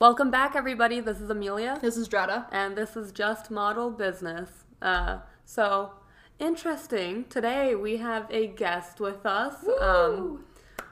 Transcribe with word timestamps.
Welcome 0.00 0.30
back, 0.30 0.56
everybody. 0.56 1.00
This 1.00 1.20
is 1.20 1.28
Amelia, 1.28 1.78
This 1.82 1.98
is 1.98 2.08
Drata. 2.08 2.46
and 2.50 2.74
this 2.74 2.96
is 2.96 3.12
Just 3.12 3.50
Model 3.50 3.90
Business. 3.90 4.48
Uh, 4.80 5.18
so, 5.44 5.90
interesting. 6.38 7.26
Today 7.28 7.74
we 7.74 7.98
have 7.98 8.26
a 8.30 8.46
guest 8.46 8.98
with 8.98 9.26
us. 9.26 9.56
Um, 9.78 10.46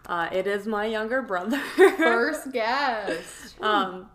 uh, 0.05 0.29
it 0.31 0.47
is 0.47 0.67
my 0.67 0.85
younger 0.85 1.23
brother. 1.23 1.59
First 1.97 2.53
guest. 2.53 3.59
um, 3.63 4.11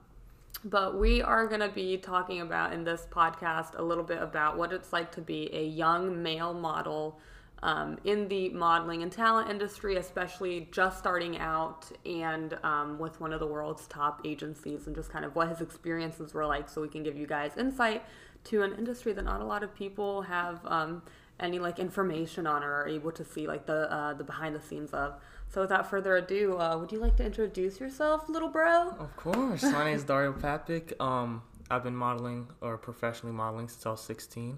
but 0.63 0.99
we 0.99 1.23
are 1.23 1.47
going 1.47 1.61
to 1.61 1.69
be 1.69 1.97
talking 1.97 2.41
about 2.41 2.71
in 2.71 2.83
this 2.83 3.07
podcast 3.09 3.75
a 3.75 3.81
little 3.81 4.03
bit 4.03 4.21
about 4.21 4.59
what 4.59 4.71
it's 4.71 4.93
like 4.93 5.11
to 5.13 5.21
be 5.21 5.49
a 5.55 5.65
young 5.65 6.21
male 6.21 6.53
model 6.53 7.19
um, 7.63 7.97
in 8.03 8.27
the 8.27 8.49
modeling 8.49 9.03
and 9.03 9.11
talent 9.11 9.49
industry, 9.49 9.95
especially 9.95 10.67
just 10.71 10.99
starting 10.99 11.37
out 11.37 11.89
and 12.05 12.57
um, 12.61 12.99
with 12.99 13.19
one 13.21 13.31
of 13.31 13.39
the 13.39 13.47
world's 13.47 13.87
top 13.87 14.21
agencies, 14.25 14.85
and 14.85 14.95
just 14.95 15.09
kind 15.09 15.23
of 15.23 15.33
what 15.33 15.47
his 15.47 15.61
experiences 15.61 16.33
were 16.33 16.45
like, 16.45 16.67
so 16.67 16.81
we 16.81 16.89
can 16.89 17.03
give 17.03 17.17
you 17.17 17.25
guys 17.25 17.51
insight 17.57 18.03
to 18.43 18.63
an 18.63 18.73
industry 18.77 19.13
that 19.13 19.23
not 19.23 19.39
a 19.39 19.45
lot 19.45 19.63
of 19.63 19.73
people 19.73 20.23
have 20.23 20.59
um, 20.65 21.01
any 21.39 21.57
like 21.57 21.79
information 21.79 22.45
on 22.45 22.63
or 22.63 22.81
are 22.81 22.87
able 22.87 23.13
to 23.13 23.23
see 23.23 23.47
like 23.47 23.65
the 23.65 23.91
uh, 23.91 24.13
the 24.13 24.25
behind 24.25 24.53
the 24.53 24.61
scenes 24.61 24.91
of. 24.91 25.15
So 25.47 25.61
without 25.61 25.89
further 25.89 26.17
ado, 26.17 26.57
uh, 26.57 26.77
would 26.77 26.91
you 26.91 26.99
like 26.99 27.15
to 27.17 27.25
introduce 27.25 27.79
yourself, 27.79 28.27
little 28.27 28.49
bro? 28.49 28.89
Of 28.99 29.15
course. 29.15 29.63
My 29.63 29.85
name 29.85 29.95
is 29.95 30.03
Dario 30.03 30.33
Papik. 30.33 30.99
Um, 30.99 31.43
I've 31.71 31.83
been 31.83 31.95
modeling 31.95 32.47
or 32.59 32.77
professionally 32.77 33.33
modeling 33.33 33.69
since 33.69 33.85
I 33.85 33.91
was 33.91 34.01
16. 34.01 34.57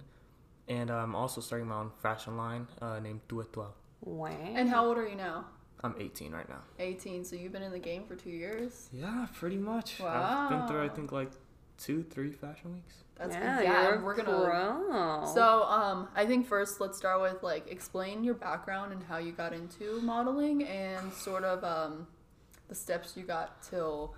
And 0.68 0.90
I'm 0.90 1.16
also 1.16 1.42
starting 1.42 1.68
my 1.68 1.76
own 1.76 1.92
fashion 2.02 2.38
line 2.38 2.68
uh, 2.82 3.00
named 3.00 3.22
Duetua. 3.30 3.68
Wow. 4.02 4.30
And 4.56 4.70
how 4.70 4.86
old 4.86 4.98
are 4.98 5.08
you 5.08 5.16
now? 5.16 5.46
I'm 5.84 5.96
18 6.00 6.32
right 6.32 6.50
now. 6.50 6.62
18. 6.80 7.24
So 7.24 7.36
you've 7.36 7.52
been 7.52 7.62
in 7.62 7.72
the 7.72 7.80
game 7.80 8.06
for 8.06 8.16
two 8.16 8.32
years? 8.32 8.90
Yeah, 8.92 9.28
pretty 9.34 9.58
much. 9.58 10.00
Wow. 10.00 10.46
I've 10.46 10.50
been 10.50 10.68
through, 10.68 10.84
I 10.84 10.90
think, 10.90 11.12
like 11.12 11.32
two, 11.78 12.04
three 12.04 12.32
fashion 12.32 12.74
weeks. 12.74 12.96
That's 13.16 13.34
yeah, 13.34 13.62
yeah. 13.62 13.84
you're 13.84 14.04
we're 14.04 14.16
gonna. 14.16 14.44
pro. 14.44 15.32
So 15.34 15.64
um, 15.64 16.10
I 16.16 16.26
think 16.26 16.48
first 16.48 16.82
let's 16.82 16.98
start 16.98 17.22
with 17.22 17.44
like 17.44 17.72
explain 17.72 18.26
your 18.26 18.34
background 18.34 18.92
and 18.92 19.02
how 19.04 19.18
you 19.18 19.32
got 19.32 19.54
into 19.54 20.02
modeling 20.02 20.64
and 20.64 21.14
sort 21.14 21.46
of 21.46 21.64
um, 21.64 22.08
the 22.68 22.76
steps 22.76 23.16
you 23.16 23.24
got 23.24 23.62
till 23.62 24.16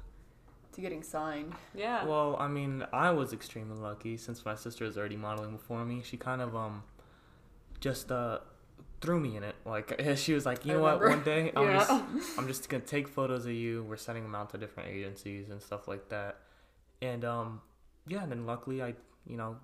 to 0.78 0.82
getting 0.82 1.04
signed. 1.04 1.54
yeah. 1.76 2.06
Well, 2.06 2.38
I 2.40 2.48
mean, 2.48 2.86
I 2.94 3.12
was 3.12 3.34
extremely 3.34 3.78
lucky 3.78 4.16
since 4.16 4.46
my 4.46 4.56
sister 4.56 4.86
is 4.86 4.98
already 4.98 5.18
modeling 5.18 5.52
before 5.52 5.84
me. 5.84 6.02
She 6.04 6.16
kind 6.18 6.42
of 6.42 6.56
um 6.56 6.84
just 7.82 8.12
uh 8.12 8.40
threw 9.02 9.20
me 9.20 9.36
in 9.36 9.44
it. 9.44 9.56
Like 9.66 10.00
she 10.16 10.34
was 10.34 10.46
like, 10.46 10.66
you 10.66 10.74
know 10.74 10.82
what? 10.82 11.02
One 11.02 11.24
day 11.24 11.52
I'm 11.56 11.64
Yeah. 11.66 11.80
just 11.80 12.40
I'm 12.40 12.48
just 12.48 12.70
gonna 12.70 12.84
take 12.84 13.08
photos 13.08 13.46
of 13.46 13.52
you. 13.52 13.84
We're 13.84 13.98
sending 13.98 14.24
them 14.24 14.36
out 14.36 14.52
to 14.52 14.58
different 14.58 14.90
agencies 14.90 15.50
and 15.50 15.62
stuff 15.62 15.88
like 15.88 16.10
that. 16.10 16.38
And 17.02 17.26
um 17.26 17.62
yeah, 18.08 18.24
and 18.24 18.32
then 18.32 18.46
luckily 18.46 18.82
I 18.82 18.94
you 19.28 19.38
know 19.38 19.58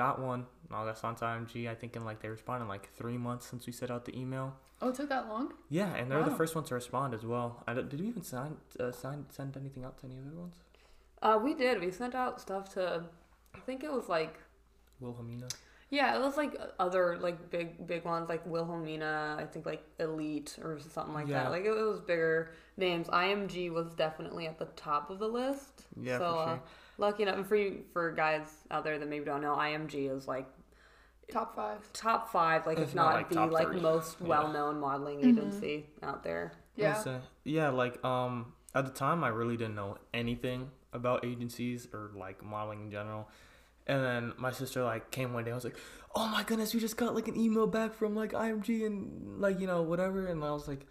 got 0.00 0.18
one. 0.18 0.46
And 0.66 0.76
all 0.76 0.86
got 0.86 1.04
onto 1.04 1.24
IMG. 1.24 1.68
I 1.68 1.74
think 1.74 1.94
in 1.96 2.04
like 2.04 2.20
they 2.22 2.28
responded 2.28 2.64
in 2.64 2.68
like 2.68 2.88
three 2.94 3.18
months 3.18 3.44
since 3.46 3.66
we 3.66 3.72
sent 3.72 3.90
out 3.90 4.04
the 4.06 4.16
email. 4.18 4.54
Oh, 4.82 4.88
it 4.88 4.94
took 4.94 5.10
that 5.10 5.28
long? 5.28 5.52
Yeah, 5.68 5.94
and 5.94 6.10
they're 6.10 6.22
the 6.24 6.30
first 6.42 6.54
ones 6.54 6.68
to 6.68 6.74
respond 6.74 7.12
as 7.12 7.24
well. 7.24 7.62
I 7.66 7.74
don't, 7.74 7.90
did 7.90 8.00
we 8.00 8.06
even 8.08 8.22
sign, 8.22 8.56
uh, 8.78 8.92
sign 8.92 9.26
send 9.28 9.56
anything 9.58 9.84
out 9.84 9.98
to 9.98 10.06
any 10.06 10.16
other 10.18 10.34
ones? 10.34 10.54
Uh, 11.20 11.38
we 11.42 11.52
did. 11.52 11.80
We 11.80 11.90
sent 11.90 12.14
out 12.14 12.40
stuff 12.40 12.72
to, 12.74 13.04
I 13.54 13.58
think 13.66 13.84
it 13.84 13.92
was 13.92 14.08
like, 14.08 14.38
Wilhelmina. 15.00 15.48
yeah, 15.90 16.16
it 16.16 16.20
was 16.20 16.38
like 16.38 16.58
other 16.78 17.18
like 17.18 17.50
big 17.50 17.86
big 17.86 18.04
ones 18.06 18.28
like 18.28 18.42
Wilhelmina. 18.46 19.36
I 19.38 19.44
think 19.44 19.66
like 19.66 19.82
Elite 19.98 20.58
or 20.62 20.78
something 20.78 21.12
like 21.14 21.28
Yeah. 21.28 21.44
that. 21.44 21.50
Like 21.50 21.64
it, 21.64 21.72
was 21.72 22.00
bigger 22.00 22.52
names. 22.78 23.08
IMG 23.08 23.70
was 23.70 23.94
definitely 23.94 24.46
at 24.46 24.58
the 24.58 24.68
top 24.76 25.10
of 25.10 25.18
the 25.18 25.28
list. 25.28 25.74
Yeah, 26.00 26.18
so, 26.18 26.24
for 26.24 26.38
uh, 26.38 26.46
sure. 26.46 26.62
Lucky 27.00 27.22
enough 27.24 27.36
and 27.36 27.46
for 27.46 27.56
you 27.56 27.82
for 27.92 28.12
guys 28.12 28.42
out 28.70 28.84
there 28.84 28.98
that 28.98 29.08
maybe 29.08 29.24
don't 29.24 29.40
know, 29.40 29.54
IMG 29.56 30.08
is 30.14 30.28
like 30.28 30.46
Top 31.32 31.54
five. 31.54 31.92
top 31.92 32.30
five, 32.32 32.66
like 32.66 32.78
if, 32.78 32.88
If 32.88 32.94
not, 32.94 33.06
not, 33.10 33.14
like, 33.14 33.28
the 33.30 33.46
like 33.46 33.68
three. 33.68 33.80
most 33.80 34.16
Yeah. 34.20 34.26
well 34.26 34.48
known 34.52 34.80
modeling 34.80 35.20
Mhm. 35.20 35.28
agency 35.38 35.86
out 36.02 36.22
there. 36.24 36.52
Yeah. 36.76 36.96
I'd 36.96 37.02
say- 37.04 37.20
yeah, 37.44 37.68
like 37.70 38.04
um 38.04 38.52
at 38.74 38.84
the 38.84 38.90
time 38.92 39.22
I 39.24 39.28
really 39.28 39.56
didn't 39.56 39.74
know 39.76 39.96
anything 40.14 40.70
about 40.92 41.24
agencies 41.24 41.86
or 41.92 42.10
like 42.16 42.42
modeling 42.44 42.82
in 42.82 42.90
general. 42.90 43.28
And 43.86 44.04
then 44.04 44.32
my 44.38 44.50
sister 44.52 44.82
like 44.84 45.10
came 45.12 45.32
one 45.32 45.44
day, 45.44 45.52
I 45.52 45.54
was 45.54 45.64
like, 45.64 45.76
Oh 46.16 46.26
my 46.26 46.42
goodness, 46.42 46.74
we 46.74 46.80
just 46.80 46.96
got 46.96 47.14
like 47.14 47.28
an 47.28 47.36
email 47.36 47.68
back 47.68 47.94
from 47.94 48.16
like 48.16 48.32
IMG 48.32 48.84
and 48.84 49.40
like, 49.40 49.60
you 49.60 49.66
know, 49.68 49.82
whatever 49.82 50.26
and 50.26 50.42
I 50.44 50.50
was 50.50 50.66
like 50.66 50.86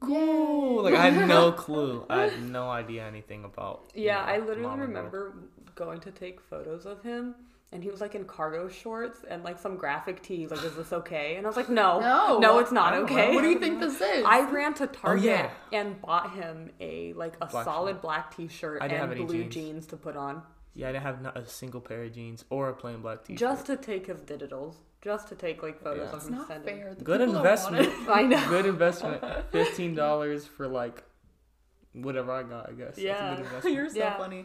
Cool. 0.00 0.82
Like 0.84 0.94
I 0.94 1.10
had 1.10 1.28
no 1.28 1.52
clue. 1.52 2.04
I 2.10 2.22
had 2.22 2.42
no 2.42 2.68
idea 2.70 3.04
anything 3.06 3.44
about 3.44 3.90
you 3.94 4.04
Yeah, 4.04 4.16
know, 4.16 4.20
I 4.32 4.38
literally 4.38 4.62
modeling 4.62 4.78
world. 4.78 4.88
remember 5.12 5.34
going 5.74 6.00
to 6.00 6.10
take 6.10 6.40
photos 6.40 6.86
of 6.86 7.02
him, 7.02 7.34
and 7.72 7.82
he 7.82 7.90
was 7.90 8.00
like 8.00 8.14
in 8.14 8.24
cargo 8.24 8.68
shorts 8.68 9.20
and 9.28 9.42
like 9.44 9.58
some 9.58 9.76
graphic 9.76 10.22
tee. 10.22 10.46
Like, 10.46 10.64
is 10.64 10.74
this 10.76 10.92
okay? 10.92 11.36
And 11.36 11.46
I 11.46 11.48
was 11.48 11.56
like, 11.56 11.68
no, 11.68 12.00
No. 12.00 12.38
no, 12.38 12.58
it's 12.58 12.72
not 12.72 12.94
okay. 12.94 13.28
know. 13.28 13.34
What 13.34 13.42
do 13.42 13.48
you 13.50 13.58
think 13.58 13.80
this 13.80 14.00
is? 14.00 14.24
I 14.26 14.48
ran 14.50 14.74
to 14.74 14.84
oh, 14.84 14.86
Target 14.86 15.24
yeah. 15.24 15.50
and 15.72 16.00
bought 16.00 16.34
him 16.34 16.70
a 16.80 17.12
like 17.14 17.34
a 17.40 17.46
Black 17.46 17.64
solid 17.64 17.94
shirt. 17.96 18.02
black 18.02 18.36
T-shirt 18.36 18.82
I 18.82 18.86
and 18.86 18.92
have 18.94 19.16
blue 19.26 19.44
jeans. 19.44 19.54
jeans. 19.54 19.86
to 19.88 19.96
put 19.96 20.16
on, 20.16 20.42
Yeah, 20.76 20.88
I 20.88 20.92
didn't 20.92 21.04
have 21.04 21.22
not 21.22 21.36
a 21.36 21.46
single 21.46 21.80
pair 21.80 22.02
of 22.04 22.12
jeans 22.12 22.44
or 22.50 22.68
a 22.68 22.74
plain 22.74 23.00
black 23.00 23.24
t 23.24 23.32
shirt. 23.32 23.38
just 23.40 23.66
to 23.66 23.76
take 23.76 24.06
his 24.06 24.20
digitals, 24.20 24.74
just 25.00 25.26
to 25.28 25.34
take 25.34 25.62
like 25.62 25.82
photos 25.82 26.08
Yeah. 26.10 26.16
of 26.16 26.18
it's 26.18 26.26
him 26.28 26.34
not 26.34 26.46
sending. 26.48 26.76
fair. 26.82 26.94
The 26.94 27.04
Good 27.04 27.20
people 27.20 27.34
don't 27.34 27.44
want 27.44 27.76
investment. 27.78 28.08
I 28.18 28.22
know. 28.22 28.48
good 28.48 28.66
investment. 28.66 29.24
Fifteen 29.50 29.94
dollars 29.94 30.46
for 30.46 30.68
like 30.68 31.02
whatever 31.92 32.30
I 32.32 32.42
got, 32.42 32.68
I 32.68 32.72
guess. 32.72 32.96
That's 32.96 32.98
a 32.98 33.02
Yeah. 33.02 33.34
good 33.36 33.44
investment. 33.46 33.74
You're 33.74 33.88
so 33.90 33.98
Yeah. 33.98 34.16
funny. 34.18 34.44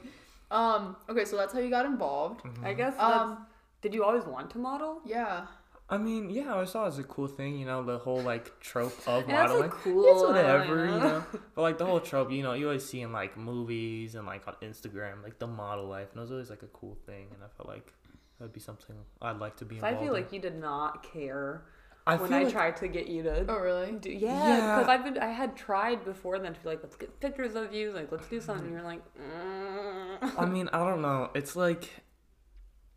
Um, 0.49 0.95
okay, 1.09 1.25
so 1.25 1.35
that's 1.37 1.53
how 1.53 1.59
you 1.59 1.69
got 1.69 1.85
involved. 1.85 2.43
Mhm. 2.43 2.63
I 2.65 2.73
guess. 2.73 2.95
Um, 2.99 3.45
did 3.81 3.93
you 3.93 4.03
always 4.03 4.23
want 4.25 4.49
to 4.51 4.57
model? 4.57 5.01
yeah. 5.05 5.47
I 5.91 5.97
mean, 5.97 6.29
yeah, 6.29 6.55
I 6.55 6.63
saw 6.63 6.71
thought 6.71 6.83
it 6.83 6.85
was 6.85 6.99
a 6.99 7.03
cool 7.03 7.27
thing, 7.27 7.57
you 7.59 7.65
know, 7.65 7.83
the 7.83 7.97
whole 7.97 8.21
like 8.21 8.59
trope 8.61 8.97
of 9.07 9.27
Yeah, 9.27 9.43
it's 9.43 9.53
a 9.65 9.67
cool. 9.69 10.05
It's 10.07 10.23
whatever, 10.23 10.85
you 10.85 10.91
know. 10.99 11.23
But 11.53 11.61
like 11.61 11.77
the 11.77 11.85
whole 11.85 11.99
trope, 11.99 12.31
you 12.31 12.43
know, 12.43 12.53
you 12.53 12.67
always 12.67 12.85
see 12.87 13.01
in 13.01 13.11
like 13.11 13.37
movies 13.37 14.15
and 14.15 14.25
like 14.25 14.47
on 14.47 14.55
Instagram, 14.63 15.21
like 15.21 15.37
the 15.37 15.47
model 15.47 15.87
life, 15.87 16.07
and 16.11 16.17
it 16.19 16.21
was 16.21 16.31
always 16.31 16.49
like 16.49 16.63
a 16.63 16.67
cool 16.67 16.97
thing, 17.05 17.27
and 17.33 17.43
I 17.43 17.47
felt 17.57 17.67
like 17.67 17.93
that'd 18.39 18.53
be 18.53 18.61
something 18.61 18.95
I'd 19.21 19.39
like 19.39 19.57
to 19.57 19.65
be 19.65 19.79
So 19.79 19.85
I 19.85 19.93
feel 19.95 20.07
in. 20.07 20.13
like 20.13 20.31
you 20.31 20.39
did 20.39 20.57
not 20.57 21.03
care 21.03 21.65
I 22.07 22.15
when 22.15 22.33
I 22.33 22.43
like 22.43 22.53
tried 22.53 22.77
to 22.77 22.87
get 22.87 23.07
you 23.07 23.21
to 23.23 23.45
Oh, 23.49 23.57
really? 23.57 23.91
do, 23.91 24.09
yeah, 24.09 24.47
Yeah. 24.47 24.75
because 24.79 24.89
I've 24.89 25.03
been 25.03 25.17
I 25.19 25.27
had 25.27 25.57
tried 25.57 26.05
before 26.05 26.39
then 26.39 26.53
to 26.53 26.59
be 26.61 26.69
like 26.69 26.79
let's 26.81 26.95
get 26.95 27.19
pictures 27.19 27.53
of 27.55 27.73
you 27.73 27.91
like 27.91 28.11
let's 28.13 28.27
do 28.29 28.39
something. 28.39 28.65
And 28.67 28.73
you're 28.73 28.81
like, 28.81 29.01
mm. 29.19 30.39
I 30.39 30.45
mean, 30.45 30.69
I 30.71 30.79
don't 30.79 31.01
know. 31.01 31.29
It's 31.35 31.55
like 31.55 31.89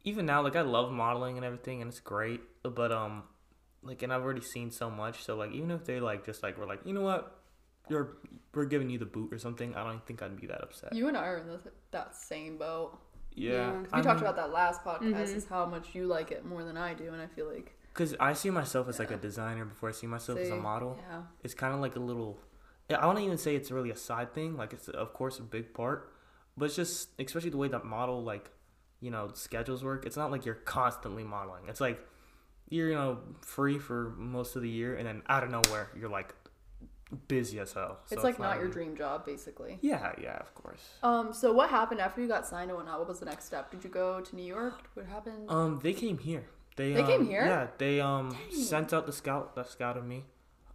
even 0.05 0.27
now, 0.27 0.43
like 0.43 0.55
I 0.57 0.61
love 0.63 0.93
modeling 0.93 1.37
and 1.37 1.45
everything, 1.45 1.83
and 1.83 1.89
it's 1.91 2.01
great. 2.01 2.41
But 2.71 2.93
um, 2.93 3.25
like, 3.83 4.03
and 4.03 4.13
I've 4.13 4.23
already 4.23 4.41
seen 4.41 4.71
so 4.71 4.91
much. 4.91 5.23
So 5.25 5.37
like, 5.37 5.53
even 5.53 5.71
if 5.71 5.85
they 5.85 6.01
like 6.01 6.25
just 6.25 6.43
like 6.43 6.59
were 6.59 6.67
like, 6.67 6.81
you 6.85 6.93
know 6.95 7.03
what, 7.03 7.39
you're 7.89 8.17
we're 8.55 8.65
giving 8.65 8.89
you 8.91 8.99
the 8.99 9.05
boot 9.07 9.33
or 9.33 9.39
something, 9.39 9.75
I 9.75 9.85
don't 9.85 10.05
think 10.07 10.23
I'd 10.23 10.41
be 10.41 10.47
that 10.47 10.63
upset. 10.63 10.95
You 10.95 11.09
and 11.09 11.17
I 11.17 11.27
are 11.27 11.39
in 11.39 11.47
the, 11.49 11.61
that 11.91 12.17
same 12.17 12.57
boat. 12.57 12.99
yeah, 13.35 13.53
Yeah. 13.53 13.71
'Cause 13.83 13.89
I 13.93 13.97
we 13.99 14.03
talked 14.03 14.21
mean, 14.21 14.29
about 14.29 14.37
that 14.37 14.53
last 14.53 14.83
podcast. 14.85 15.15
Mhm. 15.15 15.37
Is 15.37 15.47
how 15.47 15.67
much 15.67 15.95
you 15.95 16.07
like 16.07 16.31
it 16.31 16.45
more 16.45 16.65
than 16.65 16.77
I 16.77 16.95
do, 16.95 17.13
and 17.13 17.21
I 17.21 17.27
feel 17.27 17.47
like 17.53 17.77
Cause 17.95 18.15
I 18.19 18.33
see 18.33 18.51
myself 18.51 18.89
as 18.89 18.99
like 18.99 19.13
a 19.13 19.17
designer 19.17 19.65
before 19.65 19.89
I 19.89 19.93
see 19.93 20.07
myself 20.09 20.39
as 20.41 20.51
a 20.51 20.57
model. 20.57 20.97
Yeah. 21.01 21.23
It's 21.45 21.55
kind 21.55 21.73
of 21.75 21.81
like 21.81 21.95
a 21.97 22.01
little. 22.01 22.41
I 22.91 23.01
don't 23.01 23.19
even 23.19 23.39
say 23.39 23.55
it's 23.55 23.71
really 23.71 23.91
a 23.91 23.97
side 23.97 24.35
thing. 24.35 24.57
Like 24.57 24.73
it's 24.73 24.89
of 24.89 25.13
course 25.13 25.39
a 25.39 25.43
big 25.43 25.75
part, 25.75 26.13
but 26.57 26.65
it's 26.67 26.77
just 26.77 27.11
especially 27.21 27.51
the 27.51 27.57
way 27.57 27.69
that 27.69 27.85
model 27.85 28.23
like, 28.25 28.51
you 29.01 29.11
know, 29.13 29.31
schedules 29.35 29.85
work. 29.85 30.07
It's 30.07 30.17
not 30.17 30.31
like 30.33 30.45
you're 30.45 30.57
constantly 30.57 31.23
modeling. 31.23 31.69
It's 31.69 31.81
like 31.81 32.01
you're 32.69 32.89
you 32.89 32.95
know 32.95 33.19
free 33.41 33.79
for 33.79 34.15
most 34.17 34.57
of 34.57 34.63
the 34.63 34.69
year, 34.69 34.97
and 34.97 35.07
then 35.07 35.23
out 35.29 35.45
of 35.45 35.51
nowhere 35.51 35.91
you're 35.97 36.09
like 36.09 36.35
busy 37.29 37.59
as 37.59 37.73
hell. 37.73 37.99
So 38.07 38.15
it's 38.15 38.25
like 38.25 38.39
not 38.39 38.59
your 38.59 38.69
dream 38.69 38.97
job, 38.97 39.25
basically. 39.25 39.79
Yeah, 39.81 40.13
yeah, 40.21 40.37
of 40.39 40.55
course. 40.55 40.81
Um. 41.03 41.33
So 41.33 41.53
what 41.53 41.71
happened 41.71 42.01
after 42.01 42.21
you 42.21 42.29
got 42.29 42.47
signed 42.47 42.71
and 42.71 42.77
whatnot? 42.77 42.99
What 42.99 43.09
was 43.09 43.21
the 43.21 43.27
next 43.27 43.45
step? 43.45 43.71
Did 43.71 43.85
you 43.85 43.91
go 43.91 44.21
to 44.21 44.37
New 44.37 44.45
York? 44.45 44.89
What 44.95 45.07
happened? 45.07 45.49
Um, 45.49 45.81
they 45.83 45.93
came 45.93 46.19
here. 46.19 46.45
They 46.77 46.93
They 46.93 47.05
came 47.05 47.21
um, 47.21 47.27
here? 47.27 47.45
Yeah, 47.45 47.67
they 47.79 48.01
um 48.01 48.31
Dang. 48.51 48.61
sent 48.63 48.93
out 48.93 49.07
the 49.07 49.13
scout 49.13 49.55
that 49.55 49.69
scouted 49.69 50.05
me. 50.05 50.25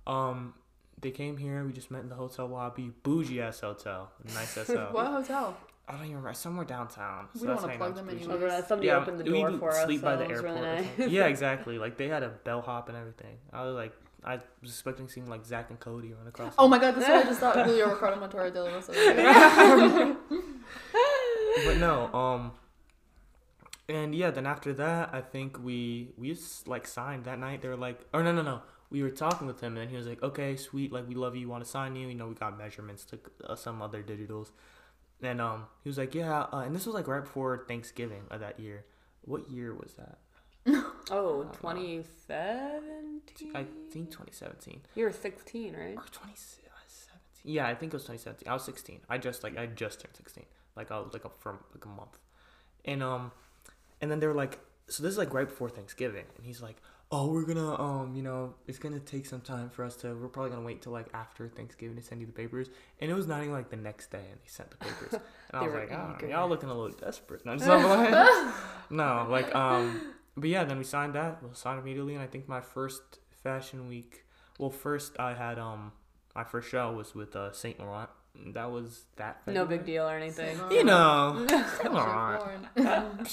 Um, 0.07 0.53
they 1.01 1.12
came 1.12 1.38
here. 1.38 1.63
We 1.65 1.74
just 1.74 1.91
met 1.91 2.01
in 2.01 2.09
the 2.09 2.15
hotel 2.15 2.47
lobby, 2.47 2.91
bougie 3.03 3.41
ass 3.41 3.59
hotel, 3.59 4.12
nice 4.33 4.57
ass 4.57 4.68
hotel. 4.68 4.89
what 4.91 5.07
hotel? 5.07 5.57
I 5.89 5.94
don't 5.94 6.01
even 6.06 6.18
remember. 6.18 6.33
Somewhere 6.36 6.65
downtown. 6.65 7.27
We 7.33 7.39
so 7.39 7.45
don't 7.47 7.56
that's 7.56 7.63
wanna 7.63 7.68
how 7.68 7.74
you 7.74 7.77
plug 7.80 7.95
know 7.95 8.01
them 8.01 8.09
it's 8.15 8.25
anyway. 8.27 8.39
bougie. 8.39 8.53
Oh, 8.56 8.65
somebody 8.68 8.88
Yeah, 8.88 8.97
opened 8.97 9.19
the 9.19 9.24
we 9.24 9.30
door 9.39 9.51
would 9.51 9.59
for 9.59 9.71
us. 9.71 9.83
sleep 9.86 10.01
by 10.03 10.13
so 10.13 10.18
the 10.19 10.30
airport. 10.30 10.44
really 10.44 10.62
nice. 10.62 10.86
something. 10.97 11.09
yeah, 11.09 11.25
exactly. 11.33 11.77
Like 11.80 11.97
they 11.97 12.07
had 12.07 12.24
a 12.24 12.30
bellhop 12.30 12.89
and 12.89 12.97
everything. 12.97 13.38
I 13.51 13.65
was 13.65 13.75
like, 13.75 13.94
I 14.24 14.36
was 14.62 14.71
expecting 14.71 15.07
seeing 15.07 15.27
like 15.27 15.45
Zack 15.45 15.69
and 15.71 15.80
Cody 15.80 16.13
run 16.13 16.27
across. 16.27 16.53
Oh 16.57 16.68
my 16.68 16.77
god, 16.77 16.95
that's 16.95 17.07
what 17.07 17.18
I 17.18 17.24
just 17.24 17.39
thought. 17.39 17.56
Julio 17.65 17.89
Ricardo 17.89 18.19
Montoya 18.19 18.51
de 18.51 18.62
la 18.63 18.69
Rosa. 18.71 18.91
but 21.65 21.77
no, 21.77 22.13
um, 22.13 22.51
and 23.88 24.13
yeah, 24.13 24.30
then 24.30 24.45
after 24.45 24.74
that, 24.74 25.09
I 25.13 25.21
think 25.21 25.57
we 25.63 26.09
we 26.18 26.30
just 26.33 26.68
like 26.68 26.86
signed 26.88 27.25
that 27.25 27.39
night. 27.39 27.62
They 27.62 27.68
were 27.69 27.75
like, 27.77 28.00
oh 28.13 28.21
no, 28.21 28.31
no, 28.31 28.41
no, 28.41 28.62
we 28.91 29.01
were 29.03 29.09
talking 29.09 29.47
with 29.47 29.62
him, 29.62 29.77
and 29.77 29.89
he 29.89 29.97
was 29.97 30.06
like, 30.07 30.21
okay, 30.21 30.56
sweet, 30.56 30.91
like 30.91 31.07
we 31.07 31.15
love 31.15 31.36
you, 31.36 31.41
you, 31.41 31.50
want 31.50 31.63
to 31.63 31.69
sign 31.69 31.95
you. 31.95 32.07
You 32.07 32.15
know, 32.15 32.27
we 32.27 32.36
got 32.36 32.57
measurements, 32.57 33.06
took 33.06 33.31
uh, 33.44 33.56
some 33.56 33.81
other 33.81 34.03
digitals, 34.03 34.51
And 35.21 35.42
um, 35.42 35.66
he 35.83 35.89
was 35.89 35.98
like, 35.98 36.16
yeah, 36.16 36.45
uh, 36.54 36.60
and 36.60 36.74
this 36.75 36.86
was 36.86 36.95
like 36.95 37.07
right 37.07 37.24
before 37.24 37.66
Thanksgiving 37.68 38.24
of 38.31 38.39
that 38.39 38.60
year. 38.60 38.86
What 39.21 39.50
year 39.50 39.74
was 39.74 39.94
that? 39.95 40.18
Oh, 41.12 41.42
Uh, 41.42 41.51
2017? 41.54 43.51
I 43.56 43.66
think 43.92 44.12
2017 44.12 44.81
You 44.95 45.06
were 45.06 45.12
16, 45.12 45.74
right? 45.74 45.95
or 45.98 46.04
2017. 46.12 46.60
Yeah, 47.44 47.68
I 47.68 47.74
think 47.75 47.94
it 47.94 47.95
was 47.95 48.04
2017. 48.04 48.48
I 48.48 48.54
was 48.54 48.63
16. 48.63 49.00
I 49.10 49.18
just 49.18 49.44
like 49.44 49.57
I 49.57 49.66
just 49.66 50.00
turned 50.01 50.16
16. 50.16 50.45
Like 50.75 50.92
I 50.92 51.00
was 51.00 51.13
like 51.13 51.25
a 51.25 51.30
from 51.30 51.60
like 51.74 51.86
a 51.86 51.88
month, 51.88 52.19
and 52.86 53.01
um, 53.01 53.31
and 54.01 54.12
then 54.12 54.19
they 54.19 54.27
were 54.27 54.33
like, 54.33 54.60
so 54.88 55.01
this 55.04 55.12
is 55.13 55.18
like 55.18 55.33
right 55.33 55.48
before 55.48 55.69
Thanksgiving, 55.69 56.25
and 56.38 56.45
he's 56.45 56.62
like, 56.62 56.77
oh, 57.11 57.31
we're 57.31 57.44
gonna 57.44 57.79
um, 57.81 58.15
you 58.15 58.21
know, 58.21 58.53
it's 58.67 58.77
gonna 58.79 59.00
take 59.00 59.25
some 59.25 59.41
time 59.41 59.69
for 59.69 59.83
us 59.83 59.95
to. 59.97 60.13
We're 60.15 60.27
probably 60.27 60.51
gonna 60.51 60.65
wait 60.65 60.81
till 60.81 60.91
like 60.91 61.07
after 61.13 61.47
Thanksgiving 61.47 61.95
to 61.97 62.01
send 62.03 62.21
you 62.21 62.27
the 62.27 62.33
papers, 62.33 62.69
and 63.00 63.09
it 63.09 63.13
was 63.13 63.27
not 63.27 63.41
even 63.41 63.53
like 63.53 63.69
the 63.69 63.77
next 63.77 64.11
day, 64.11 64.25
and 64.31 64.39
they 64.39 64.47
sent 64.47 64.69
the 64.71 64.77
papers, 64.77 65.13
and 65.13 65.21
I 65.53 65.61
was 65.65 65.73
like, 65.73 65.91
oh, 65.91 66.27
y'all 66.27 66.47
looking 66.50 66.69
a 66.69 66.73
little 66.73 66.95
desperate. 66.97 67.45
No, 67.45 67.56
just 67.56 67.67
like, 67.67 68.53
no, 68.89 69.27
like 69.29 69.53
um, 69.56 70.13
but 70.38 70.50
yeah, 70.50 70.63
then 70.63 70.77
we 70.77 70.83
signed 70.83 71.13
that. 71.15 71.41
We 71.41 71.50
signed 71.53 71.79
immediately, 71.79 72.13
and 72.13 72.23
I 72.23 72.27
think 72.27 72.47
my 72.47 72.61
first 72.61 73.01
fashion 73.44 73.88
week. 73.88 74.25
Well, 74.59 74.69
first 74.69 75.19
I 75.19 75.33
had 75.33 75.57
um, 75.57 75.94
my 76.35 76.44
first 76.44 76.69
show 76.69 76.91
was 76.91 77.15
with 77.15 77.35
uh, 77.35 77.51
Saint 77.53 77.79
Laurent. 77.79 78.09
and 78.35 78.53
That 78.53 78.71
was 78.71 79.05
that. 79.15 79.41
No 79.47 79.65
big 79.65 79.85
deal 79.85 80.03
or 80.07 80.15
anything. 80.15 80.59
You 80.69 80.83
know, 80.83 81.45
come 81.47 81.94
Sure, 81.94 81.97
on. 81.97 82.67
Lauren. 82.75 83.25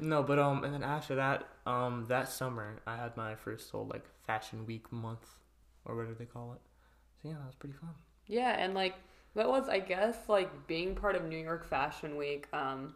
No, 0.00 0.22
but 0.22 0.38
um, 0.38 0.64
and 0.64 0.72
then 0.72 0.82
after 0.82 1.16
that, 1.16 1.48
um, 1.66 2.06
that 2.08 2.28
summer 2.28 2.80
I 2.86 2.96
had 2.96 3.16
my 3.16 3.34
first 3.34 3.70
whole 3.70 3.86
like 3.86 4.04
fashion 4.26 4.66
week 4.66 4.90
month, 4.92 5.26
or 5.84 5.96
whatever 5.96 6.14
they 6.14 6.24
call 6.24 6.52
it. 6.52 6.60
So 7.22 7.28
yeah, 7.28 7.34
that 7.34 7.46
was 7.46 7.54
pretty 7.56 7.76
fun. 7.76 7.90
Yeah, 8.26 8.56
and 8.58 8.74
like 8.74 8.94
that 9.34 9.48
was 9.48 9.68
I 9.68 9.80
guess 9.80 10.16
like 10.28 10.66
being 10.66 10.94
part 10.94 11.16
of 11.16 11.24
New 11.24 11.38
York 11.38 11.68
Fashion 11.68 12.16
Week. 12.16 12.46
Um, 12.52 12.94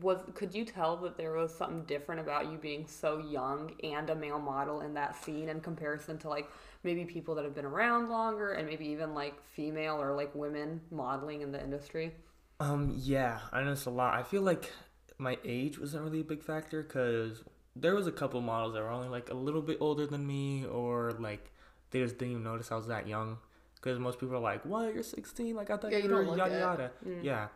was 0.00 0.20
could 0.34 0.54
you 0.54 0.64
tell 0.64 0.96
that 0.96 1.16
there 1.16 1.32
was 1.32 1.54
something 1.54 1.84
different 1.84 2.20
about 2.20 2.50
you 2.50 2.56
being 2.56 2.86
so 2.86 3.18
young 3.18 3.74
and 3.84 4.08
a 4.08 4.14
male 4.14 4.38
model 4.38 4.80
in 4.80 4.94
that 4.94 5.22
scene 5.22 5.50
in 5.50 5.60
comparison 5.60 6.16
to 6.18 6.28
like 6.28 6.48
maybe 6.82 7.04
people 7.04 7.34
that 7.34 7.44
have 7.44 7.54
been 7.54 7.66
around 7.66 8.08
longer 8.08 8.52
and 8.52 8.66
maybe 8.66 8.86
even 8.86 9.14
like 9.14 9.42
female 9.44 10.00
or 10.00 10.14
like 10.14 10.34
women 10.34 10.80
modeling 10.90 11.42
in 11.42 11.52
the 11.52 11.62
industry? 11.62 12.12
Um, 12.58 12.94
yeah, 12.96 13.40
I 13.52 13.62
noticed 13.62 13.86
a 13.86 13.90
lot. 13.90 14.14
I 14.14 14.22
feel 14.22 14.42
like 14.42 14.70
my 15.18 15.38
age 15.44 15.78
wasn't 15.78 16.04
really 16.04 16.20
a 16.20 16.24
big 16.24 16.42
factor 16.42 16.82
because 16.82 17.42
there 17.76 17.94
was 17.94 18.06
a 18.06 18.12
couple 18.12 18.40
models 18.40 18.74
that 18.74 18.82
were 18.82 18.90
only 18.90 19.08
like 19.08 19.30
a 19.30 19.34
little 19.34 19.62
bit 19.62 19.78
older 19.80 20.06
than 20.06 20.26
me, 20.26 20.64
or 20.66 21.12
like 21.18 21.50
they 21.90 22.00
just 22.00 22.18
didn't 22.18 22.32
even 22.32 22.44
notice 22.44 22.70
I 22.72 22.76
was 22.76 22.86
that 22.88 23.06
young. 23.08 23.38
Because 23.74 23.98
most 23.98 24.20
people 24.20 24.36
are 24.36 24.40
like, 24.40 24.64
"What? 24.64 24.94
You're 24.94 25.02
16? 25.02 25.56
Like 25.56 25.70
I 25.70 25.76
thought 25.76 25.90
Yeah, 25.90 25.98
you 25.98 26.08
you 26.08 26.14
were 26.14 26.36
yada 26.36 26.58
yada." 26.58 26.90
Mm. 27.06 27.24
Yeah, 27.24 27.48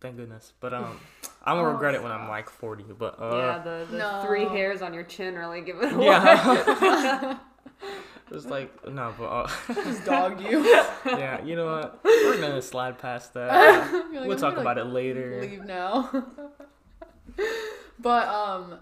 thank 0.00 0.16
goodness. 0.16 0.52
But 0.60 0.74
um, 0.74 0.98
I'm 1.44 1.56
gonna 1.56 1.68
Oh, 1.68 1.72
regret 1.72 1.94
it 1.94 2.02
when 2.02 2.12
I'm 2.12 2.28
like 2.28 2.50
40. 2.50 2.84
But 2.98 3.16
yeah, 3.18 3.24
uh, 3.26 3.58
the, 3.62 3.86
the 3.90 3.96
No. 3.98 4.20
three 4.26 4.44
hairs 4.44 4.82
on 4.82 4.92
your 4.92 5.04
chin 5.04 5.36
really 5.36 5.62
give 5.62 5.80
it 5.82 5.92
away. 5.92 6.06
yeah, 6.06 7.38
it's 8.30 8.46
like 8.46 8.86
no, 8.88 9.14
but 9.18 9.24
uh, 9.24 9.48
Just 9.74 10.04
dogged 10.04 10.40
you. 10.40 10.64
yeah, 11.06 11.42
you 11.44 11.56
know 11.56 11.66
what? 11.66 12.00
We're 12.04 12.40
gonna 12.40 12.62
slide 12.62 12.98
past 12.98 13.34
that. 13.34 13.48
Uh, 13.88 14.20
like, 14.20 14.28
we'll 14.28 14.38
talk 14.38 14.54
gonna, 14.54 14.62
about 14.62 14.78
it 14.78 14.84
later. 14.86 15.40
Leave 15.40 15.64
now. 15.64 16.10
but 17.98 18.28
um, 18.28 18.78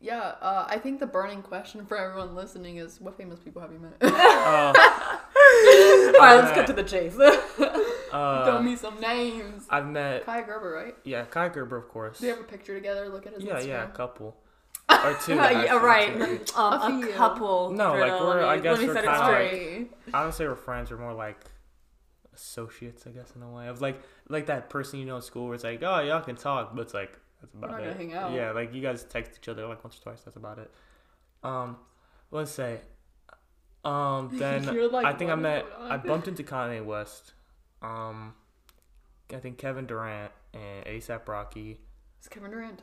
yeah. 0.00 0.34
Uh, 0.40 0.66
I 0.68 0.78
think 0.78 1.00
the 1.00 1.06
burning 1.06 1.42
question 1.42 1.86
for 1.86 1.96
everyone 1.96 2.34
listening 2.34 2.76
is, 2.76 3.00
what 3.00 3.16
famous 3.16 3.38
people 3.40 3.62
have 3.62 3.72
you 3.72 3.78
met? 3.78 3.94
Uh, 4.02 4.72
All 4.76 6.20
right, 6.20 6.36
let's 6.36 6.52
get 6.54 6.66
to 6.66 6.72
the 6.72 6.82
chase. 6.82 7.18
uh, 7.18 8.44
Tell 8.44 8.62
me 8.62 8.76
some 8.76 9.00
names. 9.00 9.66
I've 9.70 9.86
met 9.86 10.24
Kai 10.26 10.42
Gerber, 10.42 10.72
right? 10.72 10.94
yeah, 11.04 11.24
Kai 11.24 11.48
Gerber, 11.48 11.76
of 11.76 11.88
course. 11.88 12.18
Do 12.20 12.26
you 12.26 12.32
have 12.32 12.40
a 12.40 12.44
picture 12.46 12.74
together? 12.74 13.08
Look 13.08 13.26
at 13.26 13.34
his 13.34 13.44
Yeah, 13.44 13.54
Instagram. 13.54 13.66
yeah, 13.66 13.84
a 13.84 13.88
couple. 13.88 14.36
Or 15.06 15.14
two. 15.22 15.34
yeah, 15.34 15.76
right. 15.76 16.14
two. 16.46 16.56
Um, 16.56 17.02
A 17.02 17.08
a 17.08 17.12
couple. 17.12 17.70
No, 17.70 17.94
like, 17.94 18.20
we're- 18.20 18.40
Let 18.40 18.48
I 18.48 18.56
me- 18.56 18.62
guess 18.62 18.72
let 18.78 18.80
me 18.80 18.86
we're 18.88 18.94
set 18.94 19.04
it 19.04 19.06
kinda 19.08 19.20
like- 19.26 20.14
I 20.14 20.22
don't 20.22 20.32
say 20.34 20.46
we're 20.46 20.54
friends, 20.56 20.90
we're 20.90 20.98
more 20.98 21.12
like 21.12 21.38
associates, 22.34 23.06
I 23.06 23.10
guess, 23.10 23.32
in 23.34 23.42
a 23.42 23.50
way. 23.50 23.68
Of 23.68 23.80
like 23.80 24.00
like 24.28 24.46
that 24.46 24.68
person 24.70 24.98
you 24.98 25.06
know 25.06 25.16
in 25.16 25.22
school 25.22 25.46
where 25.46 25.54
it's 25.54 25.64
like, 25.64 25.82
oh, 25.82 26.00
y'all 26.00 26.20
can 26.22 26.36
talk, 26.36 26.74
but 26.74 26.82
it's 26.82 26.94
like 26.94 27.18
that's 27.40 27.52
about 27.54 27.70
not 27.70 27.80
it. 27.80 27.84
gonna 27.84 27.96
hang 27.96 28.14
out. 28.14 28.32
Yeah, 28.32 28.52
like 28.52 28.74
you 28.74 28.82
guys 28.82 29.04
text 29.04 29.38
each 29.40 29.48
other 29.48 29.66
like 29.66 29.82
once 29.84 29.98
or 29.98 30.02
twice. 30.02 30.22
That's 30.22 30.36
about 30.36 30.58
it. 30.58 30.70
Um, 31.42 31.76
let's 32.30 32.50
say, 32.50 32.80
um, 33.84 34.30
then 34.38 34.64
like, 34.90 35.06
I 35.06 35.12
think 35.12 35.30
I 35.30 35.34
met 35.34 35.64
I 35.78 35.96
bumped 35.96 36.28
into 36.28 36.42
Kanye 36.42 36.84
West. 36.84 37.34
Um, 37.82 38.34
I 39.32 39.36
think 39.38 39.58
Kevin 39.58 39.86
Durant 39.86 40.32
and 40.54 40.84
ASAP 40.86 41.26
Rocky. 41.28 41.80
Is 42.20 42.28
Kevin 42.28 42.50
Durant? 42.50 42.82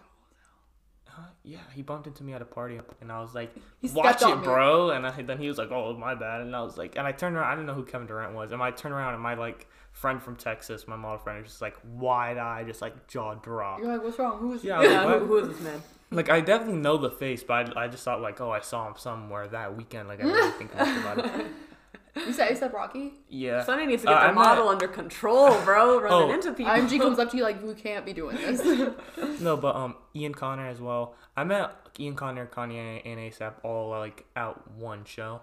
Uh, 1.15 1.21
yeah, 1.43 1.59
he 1.73 1.83
bumped 1.83 2.07
into 2.07 2.23
me 2.23 2.33
at 2.33 2.41
a 2.41 2.45
party, 2.45 2.79
and 3.01 3.11
I 3.11 3.21
was 3.21 3.35
like, 3.35 3.55
"Watch 3.93 4.23
it, 4.23 4.43
bro!" 4.43 4.89
And 4.89 5.05
I, 5.05 5.21
then 5.21 5.37
he 5.37 5.47
was 5.47 5.57
like, 5.57 5.69
"Oh, 5.71 5.95
my 5.95 6.15
bad." 6.15 6.41
And 6.41 6.55
I 6.55 6.61
was 6.61 6.77
like, 6.77 6.95
and 6.97 7.05
I 7.05 7.11
turned 7.11 7.35
around. 7.35 7.51
I 7.51 7.51
didn't 7.51 7.67
know 7.67 7.75
who 7.75 7.83
Kevin 7.83 8.07
Durant 8.07 8.33
was, 8.33 8.51
and 8.51 8.61
I 8.63 8.71
turned 8.71 8.95
around, 8.95 9.13
and 9.13 9.21
my 9.21 9.35
like 9.35 9.67
friend 9.91 10.21
from 10.21 10.35
Texas, 10.35 10.87
my 10.87 10.95
model 10.95 11.19
friend, 11.19 11.39
was 11.41 11.51
just 11.51 11.61
like 11.61 11.75
wide 11.95 12.37
eye, 12.37 12.63
just 12.63 12.81
like 12.81 13.07
jaw 13.07 13.35
drop. 13.35 13.79
You're 13.79 13.89
like, 13.89 14.03
what's 14.03 14.17
wrong? 14.17 14.39
Who's 14.39 14.63
Yeah, 14.63 14.81
Yeah, 14.81 15.03
like, 15.03 15.19
who, 15.19 15.25
who 15.25 15.37
is 15.37 15.49
this 15.49 15.61
man? 15.61 15.83
Like 16.09 16.29
I 16.29 16.41
definitely 16.41 16.79
know 16.79 16.97
the 16.97 17.11
face, 17.11 17.43
but 17.43 17.77
I, 17.77 17.85
I 17.85 17.87
just 17.87 18.03
thought 18.03 18.21
like, 18.21 18.41
oh, 18.41 18.51
I 18.51 18.61
saw 18.61 18.87
him 18.87 18.95
somewhere 18.97 19.47
that 19.47 19.77
weekend. 19.77 20.07
Like 20.07 20.19
I 20.19 20.23
didn't 20.23 20.51
think 20.53 20.75
much 20.75 20.97
about 20.97 21.25
it. 21.25 21.45
You 22.15 22.31
said 22.31 22.51
ASAP 22.55 22.71
Rocky? 22.73 23.13
Yeah. 23.27 23.63
Sonny 23.63 23.85
needs 23.87 24.03
to 24.03 24.07
get 24.09 24.15
Uh, 24.17 24.19
the 24.21 24.25
I'm 24.27 24.35
not- 24.35 24.45
model 24.57 24.67
under 24.69 24.87
control, 24.87 25.59
bro. 25.63 25.99
Running 26.01 26.29
Oh, 26.29 26.33
into 26.33 26.53
people. 26.53 26.71
IMG 26.71 26.99
comes 26.99 27.17
up 27.19 27.31
to 27.31 27.37
you 27.37 27.43
like, 27.43 27.61
we 27.63 27.73
can't 27.73 28.05
be 28.05 28.13
doing 28.13 28.35
this. 28.37 28.61
No, 29.41 29.57
but 29.57 29.75
um, 29.75 29.95
Ian 30.15 30.33
Connor 30.33 30.67
as 30.67 30.79
well. 30.79 31.15
I 31.35 31.43
met 31.43 31.71
Ian 31.99 32.15
Connor, 32.15 32.45
Kanye, 32.45 33.01
and 33.03 33.19
ASAP 33.19 33.53
all 33.63 33.89
like 33.89 34.25
at 34.35 34.67
one 34.71 35.05
show. 35.05 35.41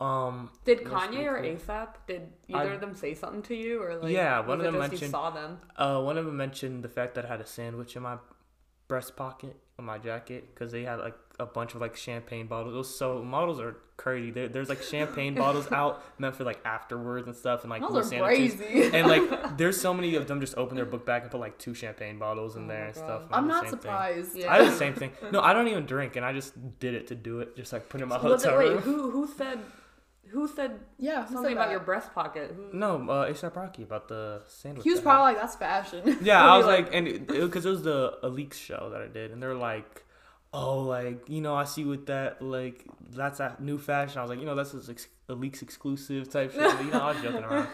Um, 0.00 0.50
Did 0.64 0.80
Kanye 0.84 1.24
or. 1.26 1.42
ASAP? 1.42 1.88
Did 2.06 2.28
either 2.48 2.70
I- 2.70 2.74
of 2.74 2.80
them 2.80 2.94
say 2.94 3.14
something 3.14 3.42
to 3.42 3.54
you, 3.54 3.82
or 3.82 3.96
like? 3.96 4.12
Yeah, 4.12 4.38
was 4.40 4.48
one 4.48 4.60
of 4.60 4.66
it 4.66 4.72
them 4.72 4.80
just 4.80 4.92
You 4.92 4.96
mentioned- 4.98 5.10
saw 5.10 5.30
them. 5.30 5.60
Uh, 5.76 6.00
one 6.02 6.16
of 6.18 6.24
them 6.26 6.36
mentioned 6.36 6.82
the 6.84 6.88
fact 6.88 7.14
that 7.16 7.24
I 7.24 7.28
had 7.28 7.40
a 7.40 7.46
sandwich 7.46 7.96
in 7.96 8.02
my 8.02 8.16
breast 8.90 9.14
pocket 9.16 9.56
of 9.78 9.84
my 9.84 9.96
jacket 9.98 10.52
because 10.52 10.72
they 10.72 10.82
had 10.82 10.98
like 10.98 11.14
a 11.38 11.46
bunch 11.46 11.74
of 11.74 11.80
like 11.80 11.96
champagne 11.96 12.46
bottles. 12.48 12.74
Was 12.74 12.92
so 12.94 13.22
models 13.22 13.60
are 13.60 13.76
crazy. 13.96 14.30
There, 14.32 14.48
there's 14.48 14.68
like 14.68 14.82
champagne 14.82 15.34
bottles 15.42 15.70
out 15.72 16.02
meant 16.18 16.34
for 16.34 16.42
like 16.44 16.60
afterwards 16.64 17.26
and 17.28 17.36
stuff, 17.36 17.62
and 17.62 17.70
like 17.70 17.80
Those 17.82 18.10
little 18.10 18.24
are 18.24 18.26
crazy. 18.26 18.90
And 18.92 19.06
like, 19.06 19.56
there's 19.56 19.80
so 19.80 19.94
many 19.94 20.16
of 20.16 20.26
them 20.26 20.40
just 20.40 20.56
open 20.58 20.74
their 20.74 20.84
book 20.84 21.06
bag 21.06 21.22
and 21.22 21.30
put 21.30 21.40
like 21.40 21.56
two 21.56 21.72
champagne 21.72 22.18
bottles 22.18 22.56
in 22.56 22.64
Oh 22.64 22.68
there 22.68 22.86
and 22.86 22.94
God. 22.94 23.04
stuff. 23.04 23.22
and 23.26 23.34
I'm 23.34 23.46
not 23.48 23.68
surprised. 23.68 24.36
Yeah. 24.36 24.52
I 24.52 24.58
did 24.58 24.68
the 24.72 24.76
same 24.84 24.94
thing. 24.94 25.12
No, 25.32 25.40
I 25.40 25.52
don't 25.52 25.68
even 25.68 25.86
drink, 25.86 26.16
and 26.16 26.26
I 26.26 26.32
just 26.32 26.52
did 26.80 26.94
it 26.94 27.06
to 27.06 27.14
do 27.14 27.38
it. 27.40 27.56
Just 27.56 27.72
like 27.72 27.88
put 27.88 28.00
in 28.02 28.08
my 28.08 28.16
it, 28.16 28.20
hotel 28.22 28.58
wait, 28.58 28.68
room. 28.70 28.78
who 28.82 29.10
who 29.12 29.26
said 29.38 29.60
who 30.28 30.46
said 30.48 30.80
Yeah, 30.98 31.24
who 31.26 31.34
something 31.34 31.50
said 31.50 31.52
about 31.52 31.66
that? 31.66 31.70
your 31.72 31.80
breast 31.80 32.12
pocket? 32.14 32.52
Who, 32.54 32.76
No, 32.76 32.96
uh, 33.08 33.28
ASAP 33.30 33.56
Rocky 33.56 33.82
about 33.82 34.08
the 34.08 34.42
sandwich. 34.46 34.84
He 34.84 34.90
was 34.90 35.00
I 35.00 35.02
probably 35.02 35.32
like, 35.32 35.40
that's 35.42 35.56
fashion. 35.56 36.18
Yeah, 36.22 36.44
I 36.52 36.56
was 36.56 36.66
you 36.66 36.72
like, 36.72 36.94
and 36.94 37.26
because 37.26 37.66
it, 37.66 37.70
was 37.70 37.82
the 37.82 38.18
Alyx 38.22 38.54
show 38.54 38.90
that 38.92 39.00
I 39.02 39.08
did, 39.08 39.30
and 39.32 39.42
they're 39.42 39.54
like, 39.54 40.04
"Oh, 40.52 40.80
like 40.80 41.28
you 41.28 41.40
know, 41.40 41.54
I 41.54 41.64
see 41.64 41.84
with 41.84 42.06
that, 42.06 42.40
like 42.42 42.84
that's 43.10 43.40
a 43.40 43.56
new 43.58 43.78
fashion." 43.78 44.18
I 44.18 44.22
was 44.22 44.30
like, 44.30 44.38
you 44.40 44.46
know, 44.46 44.54
that's 44.54 44.74
a 44.74 44.90
ex- 44.90 45.08
Alyx 45.28 45.62
exclusive 45.62 46.30
type 46.30 46.52
shit. 46.52 46.60
you 46.84 46.90
know, 46.90 47.00
I 47.00 47.12
was 47.12 47.22
joking 47.22 47.42
around. 47.44 47.68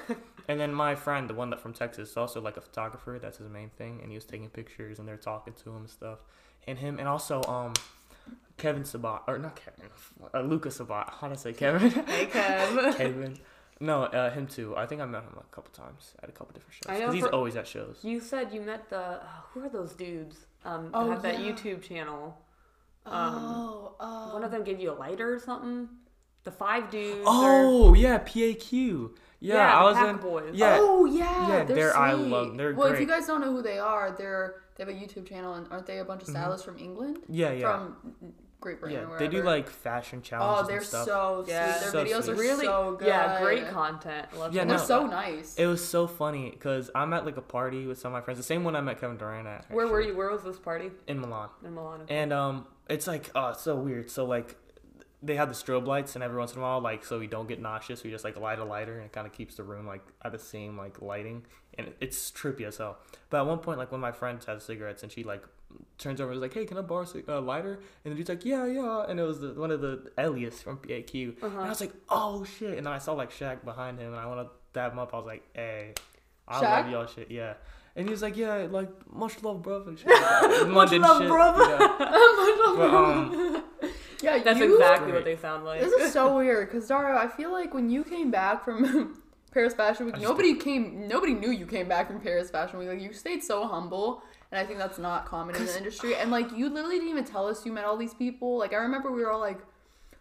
And 0.49 0.61
then 0.61 0.73
my 0.73 0.95
friend, 0.95 1.29
the 1.29 1.35
one 1.35 1.51
that 1.51 1.61
from 1.61 1.73
Texas, 1.73 2.11
is 2.11 2.17
also 2.17 2.41
like 2.41 2.57
a 2.57 2.61
photographer. 2.61 3.19
That's 3.21 3.39
his 3.39 3.49
main 3.49 3.71
thing, 3.71 3.99
and 4.01 4.11
he 4.11 4.17
was 4.17 4.25
taking 4.25 4.49
pictures, 4.49 4.99
and 4.99 5.09
they're 5.09 5.17
talking 5.17 5.55
to 5.55 5.71
him 5.71 5.77
and 5.79 5.91
stuff. 5.91 6.21
And 6.69 6.79
him, 6.79 6.99
and 7.01 7.09
also 7.09 7.43
um, 7.45 7.73
Kevin 8.57 8.85
Sabat, 8.85 9.23
or 9.29 9.39
not 9.39 9.57
Kevin, 9.57 9.91
uh, 10.35 10.41
Lucas 10.41 10.77
Sabat. 10.77 11.13
How 11.21 11.27
do 11.29 11.35
I 11.35 11.37
say 11.37 11.53
Kevin? 11.53 11.91
Hey, 12.07 12.27
Kev. 12.27 12.97
Kevin. 12.97 13.37
No, 13.81 14.05
uh, 14.05 14.31
him 14.31 14.47
too. 14.47 14.75
I 14.77 14.87
think 14.87 15.03
I 15.03 15.05
met 15.05 15.23
him 15.25 15.37
a 15.39 15.55
couple 15.55 15.71
times 15.73 16.15
at 16.23 16.29
a 16.31 16.33
couple 16.33 16.55
different 16.55 16.75
shows. 16.75 16.85
I 16.89 16.99
know 16.99 17.07
'Cause 17.07 17.15
he's 17.15 17.25
for- 17.25 17.35
always 17.35 17.57
at 17.57 17.67
shows. 17.67 17.99
you 18.03 18.21
said 18.21 18.53
you 18.53 18.63
met 18.63 18.89
the 18.89 18.99
uh, 18.99 19.21
who 19.53 19.63
are 19.65 19.69
those 19.69 19.93
dudes? 19.95 20.47
Um, 20.65 20.91
Oh, 20.95 21.05
that 21.09 21.13
have 21.13 21.23
that 21.23 21.41
yeah. 21.41 21.53
YouTube 21.53 21.83
channel. 21.83 22.39
Um, 23.05 23.35
oh, 23.37 23.95
oh. 24.01 24.33
One 24.35 24.43
of 24.45 24.51
them 24.51 24.65
gave 24.65 24.81
you 24.81 24.91
a 24.93 24.95
lighter 24.95 25.33
or 25.35 25.39
something. 25.39 25.89
The 26.45 26.51
five 26.51 26.91
dudes. 26.91 27.21
are- 27.27 27.65
Oh 27.65 27.93
yeah, 27.95 28.19
PAQ. 28.19 29.11
Yeah, 29.41 29.55
yeah, 29.55 29.77
I 29.77 29.79
the 29.81 29.85
was 29.87 29.95
Pack 29.97 30.09
in. 30.09 30.17
Boys. 30.17 30.51
Yeah, 30.55 30.77
Oh 30.81 31.05
yeah, 31.05 31.49
Yeah, 31.49 31.65
they're, 31.65 31.77
they're- 31.77 31.97
I 31.97 32.15
sweet. 32.15 32.27
love- 32.29 32.57
they're 32.57 32.75
well, 32.75 32.93
if 32.93 33.01
you 33.01 33.07
guys 33.07 33.27
don't 33.27 33.41
know 33.41 33.53
who 33.53 33.63
they 33.63 33.79
are, 33.79 34.15
they're 34.17 34.63
they 34.77 34.85
have 34.85 34.89
a 34.89 34.97
YouTube 34.97 35.27
channel, 35.29 35.55
and 35.55 35.67
aren't 35.71 35.87
they 35.87 35.99
a 35.99 36.05
bunch 36.05 36.23
of 36.23 36.29
stylists 36.29 36.65
from 36.65 36.79
England? 36.79 37.19
yeah, 37.29 37.49
Mm-hmm. 37.51 37.61
yeah, 37.61 37.73
From 37.73 37.97
Great 38.61 38.81
Britain 38.81 39.01
yeah. 39.09 39.15
or 39.15 39.19
They 39.19 39.29
do 39.29 39.43
like 39.43 39.69
fashion 39.71 40.23
challenges. 40.23 40.65
Oh, 40.65 40.67
they're 40.67 40.77
and 40.79 40.87
stuff. 40.87 41.05
so 41.07 41.45
Yeah. 41.47 41.73
sweet. 41.75 41.81
Their 41.81 41.91
So 41.93 42.05
videos 42.05 42.23
sweet. 42.25 42.33
are 42.33 42.41
really 42.41 42.65
so 42.65 42.97
good. 42.99 43.09
Yeah, 43.09 43.41
great 43.41 43.69
content. 43.71 44.27
Love 44.37 44.53
Yeah, 44.55 44.63
And 44.63 44.71
them. 44.71 44.79
they're 44.79 44.87
no. 44.89 45.03
so 45.03 45.07
nice. 45.07 45.55
It 45.57 45.67
was 45.67 45.87
so 45.87 46.07
funny 46.07 46.51
because 46.51 46.91
I'm 46.95 47.13
at 47.13 47.25
like 47.27 47.37
a 47.37 47.43
party 47.43 47.87
with 47.87 47.99
some 47.99 48.13
of 48.13 48.19
my 48.19 48.23
friends. 48.23 48.39
The 48.39 48.45
same 48.45 48.65
one 48.65 48.75
I 48.75 48.81
met 48.81 48.99
Kevin 49.01 49.19
Durant 49.19 49.47
at. 49.47 49.67
Where 49.71 49.87
were 49.87 50.01
you? 50.01 50.17
Where 50.17 50.31
was 50.31 50.43
this 50.43 50.59
party? 50.59 50.91
In 51.07 51.21
Milan. 51.21 51.51
In 51.65 51.75
Milan. 51.75 52.01
And 52.09 52.33
um, 52.33 52.67
it's 52.89 53.07
like 53.07 53.31
oh, 53.35 53.51
it's 53.51 53.61
so 53.63 53.77
weird. 53.77 54.11
So 54.11 54.25
like, 54.25 54.57
they 55.23 55.37
have 55.37 55.49
the 55.49 55.55
strobe 55.55 55.87
lights, 55.87 56.15
and 56.15 56.23
every 56.23 56.39
once 56.39 56.53
in 56.53 56.59
a 56.59 56.63
while, 56.63 56.81
like, 56.81 57.05
so 57.05 57.19
we 57.19 57.27
don't 57.27 57.49
get 57.49 57.61
nauseous, 57.61 58.05
we 58.05 58.11
just 58.11 58.25
like 58.25 58.37
light 58.39 58.59
a 58.59 58.65
lighter, 58.65 58.97
and 58.97 59.07
it 59.07 59.13
kind 59.13 59.27
of 59.27 59.33
keeps 59.33 59.57
the 59.57 59.63
room 59.65 59.87
like 59.87 60.03
at 60.25 60.33
the 60.33 60.39
same 60.39 60.77
like 60.77 61.01
lighting. 61.03 61.45
and 61.79 61.93
it's 62.01 62.31
trippy 62.31 62.63
as 62.63 62.77
hell. 62.79 62.99
But 63.31 63.41
at 63.41 63.47
one 63.47 63.59
point, 63.59 63.79
like 63.79 63.91
one 63.93 63.99
of 63.99 64.03
my 64.03 64.13
friends 64.13 64.45
has 64.47 64.63
cigarettes, 64.63 65.03
and 65.03 65.11
she 65.13 65.25
like 65.25 65.43
turns 65.99 66.21
over 66.21 66.31
and 66.31 66.37
is 66.39 66.43
like, 66.43 66.55
"Hey, 66.55 66.65
can 66.65 66.79
I 66.79 66.83
borrow 66.83 67.07
a 67.29 67.41
lighter?" 67.41 67.81
And 68.05 68.13
the 68.13 68.17
dude's 68.17 68.29
like, 68.29 68.45
"Yeah, 68.45 68.67
yeah." 68.67 69.05
And 69.09 69.19
it 69.19 69.25
was 69.25 69.41
the, 69.41 69.53
one 69.55 69.71
of 69.71 69.81
the 69.81 70.11
Elias 70.19 70.63
from 70.63 70.79
PAQ, 70.79 71.43
and 71.43 71.59
I 71.59 71.69
was 71.69 71.81
like, 71.81 71.93
"Oh 72.09 72.45
shit!" 72.45 72.77
And 72.79 72.87
then 72.87 72.93
I 72.93 72.99
saw 72.99 73.13
like 73.15 73.31
Shaq 73.33 73.65
behind 73.65 73.99
him, 73.99 74.13
and 74.13 74.21
I 74.21 74.27
want 74.27 74.47
to 74.47 74.55
dab 74.73 74.93
him 74.93 74.99
up. 74.99 75.13
I 75.13 75.17
was 75.17 75.27
like, 75.27 75.43
"Hey, 75.55 75.95
I 76.47 76.61
Shaq? 76.61 76.63
love 76.63 76.91
y'all 76.91 77.07
shit, 77.07 77.31
yeah." 77.31 77.55
And 77.97 78.07
he 78.07 78.11
was 78.11 78.21
like, 78.23 78.37
"Yeah, 78.37 78.69
like 78.71 78.91
much 79.13 79.43
love, 79.43 79.63
bro." 79.63 79.83
And 79.87 79.99
shit 79.99 80.09
like 80.09 80.21
that. 80.21 80.63
In 80.67 80.75
London 80.75 81.01
love, 81.03 81.23
shit, 81.23 81.31
bruv. 81.31 81.59
yeah. 81.59 82.03
But, 82.77 82.91
um, 82.95 83.65
Yeah, 84.23 84.39
That's 84.43 84.59
you, 84.59 84.75
exactly 84.75 85.13
what 85.13 85.25
they 85.25 85.37
sound 85.37 85.65
like. 85.65 85.81
This 85.81 85.93
is 85.93 86.13
so 86.13 86.37
weird 86.39 86.69
because 86.71 86.89
Dario, 86.89 87.17
I 87.19 87.29
feel 87.29 87.53
like 87.53 87.75
when 87.75 87.91
you 87.91 88.05
came 88.05 88.31
back 88.31 88.65
from 88.65 89.21
Paris 89.53 89.75
Fashion 89.75 90.07
Week, 90.07 90.15
I 90.15 90.19
just- 90.19 90.29
nobody 90.31 90.55
came, 90.55 91.07
nobody 91.09 91.35
knew 91.35 91.51
you 91.51 91.67
came 91.67 91.89
back 91.89 92.07
from 92.09 92.21
Paris 92.21 92.51
Fashion 92.51 92.79
Week. 92.79 92.89
Like 92.89 93.01
you 93.01 93.13
stayed 93.13 93.43
so 93.43 93.67
humble, 93.67 94.23
and 94.53 94.59
I 94.61 94.65
think 94.65 94.79
that's 94.79 94.99
not 94.99 95.27
common 95.27 95.57
in 95.57 95.67
the 95.67 95.77
industry. 95.77 96.15
And 96.17 96.31
like 96.31 96.51
you 96.53 96.69
literally 96.69 96.97
didn't 96.97 97.11
even 97.11 97.25
tell 97.25 97.47
us 97.47 97.65
you 97.67 97.73
met 97.73 97.85
all 97.85 97.97
these 97.97 98.15
people. 98.15 98.59
Like 98.59 98.73
I 98.73 98.77
remember 98.77 99.11
we 99.11 99.23
were 99.23 99.31
all 99.31 99.41
like, 99.41 99.59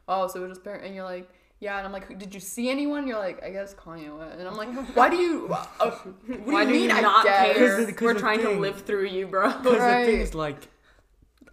"Oh, 0.08 0.28
so 0.28 0.40
it 0.40 0.48
was 0.48 0.58
just 0.58 0.64
Paris," 0.64 0.82
and 0.86 0.96
you're 0.96 1.04
like. 1.06 1.30
Yeah, 1.62 1.78
and 1.78 1.88
I'm 1.88 1.94
like, 1.94 2.20
did 2.20 2.34
you 2.34 2.42
see 2.42 2.70
anyone? 2.70 3.08
You're 3.08 3.18
like, 3.18 3.42
I 3.42 3.50
guess 3.50 3.74
Kanye 3.74 4.16
went. 4.16 4.34
And 4.34 4.46
I'm 4.46 4.58
like, 4.58 4.68
why 4.96 5.10
do 5.10 5.16
you? 5.16 5.48
Uh, 5.50 5.90
what 5.90 6.28
do 6.28 6.34
Why 6.52 6.62
you 6.64 6.68
do 6.68 6.74
mean? 6.74 6.90
you 6.90 6.96
I 6.96 7.00
not 7.02 7.24
guess? 7.26 7.56
care? 7.56 7.78
'Cause 7.78 7.86
the- 7.86 7.94
'cause 7.94 8.02
We're 8.02 8.14
the 8.14 8.20
trying 8.20 8.42
to 8.42 8.50
live 8.50 8.82
through 8.82 9.06
you, 9.06 9.26
bro. 9.26 9.48
Because 9.64 9.80
the 9.80 10.06
thing 10.06 10.20
is, 10.20 10.36
like, 10.36 10.68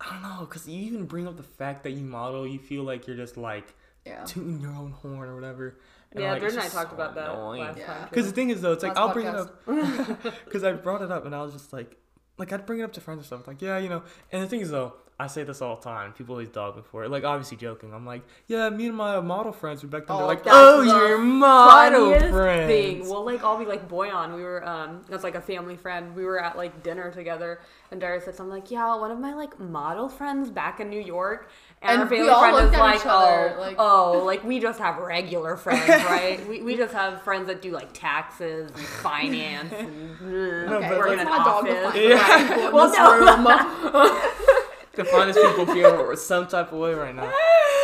I 0.04 0.12
don't 0.12 0.23
know, 0.23 0.40
because 0.40 0.68
you 0.68 0.80
even 0.85 1.06
bring 1.06 1.28
up 1.28 1.37
the 1.37 1.42
fact 1.44 1.85
that 1.85 1.90
you 1.92 2.04
model, 2.04 2.47
you 2.47 2.59
feel 2.59 2.82
like 2.82 3.06
you're 3.06 3.16
just 3.16 3.37
like 3.37 3.73
Yeah. 4.04 4.25
tooting 4.25 4.61
your 4.61 4.73
own 4.73 4.90
horn 4.90 5.28
or 5.28 5.35
whatever. 5.37 5.78
Yeah, 6.14 6.32
like, 6.32 6.40
Jordan 6.42 6.59
and 6.59 6.66
I 6.66 6.71
talked 6.71 6.90
so 6.90 6.94
about 6.97 7.14
that 7.14 7.30
annoying. 7.30 7.61
last 7.62 7.78
Yeah. 7.78 7.87
time. 7.87 8.09
Because 8.11 8.26
the 8.26 8.32
thing 8.32 8.50
is, 8.50 8.61
though, 8.61 8.73
it's 8.73 8.82
like 8.82 8.97
Last 8.97 9.00
I'll 9.09 9.12
bring 9.14 9.26
it 9.26 9.35
up 9.35 9.64
because 10.44 10.64
I 10.64 10.73
brought 10.73 11.02
it 11.02 11.11
up 11.12 11.25
and 11.25 11.35
I 11.35 11.40
was 11.42 11.52
just 11.52 11.73
like, 11.73 11.97
like 12.37 12.52
I'd 12.52 12.66
bring 12.66 12.80
it 12.80 12.82
up 12.82 12.92
to 12.94 13.00
friends 13.00 13.18
and 13.18 13.26
stuff, 13.26 13.47
like 13.47 13.62
yeah, 13.62 13.78
you 13.78 13.88
know. 13.88 14.02
And 14.32 14.42
the 14.42 14.49
thing 14.49 14.61
is, 14.61 14.71
though, 14.71 14.94
I 15.21 15.26
say 15.28 15.45
this 15.45 15.62
all 15.62 15.76
the 15.76 15.83
time. 15.83 16.12
People 16.14 16.35
always 16.35 16.49
dog 16.49 16.75
me 16.75 16.83
for 16.90 17.04
it. 17.04 17.11
Like 17.11 17.23
obviously 17.23 17.57
joking. 17.57 17.92
I'm 17.95 18.04
like, 18.04 18.23
yeah, 18.49 18.69
me 18.71 18.88
and 18.88 18.97
my 18.97 19.21
model 19.21 19.52
friends. 19.52 19.83
We 19.83 19.88
back 19.88 20.07
then. 20.07 20.16
Oh, 20.16 20.19
They're 20.19 20.26
like, 20.26 20.42
oh, 20.47 20.81
the 20.81 20.87
your 20.88 21.19
model 21.19 22.11
funniest 22.12 22.33
friends. 22.35 22.66
thing. 22.69 23.09
We'll 23.09 23.25
like 23.25 23.45
all 23.45 23.57
be 23.59 23.64
like 23.64 23.88
Boyan. 23.88 24.35
We 24.35 24.42
were 24.42 24.66
um 24.66 25.02
that's 25.09 25.23
like 25.23 25.37
a 25.37 25.40
family 25.40 25.76
friend. 25.76 26.16
We 26.16 26.25
were 26.25 26.42
at 26.42 26.57
like 26.57 26.83
dinner 26.83 27.12
together 27.12 27.61
and 27.92 28.00
Darius 28.00 28.25
said 28.25 28.35
something 28.35 28.52
like, 28.52 28.71
Yeah, 28.71 28.97
one 28.97 29.11
of 29.12 29.19
my 29.21 29.35
like 29.35 29.61
model 29.61 30.09
friends 30.09 30.50
back 30.50 30.81
in 30.81 30.90
New 30.90 31.00
York 31.00 31.50
and, 31.83 31.92
And 31.92 32.02
our 32.02 32.09
family 32.09 32.28
friend 32.28 32.57
looked 32.57 32.75
is 32.75 32.81
like, 32.81 33.07
oh, 33.07 33.54
like- 33.61 33.76
oh, 33.78 34.23
like 34.25 34.42
we 34.45 34.59
just 34.61 34.78
have 34.81 34.99
regular 34.99 35.57
friends, 35.57 35.88
right? 36.04 36.45
we, 36.49 36.62
we 36.62 36.75
just 36.76 36.95
have 36.95 37.23
friends 37.23 37.47
that 37.47 37.62
do 37.62 37.71
like 37.71 37.92
taxes 37.92 38.71
and 38.73 38.81
finance 38.81 39.73
and 39.73 40.21
No, 40.69 40.76
Okay, 40.78 40.88
but 40.88 40.99
work 40.99 41.09
let's 41.11 41.21
in 41.23 41.26
an 41.28 41.33
not 41.33 41.45
dog 41.47 41.69
office. 41.69 42.00
Yeah. 42.00 42.16
around 42.16 42.49
people 42.57 42.73
Well, 42.73 42.88
no. 42.92 44.19
room. 44.96 45.04
The 45.06 45.11
finest 45.11 45.38
people 45.40 45.66
feel 45.66 46.16
some 46.16 46.46
type 46.46 46.72
of 46.72 46.78
way 46.78 46.94
right 46.94 47.14
now. 47.14 47.30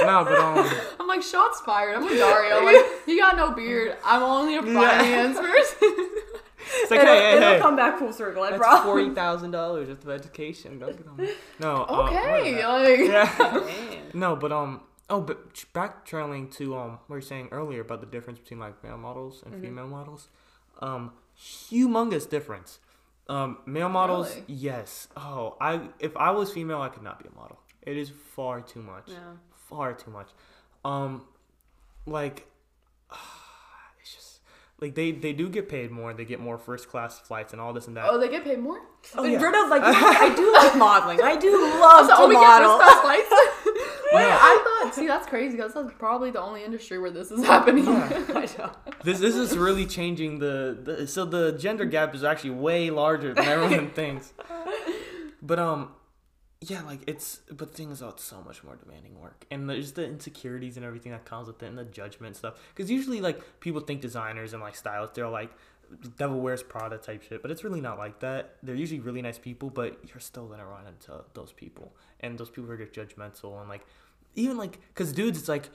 No, 0.02 0.24
but 0.24 0.38
um, 0.38 0.70
I'm 1.00 1.06
like, 1.08 1.22
shots 1.22 1.60
fired. 1.62 1.96
I'm 1.96 2.04
with 2.04 2.18
Dario. 2.18 2.64
Like, 2.64 2.84
he 3.06 3.16
got 3.18 3.36
no 3.36 3.50
beard. 3.52 3.96
I'm 4.04 4.22
only 4.22 4.56
a 4.56 4.62
finance 4.62 5.36
person. 5.38 5.76
it's 5.80 6.90
like 6.90 7.00
It'll, 7.00 7.14
hey, 7.14 7.20
hey, 7.20 7.36
it'll 7.36 7.48
hey. 7.54 7.58
come 7.60 7.74
back 7.76 7.98
full 7.98 8.12
circle, 8.12 8.42
I 8.42 8.50
That's 8.50 8.60
promise. 8.62 8.84
forty 8.84 9.10
thousand 9.14 9.50
dollars 9.50 9.88
just 9.88 10.02
of 10.04 10.10
education. 10.10 10.78
Don't 10.78 10.96
get 10.96 11.06
on. 11.08 11.28
No. 11.60 11.84
uh, 11.88 12.06
Okay, 12.06 12.62
what 12.64 12.82
like. 12.82 12.98
Yeah. 13.00 13.68
No, 14.14 14.36
but 14.36 14.52
um. 14.52 14.82
Oh, 15.10 15.22
but 15.22 15.54
ch- 15.54 15.66
backtrailing 15.72 16.54
to 16.56 16.76
um 16.76 16.90
what 17.06 17.08
you 17.08 17.14
were 17.14 17.20
saying 17.22 17.48
earlier 17.50 17.80
about 17.80 18.00
the 18.00 18.06
difference 18.06 18.38
between 18.38 18.60
like 18.60 18.84
male 18.84 18.98
models 18.98 19.42
and 19.44 19.58
female 19.60 19.86
models, 19.88 20.28
um, 20.80 21.12
humongous 21.40 22.28
difference. 22.28 22.78
Um, 23.28 23.58
male 23.66 23.88
models, 23.90 24.30
Really? 24.34 24.44
yes. 24.48 25.08
Oh, 25.16 25.56
I 25.60 25.88
if 25.98 26.16
I 26.16 26.30
was 26.30 26.50
female, 26.52 26.80
I 26.80 26.88
could 26.88 27.02
not 27.02 27.22
be 27.22 27.28
a 27.28 27.34
model. 27.38 27.58
It 27.82 27.96
is 27.96 28.10
far 28.10 28.60
too 28.60 28.82
much. 28.82 29.04
Yeah. 29.08 29.34
Far 29.68 29.92
too 29.92 30.10
much. 30.10 30.30
Um, 30.84 31.26
like, 32.06 32.46
like 34.80 34.94
they 34.94 35.10
they 35.12 35.32
do 35.32 35.48
get 35.48 35.68
paid 35.68 35.90
more. 35.90 36.12
They 36.14 36.24
get 36.24 36.40
more 36.40 36.56
first 36.58 36.88
class 36.88 37.18
flights 37.18 37.52
and 37.52 37.60
all 37.60 37.72
this 37.72 37.86
and 37.88 37.96
that. 37.96 38.06
oh, 38.08 38.18
they 38.18 38.28
get 38.28 38.44
paid 38.44 38.58
more? 38.60 38.80
Oh, 39.16 39.24
yeah. 39.24 39.38
Like, 39.40 39.82
I 39.84 40.34
do 40.34 40.52
like 40.52 40.76
modeling. 40.76 41.20
I 41.22 41.36
do 41.36 41.50
love 41.80 42.06
So, 42.06 42.16
to 42.16 42.22
oh, 42.22 42.28
we 42.28 42.34
get 42.34 42.40
model. 42.40 42.78
first 42.78 42.90
class 42.90 43.00
flights? 43.02 43.30
Wait, 44.12 44.22
No. 44.22 44.28
I 44.30 44.80
thought, 44.84 44.94
see, 44.94 45.06
that's 45.06 45.26
crazy. 45.26 45.56
That's 45.58 45.74
probably 45.98 46.30
the 46.30 46.40
only 46.40 46.64
industry 46.64 46.98
where 46.98 47.10
this 47.10 47.30
is 47.30 47.44
happening. 47.44 47.86
I 47.88 48.48
know. 48.56 48.70
This 49.04 49.18
this 49.18 49.34
is 49.36 49.56
really 49.58 49.84
changing 49.86 50.38
the, 50.38 50.78
the 50.82 51.06
so 51.06 51.24
the 51.24 51.52
gender 51.52 51.84
gap 51.84 52.14
is 52.14 52.24
actually 52.24 52.50
way 52.50 52.90
larger 52.90 53.34
than 53.34 53.44
everyone 53.44 53.90
thinks. 53.90 54.32
But 55.42 55.58
um 55.58 55.90
yeah, 56.60 56.82
like 56.82 57.00
it's 57.06 57.40
but 57.48 57.70
the 57.70 57.76
thing 57.76 57.90
is 57.90 58.00
though 58.00 58.08
it's 58.08 58.24
so 58.24 58.42
much 58.42 58.64
more 58.64 58.76
demanding 58.76 59.20
work. 59.20 59.46
And 59.50 59.70
there's 59.70 59.92
the 59.92 60.04
insecurities 60.04 60.76
and 60.76 60.84
everything 60.84 61.12
that 61.12 61.24
comes 61.24 61.46
with 61.46 61.62
it 61.62 61.66
and 61.66 61.78
the 61.78 61.84
judgment 61.84 62.36
stuff. 62.36 62.58
Cuz 62.74 62.90
usually 62.90 63.20
like 63.20 63.60
people 63.60 63.80
think 63.80 64.00
designers 64.00 64.52
and 64.52 64.62
like 64.62 64.74
stylists 64.74 65.14
they're 65.14 65.28
like 65.28 65.50
devil 66.16 66.40
wears 66.40 66.62
Prada 66.62 66.98
type 66.98 67.22
shit, 67.22 67.42
but 67.42 67.50
it's 67.50 67.64
really 67.64 67.80
not 67.80 67.96
like 67.96 68.20
that. 68.20 68.56
They're 68.62 68.74
usually 68.74 69.00
really 69.00 69.22
nice 69.22 69.38
people, 69.38 69.70
but 69.70 69.98
you're 70.08 70.20
still 70.20 70.48
to 70.48 70.64
run 70.64 70.86
into 70.86 71.24
those 71.34 71.52
people. 71.52 71.94
And 72.20 72.36
those 72.36 72.50
people 72.50 72.70
are 72.70 72.76
just 72.76 72.92
judgmental 72.92 73.60
and 73.60 73.68
like 73.68 73.86
even 74.34 74.56
like 74.56 74.80
cuz 74.94 75.12
dudes 75.12 75.38
it's 75.38 75.48
like 75.48 75.70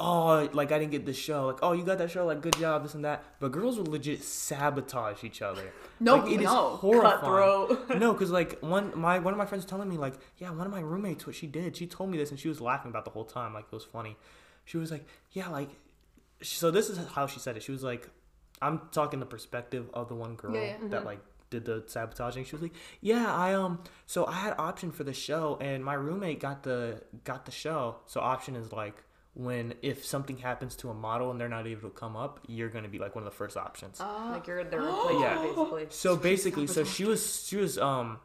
oh, 0.00 0.48
like 0.52 0.70
I 0.72 0.78
didn't 0.78 0.92
get 0.92 1.04
this 1.04 1.16
show. 1.16 1.46
Like, 1.46 1.58
oh, 1.62 1.72
you 1.72 1.84
got 1.84 1.98
that 1.98 2.10
show. 2.10 2.26
Like, 2.26 2.40
good 2.40 2.56
job, 2.56 2.82
this 2.82 2.94
and 2.94 3.04
that. 3.04 3.24
But 3.40 3.52
girls 3.52 3.78
will 3.78 3.86
legit 3.86 4.22
sabotage 4.22 5.24
each 5.24 5.42
other. 5.42 5.72
No, 6.00 6.16
like, 6.16 6.32
it 6.32 6.40
is 6.40 6.46
no. 6.46 6.76
horrifying. 6.76 7.78
No, 7.98 8.12
because 8.12 8.30
like 8.30 8.58
one 8.60 8.92
my 8.98 9.18
one 9.18 9.34
of 9.34 9.38
my 9.38 9.46
friends 9.46 9.64
was 9.64 9.70
telling 9.70 9.88
me 9.88 9.96
like, 9.96 10.14
yeah, 10.38 10.50
one 10.50 10.66
of 10.66 10.72
my 10.72 10.80
roommates, 10.80 11.26
what 11.26 11.34
she 11.34 11.46
did, 11.46 11.76
she 11.76 11.86
told 11.86 12.10
me 12.10 12.18
this, 12.18 12.30
and 12.30 12.38
she 12.38 12.48
was 12.48 12.60
laughing 12.60 12.90
about 12.90 13.04
the 13.04 13.10
whole 13.10 13.24
time. 13.24 13.54
Like, 13.54 13.64
it 13.64 13.74
was 13.74 13.84
funny. 13.84 14.16
She 14.64 14.76
was 14.76 14.90
like, 14.90 15.06
yeah, 15.32 15.48
like, 15.48 15.70
so 16.42 16.70
this 16.70 16.90
is 16.90 16.98
how 17.08 17.26
she 17.26 17.40
said 17.40 17.56
it. 17.56 17.62
She 17.62 17.72
was 17.72 17.82
like, 17.82 18.08
I'm 18.60 18.82
talking 18.92 19.20
the 19.20 19.26
perspective 19.26 19.88
of 19.94 20.08
the 20.08 20.14
one 20.14 20.34
girl 20.34 20.54
Yeah, 20.54 20.76
yeah. 20.82 20.88
that 20.90 21.04
like 21.04 21.20
did 21.50 21.64
the 21.64 21.82
sabotaging. 21.86 22.44
She 22.44 22.54
was 22.54 22.62
like, 22.62 22.74
"Yeah, 23.00 23.32
I 23.34 23.54
um, 23.54 23.82
so 24.06 24.26
I 24.26 24.32
had 24.34 24.54
option 24.58 24.92
for 24.92 25.04
the 25.04 25.14
show, 25.14 25.56
and 25.60 25.84
my 25.84 25.94
roommate 25.94 26.40
got 26.40 26.62
the 26.62 27.02
got 27.24 27.46
the 27.46 27.52
show. 27.52 27.96
So 28.06 28.20
option 28.20 28.54
is 28.54 28.72
like 28.72 29.02
when 29.38 29.74
if 29.82 30.04
something 30.04 30.36
happens 30.38 30.74
to 30.74 30.90
a 30.90 30.94
model 30.94 31.30
and 31.30 31.40
they're 31.40 31.48
not 31.48 31.64
able 31.66 31.88
to 31.88 31.94
come 31.94 32.16
up, 32.16 32.40
you're 32.48 32.68
gonna 32.68 32.88
be 32.88 32.98
like 32.98 33.14
one 33.14 33.24
of 33.24 33.30
the 33.30 33.36
first 33.36 33.56
options. 33.56 34.00
Like 34.30 34.46
you're 34.48 34.64
their 34.64 34.80
replacement, 34.90 35.20
Yeah. 35.20 35.38
basically. 35.42 35.86
So 35.90 36.16
basically, 36.16 36.66
so 36.66 36.82
she 36.84 37.04
was 37.04 37.46
she 37.46 37.56
was 37.56 37.78
um 37.78 38.18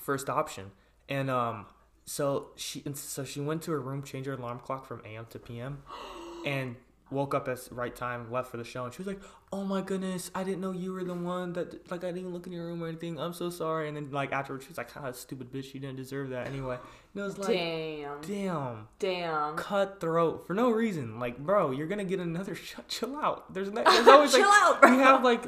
first 0.00 0.30
option, 0.30 0.70
and 1.10 1.30
um 1.30 1.66
so 2.06 2.48
she 2.56 2.82
and 2.86 2.96
so 2.96 3.22
she 3.22 3.40
went 3.40 3.60
to 3.64 3.70
her 3.72 3.80
room, 3.80 4.02
changed 4.02 4.26
her 4.28 4.32
alarm 4.34 4.60
clock 4.60 4.86
from 4.86 5.02
AM 5.04 5.26
to 5.30 5.38
PM, 5.38 5.82
and 6.46 6.76
woke 7.10 7.34
up 7.34 7.48
at 7.48 7.64
the 7.64 7.74
right 7.74 7.94
time, 7.94 8.30
left 8.30 8.50
for 8.50 8.56
the 8.56 8.64
show, 8.64 8.84
and 8.84 8.92
she 8.94 8.98
was 8.98 9.06
like, 9.06 9.20
"Oh 9.52 9.64
my 9.64 9.80
goodness, 9.82 10.30
I 10.34 10.44
didn't 10.44 10.60
know 10.60 10.72
you 10.72 10.92
were 10.92 11.04
the 11.04 11.14
one 11.14 11.52
that 11.54 11.90
like 11.90 12.04
I 12.04 12.12
didn't 12.12 12.32
look 12.32 12.46
in 12.46 12.52
your 12.52 12.66
room 12.66 12.82
or 12.82 12.88
anything. 12.88 13.18
I'm 13.18 13.32
so 13.32 13.50
sorry." 13.50 13.88
And 13.88 13.96
then 13.96 14.10
like 14.10 14.32
afterwards, 14.32 14.64
she 14.64 14.68
was 14.70 14.78
like, 14.78 14.90
"Ah, 14.96 15.10
stupid 15.12 15.52
bitch, 15.52 15.74
you 15.74 15.80
didn't 15.80 15.96
deserve 15.96 16.30
that 16.30 16.46
anyway." 16.46 16.78
And 17.14 17.20
it 17.22 17.24
was 17.24 17.38
like, 17.38 17.48
Damn. 17.48 18.20
damn. 18.20 18.88
Damn. 19.00 19.56
Cutthroat 19.56 20.46
for 20.46 20.54
no 20.54 20.70
reason, 20.70 21.18
like 21.18 21.38
bro, 21.38 21.72
you're 21.72 21.88
gonna 21.88 22.04
get 22.04 22.20
another 22.20 22.54
shut. 22.54 22.86
Chill 22.88 23.16
out. 23.16 23.52
There's, 23.52 23.70
no, 23.72 23.82
there's 23.84 24.06
always 24.08 24.32
Chill 24.32 24.40
like, 24.48 24.62
out, 24.62 24.80
bro. 24.80 24.92
You 24.92 24.98
have 25.00 25.24
like, 25.24 25.44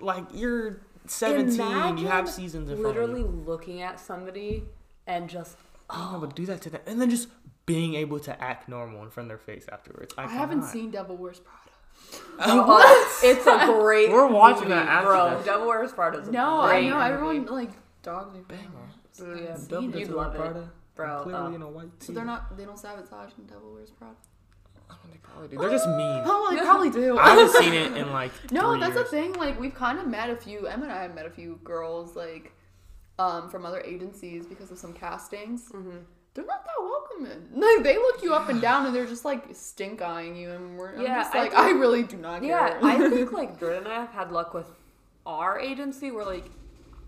like 0.00 0.24
you're 0.32 0.80
17. 1.06 1.98
you 1.98 2.06
have 2.08 2.28
seasons 2.28 2.68
Literally 2.70 3.20
of 3.22 3.26
you. 3.34 3.42
looking 3.46 3.82
at 3.82 3.98
somebody 4.00 4.64
and 5.06 5.28
just 5.28 5.56
Being 5.90 6.08
able 6.14 6.26
to 6.28 6.34
do 6.34 6.46
that 6.46 6.60
to 6.62 6.70
them, 6.70 6.80
and 6.86 7.00
then 7.00 7.10
just 7.10 7.28
being 7.74 7.94
able 7.94 8.18
to 8.20 8.42
act 8.42 8.68
normal 8.68 9.02
in 9.04 9.10
front 9.10 9.26
of 9.26 9.28
their 9.28 9.38
face 9.54 9.66
afterwards. 9.70 10.12
I, 10.18 10.24
I 10.24 10.28
haven't 10.28 10.64
seen 10.64 10.90
Devil 10.90 11.16
Wears 11.16 11.38
Prada. 11.40 11.58
Oh, 12.42 13.20
it's 13.22 13.46
a 13.46 13.66
great. 13.66 14.10
We're 14.10 14.26
watching 14.26 14.62
movie, 14.68 14.74
that 14.74 14.88
after 14.88 15.08
bro. 15.08 15.36
this. 15.36 15.44
Devil 15.44 15.66
Wears 15.68 15.92
Prada 15.92 16.18
is 16.18 16.28
a 16.28 16.32
No, 16.32 16.60
I 16.60 16.80
great 16.80 16.88
know 16.88 16.98
movie. 16.98 17.10
everyone 17.12 17.46
like 17.46 17.70
dogs 18.02 18.34
me. 18.34 18.40
Oh, 19.22 19.34
yeah. 19.34 19.56
Double 19.68 19.82
You'd 19.84 19.92
Dutch 20.08 20.16
love 20.16 20.34
Prada, 20.34 20.60
it, 20.60 20.66
bro. 20.96 21.22
Clearly 21.22 21.52
uh, 21.52 21.56
in 21.56 21.62
a 21.62 21.68
white 21.68 21.90
So 22.00 22.06
tee. 22.08 22.12
they're 22.14 22.24
not. 22.24 22.56
They 22.56 22.64
don't 22.64 22.78
sabotage 22.78 23.30
in 23.38 23.44
Devil 23.46 23.72
Wears 23.74 23.90
Prada. 23.90 24.14
They 25.12 25.18
probably 25.22 25.48
do. 25.48 25.58
They're 25.58 25.70
just 25.70 25.86
mean. 25.86 26.22
Oh, 26.24 26.48
they 26.50 26.60
probably 26.62 26.90
do. 26.90 27.16
I 27.18 27.28
haven't 27.30 27.52
seen 27.62 27.74
it 27.74 27.96
in 27.96 28.10
like 28.12 28.32
No, 28.50 28.72
three 28.72 28.80
that's 28.80 28.94
years. 28.94 29.10
the 29.10 29.16
thing. 29.16 29.32
Like 29.34 29.60
we've 29.60 29.74
kind 29.74 29.98
of 29.98 30.06
met 30.08 30.30
a 30.30 30.36
few. 30.36 30.66
Emma 30.66 30.84
and 30.84 30.92
I 30.92 31.02
have 31.02 31.14
met 31.14 31.26
a 31.26 31.30
few 31.30 31.60
girls 31.62 32.16
like 32.16 32.52
um, 33.18 33.48
from 33.50 33.64
other 33.66 33.80
agencies 33.82 34.46
because 34.46 34.70
of 34.72 34.78
some 34.78 34.92
castings. 34.94 35.68
Mm-hmm. 35.72 35.98
They're 36.34 36.46
not 36.46 36.64
that 36.64 36.80
welcoming. 36.80 37.48
Like 37.54 37.82
they 37.84 37.96
look 37.96 38.22
you 38.22 38.32
up 38.34 38.48
and 38.48 38.60
down, 38.60 38.86
and 38.86 38.94
they're 38.94 39.06
just 39.06 39.24
like 39.24 39.44
stink 39.52 40.00
eyeing 40.00 40.36
you, 40.36 40.50
and 40.52 40.78
we're 40.78 40.94
I'm 40.94 41.02
Yeah, 41.02 41.22
just 41.22 41.34
I 41.34 41.38
like 41.42 41.50
think- 41.52 41.62
I, 41.64 41.70
really 41.70 42.02
do 42.04 42.16
not 42.16 42.42
Yeah. 42.42 42.78
I 42.82 43.08
think 43.10 43.32
like 43.32 43.58
Jordan 43.60 43.84
and 43.84 43.92
I 43.92 44.00
have 44.00 44.10
had 44.12 44.30
luck 44.32 44.54
with 44.54 44.66
our 45.26 45.58
agency 45.58 46.10
where 46.10 46.24
like 46.24 46.46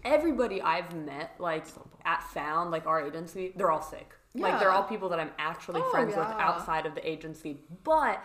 everybody 0.05 0.61
I've 0.61 0.95
met 0.95 1.35
like 1.39 1.65
at 2.05 2.23
Found, 2.35 2.71
like 2.73 2.87
our 2.87 3.01
agency, 3.07 3.53
they're 3.57 3.71
all 3.71 3.81
sick. 3.83 4.13
Yeah. 4.35 4.49
Like 4.49 4.59
they're 4.61 4.71
all 4.71 4.83
people 4.85 5.09
that 5.11 5.21
I'm 5.21 5.31
actually 5.39 5.81
Oh, 5.85 5.91
friends 5.91 6.17
with 6.17 6.27
outside 6.27 6.85
of 6.87 6.95
the 6.95 7.09
agency. 7.09 7.61
But 7.85 8.23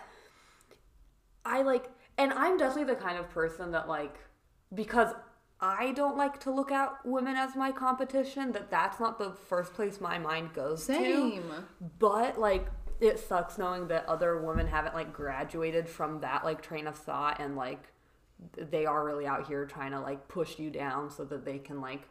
I 1.46 1.62
like 1.62 1.90
and 2.18 2.34
I'm 2.34 2.58
definitely 2.58 2.94
the 2.94 3.00
kind 3.00 3.18
of 3.18 3.30
person 3.30 3.72
that 3.72 3.88
like 3.88 4.16
because 4.74 5.14
I 5.60 5.92
don't 5.92 6.18
like 6.18 6.40
to 6.42 6.52
look 6.52 6.72
at 6.72 6.94
women 7.04 7.36
as 7.36 7.56
my 7.56 7.72
competition. 7.72 8.52
That 8.52 8.70
that's 8.70 9.00
not 9.00 9.18
the 9.18 9.32
first 9.32 9.74
place 9.74 10.00
my 10.00 10.20
mind 10.20 10.54
goes 10.54 10.86
to. 10.88 10.94
Same. 10.94 11.52
But 12.00 12.40
like 12.40 12.68
it 13.00 13.20
sucks 13.20 13.58
knowing 13.58 13.88
that 13.88 14.06
other 14.08 14.38
women 14.42 14.68
haven't 14.68 14.96
like 14.96 15.14
graduated 15.14 15.88
from 15.88 16.22
that 16.22 16.44
like 16.44 16.62
train 16.62 16.88
of 16.88 16.96
thought 16.96 17.40
and 17.40 17.56
like 17.56 17.92
they 18.56 18.86
are 18.86 19.04
really 19.06 19.26
out 19.26 19.48
here 19.48 19.66
trying 19.66 19.92
to 19.92 20.00
like 20.00 20.28
push 20.28 20.60
you 20.60 20.70
down 20.70 21.10
so 21.10 21.26
that 21.26 21.44
they 21.44 21.58
can 21.58 21.82
like 21.82 22.08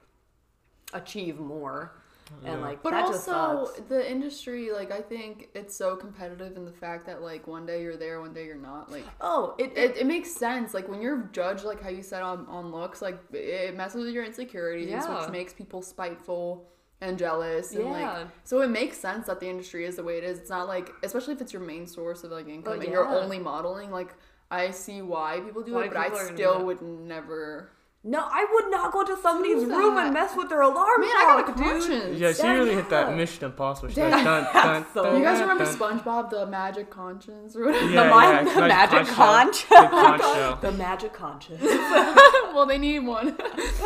achieve 0.92 1.38
more. 1.38 2.02
And 2.44 2.60
like 2.60 2.82
But 2.82 2.90
that 2.90 3.06
just 3.08 3.28
also 3.28 3.66
sucks. 3.72 3.88
the 3.88 4.10
industry, 4.10 4.70
like 4.72 4.90
I 4.90 5.00
think 5.00 5.48
it's 5.54 5.76
so 5.76 5.96
competitive 5.96 6.56
in 6.56 6.64
the 6.64 6.72
fact 6.72 7.06
that 7.06 7.22
like 7.22 7.46
one 7.46 7.66
day 7.66 7.82
you're 7.82 7.96
there, 7.96 8.20
one 8.20 8.32
day 8.32 8.44
you're 8.46 8.56
not. 8.56 8.90
Like 8.90 9.04
Oh, 9.20 9.54
it, 9.58 9.72
it, 9.76 9.96
it 9.98 10.06
makes 10.06 10.30
sense. 10.32 10.74
Like 10.74 10.88
when 10.88 11.00
you're 11.00 11.28
judged, 11.32 11.64
like 11.64 11.82
how 11.82 11.88
you 11.88 12.02
said 12.02 12.22
on, 12.22 12.46
on 12.46 12.72
looks, 12.72 13.00
like 13.02 13.18
it 13.32 13.76
messes 13.76 14.04
with 14.04 14.14
your 14.14 14.24
insecurities, 14.24 14.88
Yeah. 14.90 15.20
which 15.20 15.30
makes 15.30 15.52
people 15.52 15.82
spiteful 15.82 16.68
and 17.00 17.18
jealous. 17.18 17.72
And 17.72 17.84
Yeah. 17.84 17.90
like 17.90 18.26
so 18.44 18.60
it 18.62 18.70
makes 18.70 18.98
sense 18.98 19.26
that 19.26 19.40
the 19.40 19.48
industry 19.48 19.84
is 19.84 19.96
the 19.96 20.02
way 20.04 20.18
it 20.18 20.24
is. 20.24 20.38
It's 20.38 20.50
not 20.50 20.66
like 20.68 20.90
especially 21.02 21.34
if 21.34 21.40
it's 21.40 21.52
your 21.52 21.62
main 21.62 21.86
source 21.86 22.24
of 22.24 22.30
like 22.32 22.48
income 22.48 22.80
and 22.80 22.90
you're 22.90 23.08
only 23.08 23.38
modeling, 23.38 23.90
like 23.90 24.14
I 24.50 24.70
see 24.70 25.02
why 25.02 25.40
people 25.40 25.62
do 25.62 25.74
Why 25.74 25.84
it, 25.84 25.88
but 25.88 25.96
I 25.96 26.04
people 26.04 26.18
are 26.18 26.24
gonna 26.24 26.36
do 26.36 26.42
still 26.42 26.64
would 26.66 26.82
never 26.82 27.70
no, 28.08 28.20
I 28.20 28.46
would 28.52 28.70
not 28.70 28.92
go 28.92 29.02
to 29.04 29.16
somebody's 29.20 29.64
room 29.64 29.98
and 29.98 30.14
mess 30.14 30.36
with 30.36 30.48
their 30.48 30.60
alarm 30.62 31.00
Man, 31.00 31.10
I 31.10 31.24
got 31.26 31.40
a 31.40 31.42
clock, 31.42 31.56
dude. 31.56 31.66
conscience. 31.66 32.18
Yeah, 32.20 32.32
she 32.32 32.42
Yeah, 32.42 32.52
really 32.52 32.74
hit 32.74 32.88
that 32.90 33.08
yeah. 33.10 33.16
Mission 33.16 33.44
Impossible. 33.46 33.88
She's 33.88 33.96
Damn. 33.96 34.10
like, 34.12 34.24
dun, 34.24 34.44
dun, 34.54 34.86
So- 34.94 35.02
dun, 35.04 35.16
You 35.18 35.24
guys 35.24 35.40
remember 35.40 35.64
dun. 35.64 35.76
SpongeBob, 35.76 36.30
the 36.30 36.46
Magic 36.46 36.88
Conscience 36.88 37.56
or 37.56 37.66
whatever? 37.66 37.84
Yeah, 37.86 38.02
the, 38.04 38.08
yeah, 38.08 38.10
mind, 38.10 38.46
it's 38.46 38.54
the 38.54 38.60
like 38.60 38.68
magic 38.68 39.06
conch 39.08 39.16
conch. 39.16 39.56
shell. 39.66 39.82
The 39.82 39.88
conch 39.88 40.22
shell. 40.22 40.56
the 40.62 40.72
magic 40.72 41.12
conscious. 41.12 41.60
well, 42.54 42.66
they 42.66 42.78
need 42.78 43.00
one. 43.00 43.36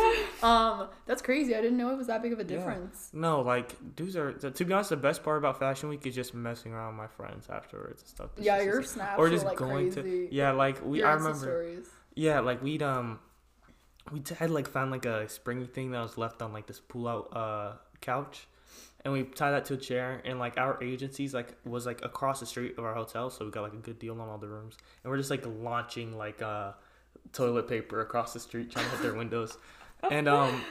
um, 0.43 0.87
that's 1.05 1.21
crazy. 1.21 1.55
I 1.55 1.61
didn't 1.61 1.77
know 1.77 1.89
it 1.91 1.97
was 1.97 2.07
that 2.07 2.21
big 2.21 2.33
of 2.33 2.39
a 2.39 2.43
Yeah. 2.43 2.47
difference. 2.57 3.09
No, 3.13 3.41
like 3.41 3.75
dudes 3.95 4.15
are. 4.15 4.33
To 4.33 4.65
be 4.65 4.73
honest, 4.73 4.91
the 4.91 4.97
best 4.97 5.23
part 5.23 5.37
about 5.37 5.59
Fashion 5.59 5.89
Week 5.89 6.05
is 6.05 6.15
just 6.15 6.33
messing 6.33 6.73
around 6.73 6.89
with 6.89 6.97
my 6.97 7.07
friends 7.07 7.47
afterwards 7.49 8.01
and 8.01 8.09
stuff. 8.09 8.29
It's 8.37 8.45
Yeah, 8.45 8.57
just- 8.57 8.65
your 8.65 8.75
it's- 8.79 8.93
snaps 8.93 9.15
or 9.17 9.29
just 9.29 9.45
like, 9.45 9.57
going 9.57 9.91
crazy. 9.91 10.27
to. 10.27 10.35
Yeah, 10.35 10.51
like 10.51 10.83
we. 10.85 10.99
Your 10.99 11.07
I 11.07 11.13
remember. 11.13 11.39
stories. 11.39 11.87
Yeah, 12.15 12.39
like 12.41 12.61
we'd 12.61 12.83
um, 12.83 13.19
we 14.11 14.19
t- 14.19 14.35
had 14.35 14.49
like 14.49 14.67
found 14.67 14.91
like 14.91 15.05
a 15.05 15.27
springy 15.29 15.65
thing 15.65 15.91
that 15.91 16.01
was 16.01 16.17
left 16.17 16.41
on 16.41 16.53
like 16.53 16.67
this 16.67 16.79
pull 16.79 17.07
out 17.07 17.35
uh 17.35 17.73
couch, 17.99 18.47
and 19.03 19.13
we 19.13 19.23
tied 19.23 19.51
that 19.51 19.65
to 19.65 19.75
a 19.75 19.77
chair. 19.77 20.21
And 20.25 20.39
like 20.39 20.57
our 20.57 20.81
agencies 20.83 21.33
like 21.33 21.55
was 21.65 21.85
like 21.85 22.03
across 22.03 22.39
the 22.39 22.45
street 22.45 22.77
of 22.77 22.85
our 22.85 22.93
hotel, 22.93 23.29
so 23.29 23.45
we 23.45 23.51
got 23.51 23.63
like 23.63 23.73
a 23.73 23.77
good 23.77 23.99
deal 23.99 24.19
on 24.19 24.29
all 24.29 24.37
the 24.37 24.47
rooms. 24.47 24.77
And 25.03 25.11
we're 25.11 25.17
just 25.17 25.29
like 25.29 25.43
launching 25.45 26.17
like 26.17 26.41
uh 26.41 26.71
toilet 27.33 27.67
paper 27.67 28.01
across 28.01 28.33
the 28.33 28.39
street, 28.39 28.71
trying 28.71 28.85
to 28.85 28.91
hit 28.91 29.01
their 29.01 29.13
windows. 29.13 29.57
And 30.09 30.27
um, 30.27 30.63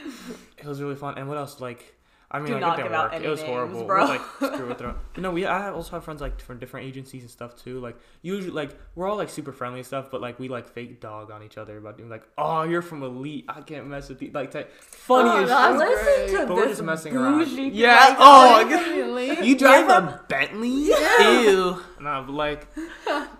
it 0.59 0.65
was 0.65 0.83
really 0.83 0.97
fun. 0.97 1.17
And 1.17 1.29
what 1.29 1.39
else? 1.39 1.61
Like, 1.61 1.95
I 2.33 2.39
mean, 2.39 2.47
Do 2.47 2.53
like, 2.53 2.61
not 2.61 2.75
it 2.75 2.77
didn't 2.83 2.89
give 2.93 2.93
out 2.97 3.05
work. 3.07 3.13
any 3.15 3.25
It 3.25 3.29
was 3.29 3.41
names, 3.41 3.51
horrible. 3.51 3.85
bro. 3.87 4.05
We 4.05 4.09
like 4.11 4.21
screw 4.55 4.69
with 4.69 4.79
their. 4.79 4.95
But 5.15 5.21
no, 5.23 5.31
we 5.33 5.47
I 5.47 5.71
also 5.73 5.91
have 5.93 6.05
friends 6.05 6.21
like 6.21 6.41
from 6.41 6.59
different 6.61 6.87
agencies 6.87 7.23
and 7.23 7.31
stuff 7.31 7.57
too. 7.57 7.81
Like 7.81 7.97
usually, 8.23 8.53
like 8.53 8.79
we're 8.95 9.09
all 9.09 9.17
like 9.17 9.31
super 9.31 9.51
friendly 9.53 9.81
and 9.81 9.87
stuff, 9.87 10.13
but 10.13 10.21
like 10.21 10.39
we 10.39 10.49
like 10.49 10.69
fake 10.73 11.01
dog 11.01 11.33
on 11.33 11.43
each 11.43 11.59
other 11.59 11.77
about 11.79 11.99
doing 11.99 12.09
like, 12.09 12.23
oh, 12.39 12.63
you're 12.63 12.83
from 12.83 13.03
Elite. 13.03 13.47
I 13.49 13.63
can't 13.63 13.89
mess 13.89 14.09
with 14.09 14.23
you. 14.23 14.31
Like, 14.33 14.53
type, 14.53 14.73
funny 14.81 15.29
Oh, 15.31 15.43
as 15.43 15.49
that's 15.49 15.81
shit. 15.81 15.89
Listen 15.89 16.05
great. 16.05 16.41
to 16.43 16.47
But 16.47 16.55
we're 16.57 16.63
this 16.69 16.73
just 16.79 16.83
messing 16.85 17.17
around. 17.17 17.39
bougie 17.39 17.63
Yeah. 17.71 17.95
like, 18.09 18.17
Oh, 18.21 18.65
Really? 18.95 19.47
you 19.47 19.59
drive 19.59 19.89
Yeah. 19.89 20.15
a 20.15 20.23
Bentley? 20.29 20.71
Ew. 20.71 21.83
No, 22.01 22.23
but 22.27 22.33
like, 22.33 22.69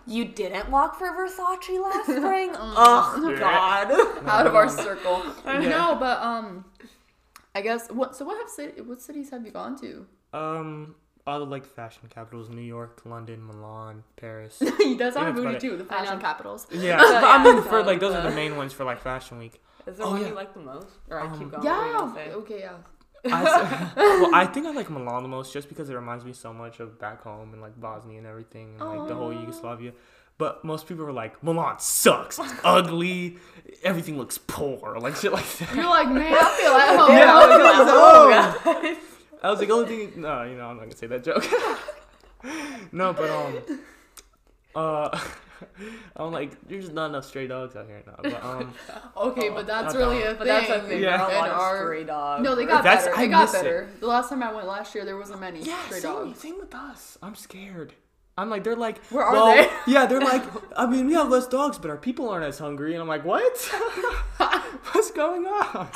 You 0.07 0.25
didn't 0.25 0.69
walk 0.69 0.99
for 0.99 1.07
Versace 1.13 1.81
last 1.81 2.07
spring? 2.07 2.51
oh 2.57 3.37
God. 3.39 3.93
Out 4.29 4.47
of 4.49 4.55
our 4.57 4.69
circle. 4.69 5.23
Yeah. 5.47 5.61
No, 5.61 5.97
but 5.99 6.21
um, 6.21 6.65
I 7.55 7.61
guess 7.63 7.91
what? 7.91 8.15
So 8.17 8.25
what 8.25 8.39
have 8.39 8.49
city? 8.49 8.81
What 8.81 9.01
cities 9.01 9.31
have 9.31 9.45
you 9.45 9.51
gone 9.53 9.79
to? 9.81 10.07
um, 10.33 10.95
all 11.27 11.39
the 11.41 11.47
like 11.47 11.67
fashion 11.67 12.09
capitals: 12.09 12.49
New 12.49 12.63
York, 12.63 13.03
London, 13.05 13.45
Milan, 13.47 14.05
Paris. 14.17 14.59
he 14.79 14.97
does 14.97 15.15
Yeah, 15.17 15.25
have 15.25 15.35
that's 15.35 15.37
booty 15.37 15.41
about 15.41 15.55
it. 15.57 15.61
too. 15.61 15.77
The 15.77 15.85
fashion 15.85 16.21
capitals. 16.21 16.67
Yeah, 16.73 16.81
Yeah, 17.13 17.21
I 17.25 17.43
mean, 17.43 17.57
yeah, 17.57 17.63
for 17.63 17.83
like 17.83 18.01
those 18.01 18.15
are 18.15 18.23
the 18.23 18.31
main 18.43 18.57
ones 18.57 18.73
for 18.73 18.85
like 18.85 19.01
Fashion 19.01 19.39
Week. 19.39 19.61
Is 19.87 19.97
there 19.97 20.07
Oh, 20.07 20.11
one 20.13 20.21
yeah. 20.23 20.29
you 20.29 20.35
like 20.35 20.55
the 20.55 20.61
most? 20.61 20.89
Or 21.11 21.21
I 21.21 21.27
Um, 21.27 21.39
keep 21.39 21.51
going. 21.51 21.65
What 21.65 21.79
were 21.79 21.87
you 21.87 22.27
Yeah. 22.29 22.35
Okay. 22.37 22.61
Yeah. 22.61 22.77
I, 23.25 23.91
well, 23.97 24.35
I 24.35 24.47
think 24.47 24.67
I 24.67 24.71
like 24.73 24.89
Milan 24.91 25.23
the 25.23 25.29
most 25.29 25.53
just 25.53 25.69
because 25.69 25.91
it 25.91 25.95
reminds 25.95 26.25
me 26.25 26.33
so 26.33 26.53
much 26.53 26.81
of 26.81 26.99
back 26.99 27.23
home 27.23 27.53
and 27.53 27.61
like 27.61 27.79
Bosnia 27.81 28.19
and 28.19 28.27
everything 28.27 28.77
and 28.79 28.89
like 28.99 29.09
the 29.09 29.15
whole 29.15 29.33
Yugoslavia. 29.33 29.93
But 30.39 30.65
most 30.65 30.87
people 30.89 31.05
were 31.05 31.13
like, 31.13 31.43
Milan 31.45 31.79
sucks. 31.79 32.39
It's 32.39 32.53
ugly. 32.65 33.37
Everything 33.83 34.17
looks 34.17 34.39
poor. 34.39 34.99
Like 34.99 35.17
shit 35.17 35.33
like 35.33 35.45
that. 35.59 35.75
You're 35.75 35.85
like, 35.85 36.09
man, 36.09 36.33
I 36.35 36.57
feel 36.59 36.73
at 36.73 36.97
home. 36.99 37.11
Yeah, 37.17 37.35
I 37.35 37.47
was 37.47 37.59
like, 37.63 37.87
Oh, 37.93 38.63
oh. 38.65 38.83
God. 38.83 38.97
I 39.43 39.51
was 39.51 39.61
like, 39.61 39.71
only 39.71 39.87
thing. 40.07 40.21
No, 40.23 40.43
you 40.45 40.57
know, 40.57 40.67
I'm 40.67 40.77
not 40.77 40.85
gonna 40.85 40.97
say 40.97 41.07
that 41.09 41.25
joke. 41.25 41.47
no, 42.93 43.13
but 43.13 43.29
um, 43.31 43.81
uh, 44.75 45.21
I'm 46.17 46.33
like, 46.33 46.57
there's 46.69 46.91
not 46.91 47.11
enough 47.11 47.25
stray 47.25 47.47
dogs 47.47 47.77
out 47.77 47.87
here 47.87 48.03
now. 48.07 48.17
But 48.23 48.45
um, 48.45 48.75
Okay, 49.17 49.49
Oh, 49.51 49.55
but 49.55 49.67
that's 49.67 49.95
really 49.95 50.21
that 50.21 50.31
a 50.33 50.35
But 50.35 50.39
thing. 50.39 50.47
that's 50.47 50.71
a 50.71 50.81
thing. 50.89 51.03
Yeah. 51.03 51.17
There 51.17 51.27
are 51.27 51.31
a 51.31 51.35
lot 51.35 51.45
And 51.45 51.53
of 51.53 51.59
our- 51.61 51.77
stray 51.87 52.05
dogs. 52.05 52.43
No, 52.45 52.55
they 52.55 52.67
got 52.67 52.83
That's- 52.85 53.05
better. 53.05 53.17
I 53.17 53.21
They 53.25 53.29
got 53.29 53.43
miss 53.43 53.55
it. 53.55 53.63
better. 53.63 53.89
The 54.01 54.07
last 54.07 54.29
time 54.31 54.43
I 54.43 54.53
went 54.53 54.67
last 54.67 54.95
year, 54.95 55.05
there 55.05 55.17
wasn't 55.17 55.41
many 55.41 55.63
yeah, 55.63 55.83
stray 55.87 56.01
same, 56.01 56.13
dogs. 56.13 56.41
same 56.41 56.59
with 56.59 56.75
us. 56.75 57.19
I'm 57.23 57.35
scared. 57.35 57.95
I'm 58.39 58.49
like, 58.49 58.65
they're 58.65 58.77
like, 58.77 59.05
Where 59.07 59.25
are 59.25 59.33
well, 59.35 59.55
they? 59.55 59.69
Yeah, 59.93 60.07
they're 60.07 60.21
like, 60.21 60.43
I 60.79 60.87
mean, 60.87 61.07
we 61.07 61.13
have 61.15 61.29
less 61.29 61.47
dogs, 61.47 61.79
but 61.79 61.91
our 61.91 61.99
people 61.99 62.29
aren't 62.31 62.45
as 62.47 62.59
hungry. 62.59 62.95
And 62.95 63.03
I'm 63.03 63.09
like, 63.09 63.25
what? 63.25 63.59
What's 64.93 65.11
going 65.11 65.47
on? 65.47 65.89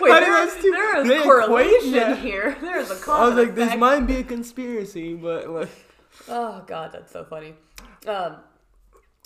Wait, 0.00 0.10
I 0.12 0.20
there 0.20 0.44
was 0.44 0.54
is, 0.54 0.62
too- 0.62 0.70
there 0.72 1.04
they 1.04 1.22
correlation 1.22 1.92
yeah. 1.94 2.14
here. 2.16 2.56
There 2.60 2.78
is 2.78 2.90
a 2.90 2.96
cause. 2.96 3.08
I 3.08 3.28
was 3.28 3.38
and 3.38 3.38
like, 3.38 3.54
this 3.54 3.76
might 3.78 4.00
be 4.00 4.16
a 4.16 4.24
conspiracy, 4.24 5.14
but 5.14 5.48
like, 5.48 5.68
Oh 6.28 6.62
god, 6.66 6.90
that's 6.92 7.12
so 7.12 7.24
funny. 7.24 7.54
Um, 8.06 8.36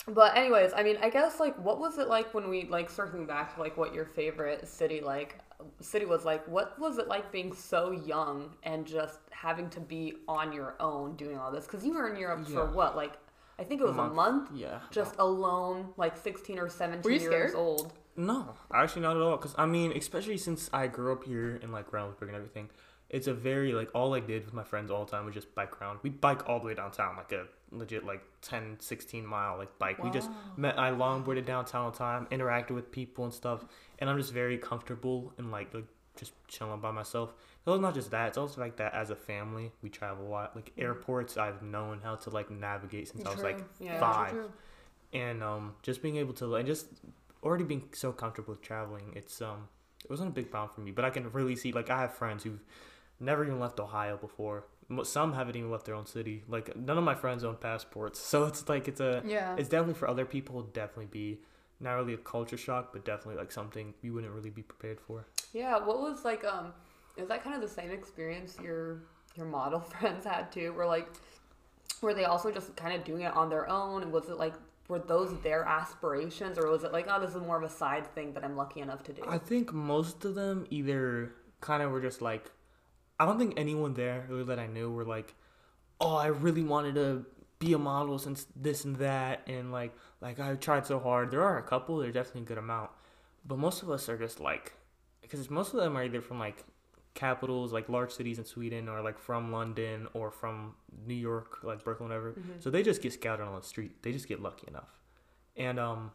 but 0.07 0.35
anyways, 0.35 0.71
I 0.75 0.83
mean, 0.83 0.97
I 1.01 1.09
guess 1.09 1.39
like, 1.39 1.57
what 1.63 1.79
was 1.79 1.97
it 1.97 2.07
like 2.07 2.33
when 2.33 2.49
we 2.49 2.65
like 2.65 2.89
circling 2.89 3.25
back 3.25 3.53
to 3.55 3.61
like 3.61 3.77
what 3.77 3.93
your 3.93 4.05
favorite 4.05 4.67
city 4.67 4.99
like 4.99 5.39
city 5.79 6.05
was 6.05 6.25
like? 6.25 6.47
What 6.47 6.77
was 6.79 6.97
it 6.97 7.07
like 7.07 7.31
being 7.31 7.53
so 7.53 7.91
young 7.91 8.55
and 8.63 8.85
just 8.85 9.19
having 9.29 9.69
to 9.71 9.79
be 9.79 10.15
on 10.27 10.51
your 10.51 10.75
own 10.79 11.15
doing 11.15 11.37
all 11.37 11.51
this? 11.51 11.65
Because 11.65 11.85
you 11.85 11.93
were 11.93 12.09
in 12.11 12.19
Europe 12.19 12.47
for 12.47 12.65
what, 12.65 12.95
like, 12.95 13.13
I 13.59 13.63
think 13.63 13.79
it 13.79 13.83
was 13.83 13.93
a 13.93 13.97
month. 13.97 14.13
month, 14.15 14.49
yeah. 14.55 14.79
just 14.89 15.15
alone, 15.19 15.89
like 15.97 16.17
sixteen 16.17 16.57
or 16.57 16.67
seventeen 16.67 17.11
years 17.11 17.23
scared? 17.23 17.55
old. 17.55 17.93
No, 18.15 18.55
actually 18.73 19.03
not 19.03 19.15
at 19.15 19.21
all. 19.21 19.37
Cause 19.37 19.53
I 19.57 19.67
mean, 19.67 19.91
especially 19.95 20.37
since 20.37 20.69
I 20.73 20.87
grew 20.87 21.13
up 21.13 21.23
here 21.23 21.57
in 21.57 21.71
like 21.71 21.91
Reynoldsburg 21.91 22.23
and 22.23 22.35
everything, 22.35 22.69
it's 23.09 23.27
a 23.27 23.33
very 23.33 23.73
like 23.73 23.89
all 23.93 24.15
I 24.15 24.19
did 24.19 24.45
with 24.45 24.53
my 24.53 24.63
friends 24.63 24.89
all 24.89 25.05
the 25.05 25.11
time 25.11 25.25
was 25.25 25.35
just 25.35 25.53
bike 25.53 25.79
around. 25.79 25.99
We 26.01 26.09
bike 26.09 26.49
all 26.49 26.59
the 26.59 26.65
way 26.65 26.73
downtown, 26.73 27.17
like 27.17 27.31
a 27.33 27.45
legit 27.71 28.05
like 28.05 28.21
10, 28.41 28.77
16 28.79 29.25
mile 29.25 29.57
like 29.57 29.77
bike. 29.79 30.03
We 30.03 30.09
just 30.09 30.29
met. 30.57 30.77
I 30.77 30.91
longboarded 30.91 31.45
downtown 31.45 31.85
all 31.85 31.91
the 31.91 31.97
time, 31.97 32.27
interacted 32.31 32.71
with 32.71 32.91
people 32.91 33.23
and 33.25 33.33
stuff, 33.33 33.65
and 33.99 34.09
I'm 34.09 34.17
just 34.17 34.33
very 34.33 34.57
comfortable 34.57 35.33
and 35.37 35.51
like, 35.51 35.73
like 35.73 35.85
just 36.15 36.33
chilling 36.47 36.79
by 36.81 36.91
myself. 36.91 37.33
So 37.63 37.73
it's 37.73 37.81
not 37.81 37.93
just 37.93 38.11
that; 38.11 38.27
it's 38.29 38.37
also 38.37 38.59
like 38.61 38.77
that 38.77 38.93
as 38.93 39.09
a 39.09 39.15
family. 39.15 39.71
We 39.81 39.89
travel 39.89 40.27
a 40.27 40.29
lot. 40.29 40.55
Like 40.55 40.71
airports, 40.77 41.37
I've 41.37 41.61
known 41.61 42.01
how 42.03 42.15
to 42.15 42.29
like 42.29 42.49
navigate 42.51 43.07
since 43.07 43.25
I 43.25 43.31
was 43.31 43.43
like 43.43 43.63
Yeah. 43.79 43.99
five 43.99 44.31
True, 44.31 44.41
true. 44.41 45.19
and 45.21 45.43
um, 45.43 45.75
just 45.83 46.01
being 46.01 46.17
able 46.17 46.33
to 46.33 46.55
and 46.55 46.67
just 46.67 46.87
already 47.43 47.63
being 47.63 47.89
so 47.93 48.11
comfortable 48.11 48.53
with 48.53 48.61
traveling, 48.61 49.13
it's 49.15 49.41
um, 49.41 49.67
it 50.03 50.09
wasn't 50.09 50.29
a 50.29 50.33
big 50.33 50.51
problem 50.51 50.73
for 50.73 50.81
me. 50.81 50.91
But 50.91 51.05
I 51.05 51.09
can 51.09 51.31
really 51.31 51.55
see 51.55 51.71
like 51.71 51.89
I 51.89 52.01
have 52.01 52.13
friends 52.13 52.43
who've 52.43 52.59
never 53.19 53.45
even 53.45 53.59
left 53.59 53.79
Ohio 53.79 54.17
before. 54.17 54.65
Some 55.03 55.33
haven't 55.33 55.55
even 55.55 55.71
left 55.71 55.85
their 55.85 55.95
own 55.95 56.05
city. 56.05 56.43
Like 56.47 56.75
none 56.75 56.97
of 56.97 57.03
my 57.03 57.15
friends 57.15 57.43
own 57.43 57.57
passports, 57.57 58.19
so 58.31 58.45
it's 58.45 58.67
like 58.69 58.87
it's 58.87 59.01
a 59.01 59.21
Yeah. 59.25 59.55
it's 59.57 59.69
definitely 59.69 59.95
for 59.95 60.07
other 60.07 60.25
people. 60.25 60.61
Definitely 60.63 61.07
be 61.07 61.39
not 61.79 61.93
really 61.93 62.13
a 62.13 62.17
culture 62.17 62.57
shock, 62.57 62.93
but 62.93 63.03
definitely 63.05 63.35
like 63.35 63.51
something 63.51 63.93
you 64.01 64.13
wouldn't 64.13 64.33
really 64.33 64.49
be 64.51 64.61
prepared 64.61 64.99
for. 64.99 65.25
Yeah, 65.53 65.77
what 65.79 65.99
was 65.99 66.23
like 66.25 66.43
um 66.45 66.73
is 67.17 67.27
that 67.27 67.43
kind 67.43 67.55
of 67.55 67.61
the 67.61 67.67
same 67.67 67.91
experience 67.91 68.57
your 68.61 69.03
your 69.35 69.45
model 69.45 69.79
friends 69.93 70.25
had 70.25 70.51
too? 70.51 70.73
Were 70.73 70.85
like 70.85 71.07
were 72.01 72.13
they 72.13 72.25
also 72.25 72.51
just 72.51 72.75
kind 72.75 72.95
of 72.95 73.03
doing 73.03 73.21
it 73.21 73.33
on 73.35 73.49
their 73.49 73.69
own? 73.69 74.03
And 74.03 74.11
was 74.11 74.29
it 74.29 74.37
like 74.37 74.53
were 74.87 74.99
those 74.99 75.39
their 75.41 75.63
aspirations 75.63 76.57
or 76.57 76.69
was 76.69 76.83
it 76.83 76.91
like, 76.91 77.07
oh 77.09 77.19
this 77.19 77.35
is 77.35 77.41
more 77.41 77.57
of 77.57 77.63
a 77.63 77.69
side 77.69 78.13
thing 78.13 78.33
that 78.33 78.43
I'm 78.43 78.55
lucky 78.55 78.81
enough 78.81 79.03
to 79.03 79.13
do? 79.13 79.23
I 79.27 79.37
think 79.37 79.73
most 79.73 80.25
of 80.25 80.35
them 80.35 80.65
either 80.69 81.33
kind 81.61 81.81
of 81.83 81.91
were 81.91 82.01
just 82.01 82.21
like, 82.21 82.51
I 83.21 83.25
don't 83.25 83.37
think 83.37 83.53
anyone 83.55 83.93
there 83.93 84.25
really 84.27 84.45
that 84.45 84.57
I 84.57 84.65
knew 84.65 84.89
were 84.89 85.05
like, 85.05 85.35
oh, 85.99 86.15
I 86.15 86.27
really 86.27 86.63
wanted 86.63 86.95
to 86.95 87.23
be 87.59 87.73
a 87.73 87.77
model 87.77 88.17
since 88.17 88.47
this 88.55 88.83
and 88.83 88.95
that, 88.95 89.41
and 89.45 89.71
like, 89.71 89.93
like 90.21 90.39
I 90.39 90.55
tried 90.55 90.87
so 90.87 90.97
hard. 90.97 91.29
There 91.29 91.43
are 91.43 91.59
a 91.59 91.61
couple, 91.61 91.99
they're 91.99 92.11
definitely 92.11 92.41
a 92.41 92.45
good 92.45 92.57
amount, 92.57 92.89
but 93.45 93.59
most 93.59 93.83
of 93.83 93.91
us 93.91 94.09
are 94.09 94.17
just 94.17 94.39
like, 94.39 94.73
because 95.21 95.51
most 95.51 95.71
of 95.71 95.79
them 95.79 95.95
are 95.95 96.03
either 96.03 96.19
from 96.19 96.39
like 96.39 96.65
capitals, 97.13 97.71
like 97.71 97.89
large 97.89 98.11
cities 98.11 98.39
in 98.39 98.45
Sweden, 98.45 98.89
or 98.89 99.03
like 99.03 99.19
from 99.19 99.51
London 99.51 100.07
or 100.15 100.31
from 100.31 100.73
New 101.05 101.13
York, 101.13 101.59
like 101.61 101.83
Brooklyn, 101.83 102.09
whatever. 102.09 102.33
So 102.59 102.71
they 102.71 102.81
just 102.81 103.03
get 103.03 103.13
scouted 103.13 103.45
on 103.45 103.53
the 103.55 103.61
street. 103.61 104.01
They 104.01 104.11
just 104.11 104.27
get 104.27 104.41
lucky 104.41 104.67
enough, 104.67 104.99
and 105.55 105.79
um, 105.79 106.09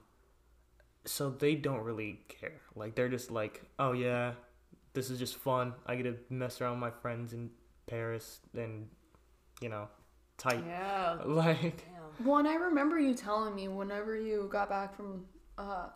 so 1.04 1.30
they 1.30 1.54
don't 1.54 1.84
really 1.84 2.18
care. 2.26 2.60
Like 2.74 2.96
they're 2.96 3.08
just 3.08 3.30
like, 3.30 3.62
oh 3.78 3.92
yeah, 3.92 4.32
this 4.96 5.10
is 5.10 5.18
just 5.18 5.36
fun. 5.36 5.74
I 5.86 5.94
get 5.94 6.04
to 6.04 6.16
mess 6.34 6.60
around 6.60 6.72
with 6.72 6.80
my 6.80 6.90
friends 6.90 7.34
in 7.34 7.50
Paris 7.86 8.40
and 8.56 8.88
you 9.60 9.68
know, 9.68 9.88
tight. 10.38 10.64
Yeah. 10.66 11.18
Like 11.24 11.84
Damn. 11.84 12.26
Well, 12.26 12.38
and 12.38 12.48
I 12.48 12.54
remember 12.54 12.98
you 12.98 13.14
telling 13.14 13.54
me 13.54 13.68
whenever 13.68 14.16
you 14.16 14.48
got 14.50 14.70
back 14.70 14.96
from, 14.96 15.26
uh, 15.58 15.88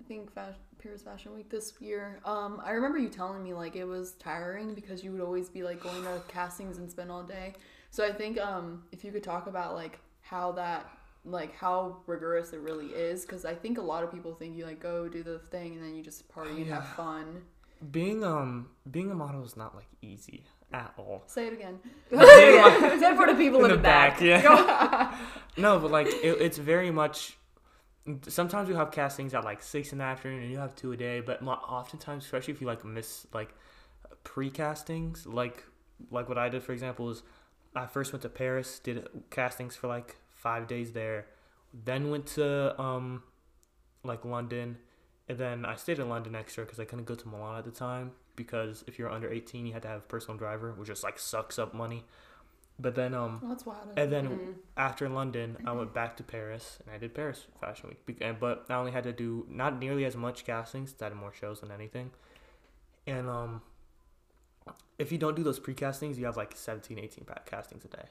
I 0.00 0.04
think 0.06 0.32
Fash- 0.32 0.54
Paris 0.82 1.02
Fashion 1.02 1.34
Week 1.34 1.50
this 1.50 1.74
year. 1.78 2.20
Um, 2.24 2.62
I 2.64 2.70
remember 2.70 2.98
you 2.98 3.10
telling 3.10 3.42
me 3.42 3.52
like 3.52 3.76
it 3.76 3.84
was 3.84 4.12
tiring 4.12 4.74
because 4.74 5.04
you 5.04 5.12
would 5.12 5.20
always 5.20 5.50
be 5.50 5.62
like 5.62 5.82
going 5.82 6.02
to 6.04 6.22
castings 6.28 6.78
and 6.78 6.90
spend 6.90 7.10
all 7.10 7.22
day. 7.22 7.52
So 7.90 8.04
I 8.04 8.12
think 8.12 8.38
um, 8.38 8.84
if 8.92 9.04
you 9.04 9.12
could 9.12 9.22
talk 9.22 9.46
about 9.46 9.74
like 9.74 9.98
how 10.22 10.52
that, 10.52 10.88
like 11.24 11.54
how 11.54 11.98
rigorous 12.06 12.54
it 12.54 12.60
really 12.60 12.86
is, 12.86 13.22
because 13.26 13.44
I 13.44 13.54
think 13.54 13.76
a 13.76 13.82
lot 13.82 14.02
of 14.02 14.10
people 14.10 14.34
think 14.34 14.56
you 14.56 14.64
like 14.64 14.80
go 14.80 15.06
do 15.06 15.22
the 15.22 15.38
thing 15.38 15.74
and 15.74 15.82
then 15.84 15.94
you 15.94 16.02
just 16.02 16.28
party 16.28 16.62
and 16.62 16.66
have 16.66 16.86
fun. 16.88 17.42
Being 17.90 18.24
um 18.24 18.68
being 18.90 19.10
a 19.10 19.14
model 19.14 19.44
is 19.44 19.56
not 19.56 19.74
like 19.74 19.88
easy 20.02 20.44
at 20.72 20.92
all. 20.96 21.22
Say 21.26 21.46
it 21.46 21.52
again. 21.52 21.78
Except 22.10 23.16
for 23.16 23.26
the 23.26 23.34
people 23.36 23.64
in, 23.64 23.70
the, 23.70 23.76
back. 23.76 24.20
yeah. 24.20 25.16
no, 25.56 25.78
but 25.78 25.90
like 25.90 26.08
it, 26.08 26.40
it's 26.40 26.58
very 26.58 26.90
much. 26.90 27.36
Sometimes 28.26 28.68
you 28.70 28.74
have 28.74 28.90
castings 28.90 29.34
at 29.34 29.44
like 29.44 29.62
six 29.62 29.92
in 29.92 29.98
the 29.98 30.04
afternoon, 30.04 30.42
and 30.42 30.50
you 30.50 30.58
have 30.58 30.74
two 30.74 30.92
a 30.92 30.96
day. 30.96 31.20
But 31.20 31.42
oftentimes, 31.42 32.24
especially 32.24 32.54
if 32.54 32.60
you 32.60 32.66
like 32.66 32.84
miss 32.84 33.26
like 33.32 33.54
pre-castings, 34.24 35.26
like 35.26 35.64
like 36.10 36.28
what 36.28 36.38
I 36.38 36.48
did, 36.48 36.62
for 36.62 36.72
example, 36.72 37.10
is 37.10 37.22
I 37.74 37.86
first 37.86 38.12
went 38.12 38.22
to 38.22 38.28
Paris, 38.28 38.78
did 38.78 39.06
castings 39.30 39.76
for 39.76 39.88
like 39.88 40.16
five 40.30 40.66
days 40.66 40.92
there, 40.92 41.26
then 41.72 42.10
went 42.10 42.26
to 42.26 42.80
um 42.80 43.22
like 44.04 44.24
London, 44.24 44.78
and 45.28 45.38
then 45.38 45.64
I 45.64 45.76
stayed 45.76 45.98
in 45.98 46.08
London 46.08 46.34
extra 46.34 46.64
because 46.64 46.80
I 46.80 46.84
couldn't 46.84 47.04
go 47.04 47.14
to 47.14 47.28
Milan 47.28 47.56
at 47.58 47.64
the 47.64 47.70
time 47.70 48.12
because 48.36 48.84
if 48.86 48.98
you're 48.98 49.10
under 49.10 49.30
18, 49.30 49.66
you 49.66 49.72
had 49.72 49.82
to 49.82 49.88
have 49.88 49.98
a 49.98 50.02
personal 50.02 50.36
driver, 50.38 50.72
which 50.72 50.88
just 50.88 51.04
like 51.04 51.18
sucks 51.18 51.58
up 51.58 51.74
money. 51.74 52.04
But 52.80 52.94
then 52.94 53.12
um 53.12 53.40
Well, 53.42 53.50
that's 53.50 53.66
wild. 53.66 53.88
and 53.96 54.12
then 54.12 54.28
Mhm. 54.28 54.54
after 54.76 55.08
London, 55.08 55.56
I 55.66 55.72
went 55.72 55.92
back 55.92 56.16
to 56.18 56.22
Paris 56.22 56.78
and 56.84 56.94
I 56.94 56.98
did 56.98 57.12
Paris 57.14 57.46
Fashion 57.60 57.88
Week. 58.06 58.18
And- 58.20 58.38
But 58.38 58.66
I 58.70 58.74
only 58.74 58.92
had 58.92 59.02
to 59.04 59.12
do 59.12 59.44
not 59.48 59.78
nearly 59.78 60.04
as 60.04 60.16
much 60.16 60.44
castings. 60.44 60.94
I 61.00 61.04
had 61.06 61.14
more 61.14 61.32
shows 61.32 61.60
than 61.60 61.72
anything. 61.72 62.12
And 63.06 63.28
um, 63.28 63.62
if 64.98 65.10
you 65.10 65.18
don't 65.18 65.34
do 65.34 65.42
those 65.42 65.58
pre 65.58 65.74
castings, 65.74 66.18
you 66.18 66.26
have 66.26 66.36
like 66.36 66.54
17, 66.56 66.98
18 66.98 67.24
pa- 67.24 67.42
castings 67.46 67.84
a 67.84 67.88
day. 67.88 68.08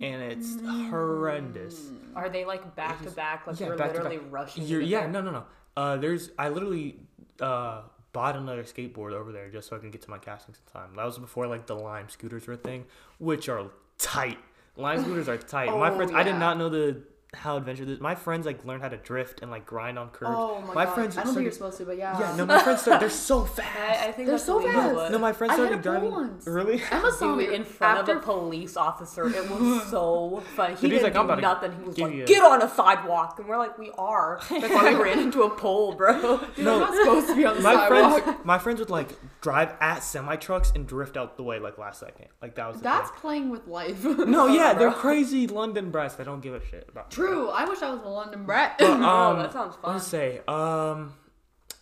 And 0.00 0.20
it's 0.20 0.56
horrendous. 0.90 1.90
Are 2.16 2.28
they 2.28 2.44
like 2.44 2.74
back 2.74 3.02
to 3.02 3.10
back? 3.12 3.46
Like 3.46 3.60
yeah, 3.60 3.68
you're 3.68 3.76
back 3.76 3.92
literally 3.92 4.18
rushing. 4.18 4.64
You're, 4.64 4.80
yeah, 4.80 5.06
no, 5.06 5.20
no, 5.20 5.30
no. 5.30 5.44
Uh, 5.76 5.96
there's 5.96 6.30
I 6.38 6.48
literally 6.48 6.96
uh 7.40 7.82
bought 8.12 8.36
another 8.36 8.62
skateboard 8.62 9.12
over 9.12 9.32
there 9.32 9.48
just 9.48 9.68
so 9.68 9.76
I 9.76 9.78
can 9.78 9.90
get 9.90 10.02
to 10.02 10.10
my 10.10 10.18
castings 10.18 10.58
in 10.66 10.72
time. 10.72 10.90
That 10.96 11.04
was 11.06 11.18
before 11.18 11.46
like 11.46 11.66
the 11.66 11.74
Lime 11.76 12.08
scooters 12.10 12.46
were 12.46 12.54
a 12.54 12.58
thing, 12.58 12.84
which 13.18 13.48
are 13.48 13.70
tight. 13.98 14.38
Lime 14.76 15.02
scooters 15.02 15.28
are 15.28 15.38
tight. 15.38 15.66
my 15.70 15.90
Oh, 15.90 15.96
friends, 15.96 16.12
I 16.12 16.22
did 16.22 16.36
not 16.36 16.58
know 16.58 16.68
the 16.68 17.02
how 17.34 17.56
adventure 17.56 17.86
this. 17.86 17.98
My 17.98 18.14
friends 18.14 18.44
like 18.44 18.62
learn 18.66 18.80
how 18.80 18.88
to 18.88 18.98
drift 18.98 19.40
and 19.40 19.50
like 19.50 19.64
grind 19.64 19.98
on 19.98 20.10
curves. 20.10 20.32
Oh 20.36 20.60
my, 20.66 20.74
my 20.74 20.84
god! 20.84 20.94
friends 20.94 21.16
I 21.16 21.24
don't 21.24 21.32
think 21.32 21.44
you're 21.44 21.52
supposed 21.52 21.78
to, 21.78 21.86
but 21.86 21.96
yeah. 21.96 22.18
yeah, 22.20 22.36
no, 22.36 22.44
my 22.44 22.62
friends 22.62 22.82
started. 22.82 23.00
They're 23.00 23.08
so 23.10 23.44
fast. 23.44 23.68
I, 23.78 24.08
I 24.08 24.12
think 24.12 24.16
They're 24.28 24.36
that's 24.36 24.44
so 24.44 24.60
fast. 24.60 24.94
but- 24.94 25.12
no, 25.12 25.18
my 25.18 25.32
friends 25.32 25.52
I 25.52 25.56
had 25.56 25.68
started 25.68 25.78
a 25.78 25.82
pole 25.82 25.92
driving. 26.10 26.10
once. 26.10 26.46
Really? 26.46 26.82
Emma 26.90 27.10
saw 27.10 27.34
Dude, 27.34 27.48
me 27.48 27.54
in 27.54 27.64
front 27.64 28.00
after 28.00 28.12
of 28.12 28.18
a 28.18 28.20
police 28.20 28.76
officer. 28.76 29.26
It 29.28 29.50
was 29.50 29.84
so 29.90 30.42
funny. 30.54 30.74
He 30.76 30.88
didn't 30.90 31.04
like, 31.04 31.16
"I'm 31.16 31.26
do 31.26 31.32
about 31.32 31.40
nothing. 31.40 31.72
He 31.78 31.82
was 31.84 31.98
like, 31.98 32.12
you 32.14 32.26
"Get 32.26 32.42
on 32.44 32.60
a 32.60 32.68
sidewalk," 32.68 33.38
and 33.38 33.48
we're 33.48 33.56
like, 33.58 33.78
"We 33.78 33.90
are." 33.96 34.38
That's 34.50 34.68
why 34.68 34.92
we 34.92 35.02
ran 35.02 35.18
into 35.18 35.42
a 35.44 35.50
pole, 35.50 35.94
bro. 35.94 36.38
Dude, 36.54 36.64
No. 36.66 36.74
I'm 36.74 36.80
not 36.80 36.94
supposed 36.96 37.28
to 37.28 37.34
be 37.36 37.46
on 37.46 37.56
the 37.56 37.62
My 37.62 37.74
sidewalk. 37.74 38.22
friends, 38.24 38.38
my 38.44 38.58
friends 38.58 38.78
would 38.80 38.90
like 38.90 39.08
drive 39.40 39.72
at 39.80 40.04
semi 40.04 40.36
trucks 40.36 40.70
and 40.74 40.86
drift 40.86 41.16
out 41.16 41.38
the 41.38 41.42
way 41.42 41.58
like 41.58 41.78
last 41.78 41.98
second. 42.00 42.26
Like 42.42 42.56
that 42.56 42.70
was 42.72 42.82
That's 42.82 43.08
thing. 43.10 43.20
playing 43.20 43.50
with 43.50 43.66
life. 43.66 44.04
No, 44.04 44.46
yeah, 44.48 44.74
they're 44.74 44.92
crazy 44.92 45.46
London 45.46 45.90
brats. 45.90 46.14
They 46.16 46.24
don't 46.24 46.40
give 46.42 46.52
a 46.54 46.64
shit 46.66 46.86
about. 46.90 47.10
True. 47.26 47.48
I 47.50 47.64
wish 47.64 47.82
I 47.82 47.90
was 47.90 48.00
a 48.02 48.08
London 48.08 48.44
brat. 48.44 48.76
But, 48.78 48.90
Oh, 49.00 49.02
um, 49.04 49.38
that 49.38 49.52
sounds 49.52 49.76
fun. 49.76 49.92
Let's 49.94 50.06
say, 50.06 50.38
um, 50.48 51.14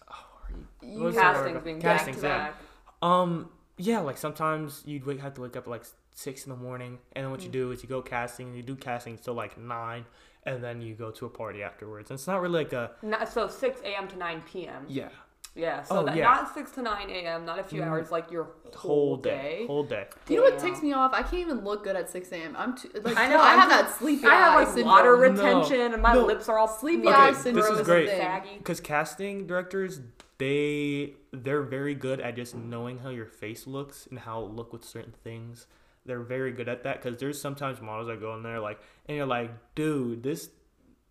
oh, 0.08 0.14
are 0.14 0.50
you- 0.50 0.66
You 0.92 0.98
what 0.98 1.04
was 1.06 1.14
the? 1.14 1.20
Castings 1.20 1.62
being 1.64 1.80
Castings, 1.80 2.16
back 2.22 2.52
to 2.52 2.56
yeah. 3.02 3.20
Um, 3.20 3.48
yeah, 3.76 4.00
like 4.00 4.18
sometimes 4.18 4.82
you'd 4.86 5.04
wake, 5.06 5.20
have 5.20 5.34
to 5.34 5.40
wake 5.40 5.56
up 5.56 5.64
at 5.64 5.70
like 5.70 5.84
six 6.14 6.44
in 6.44 6.50
the 6.50 6.56
morning, 6.56 6.98
and 7.14 7.24
then 7.24 7.30
what 7.30 7.40
you 7.42 7.48
Mm. 7.48 7.52
do 7.52 7.70
is 7.72 7.82
you 7.82 7.88
go 7.88 8.02
casting, 8.02 8.48
and 8.48 8.56
you 8.56 8.62
do 8.62 8.76
casting 8.76 9.16
till 9.16 9.34
like 9.34 9.56
nine, 9.58 10.04
and 10.44 10.62
then 10.62 10.82
you 10.82 10.94
go 10.94 11.10
to 11.10 11.26
a 11.26 11.30
party 11.30 11.62
afterwards. 11.62 12.10
And 12.10 12.18
it's 12.18 12.26
not 12.26 12.40
really 12.42 12.64
like 12.64 12.72
a 12.72 12.90
Not, 13.02 13.28
so 13.28 13.48
6 13.48 13.80
a.m. 13.82 14.06
to 14.08 14.16
9 14.16 14.42
p.m. 14.42 14.84
yeah 14.88 15.08
Yeah, 15.54 15.82
so 15.82 15.98
Oh, 15.98 16.04
that, 16.04 16.14
yeah. 16.16 16.24
not 16.24 16.54
6 16.54 16.70
to 16.72 16.82
9 16.82 17.10
a.m., 17.10 17.44
not 17.44 17.58
a 17.58 17.64
few 17.64 17.80
Mm. 17.82 17.86
hours, 17.88 18.10
like 18.12 18.30
your 18.30 18.50
whole 18.76 19.16
day, 19.16 19.64
whole 19.66 19.82
day. 19.82 20.06
You 20.28 20.36
know 20.36 20.42
what 20.42 20.58
Damn. 20.58 20.66
ticks 20.66 20.80
me 20.82 20.92
off? 20.92 21.12
I 21.12 21.22
can't 21.22 21.34
even 21.42 21.64
look 21.64 21.82
good 21.82 21.96
at 21.96 22.08
6 22.08 22.30
a.m. 22.30 22.54
I'm 22.56 22.76
too 22.76 22.88
like 23.02 23.16
I 23.18 23.26
know, 23.28 23.40
I 23.40 23.54
I'm 23.54 23.58
have 23.58 23.68
just- 23.70 23.90
that 23.94 23.98
sleepy 23.98 24.26
I 24.26 24.34
have 24.34 24.54
like 24.54 24.68
syndrome. 24.68 24.86
water 24.86 25.16
No. 25.16 25.22
retention 25.22 25.92
and 25.92 26.00
my 26.00 26.14
No. 26.14 26.24
lips 26.24 26.48
are 26.48 26.56
all 26.56 26.68
Sleepy 26.68 27.02
sleepy. 27.02 27.14
eye 27.16 27.32
syndrome 27.32 27.64
this 27.64 27.72
is 27.74 27.80
is 27.80 27.86
great. 27.86 28.06
a 28.06 28.10
thing. 28.12 28.20
Saggy. 28.20 28.58
Because 28.58 28.80
casting 28.80 29.46
directors, 29.48 30.00
they 30.38 31.14
they're 31.32 31.62
very 31.62 31.94
good 31.94 32.20
at 32.20 32.36
just 32.36 32.54
knowing 32.54 32.98
how 32.98 33.08
your 33.10 33.26
face 33.26 33.66
looks 33.66 34.06
and 34.06 34.20
how 34.20 34.42
it 34.44 34.50
look 34.52 34.72
with 34.72 34.84
certain 34.84 35.14
things. 35.24 35.66
They're 36.06 36.20
very 36.20 36.52
good 36.52 36.68
at 36.68 36.82
that 36.84 37.02
because 37.02 37.18
there's 37.18 37.40
sometimes 37.40 37.80
models 37.80 38.06
that 38.06 38.20
go 38.20 38.34
in 38.34 38.42
there 38.42 38.58
like, 38.60 38.80
and 39.06 39.16
you're 39.16 39.26
like, 39.26 39.50
dude, 39.74 40.22
this 40.22 40.48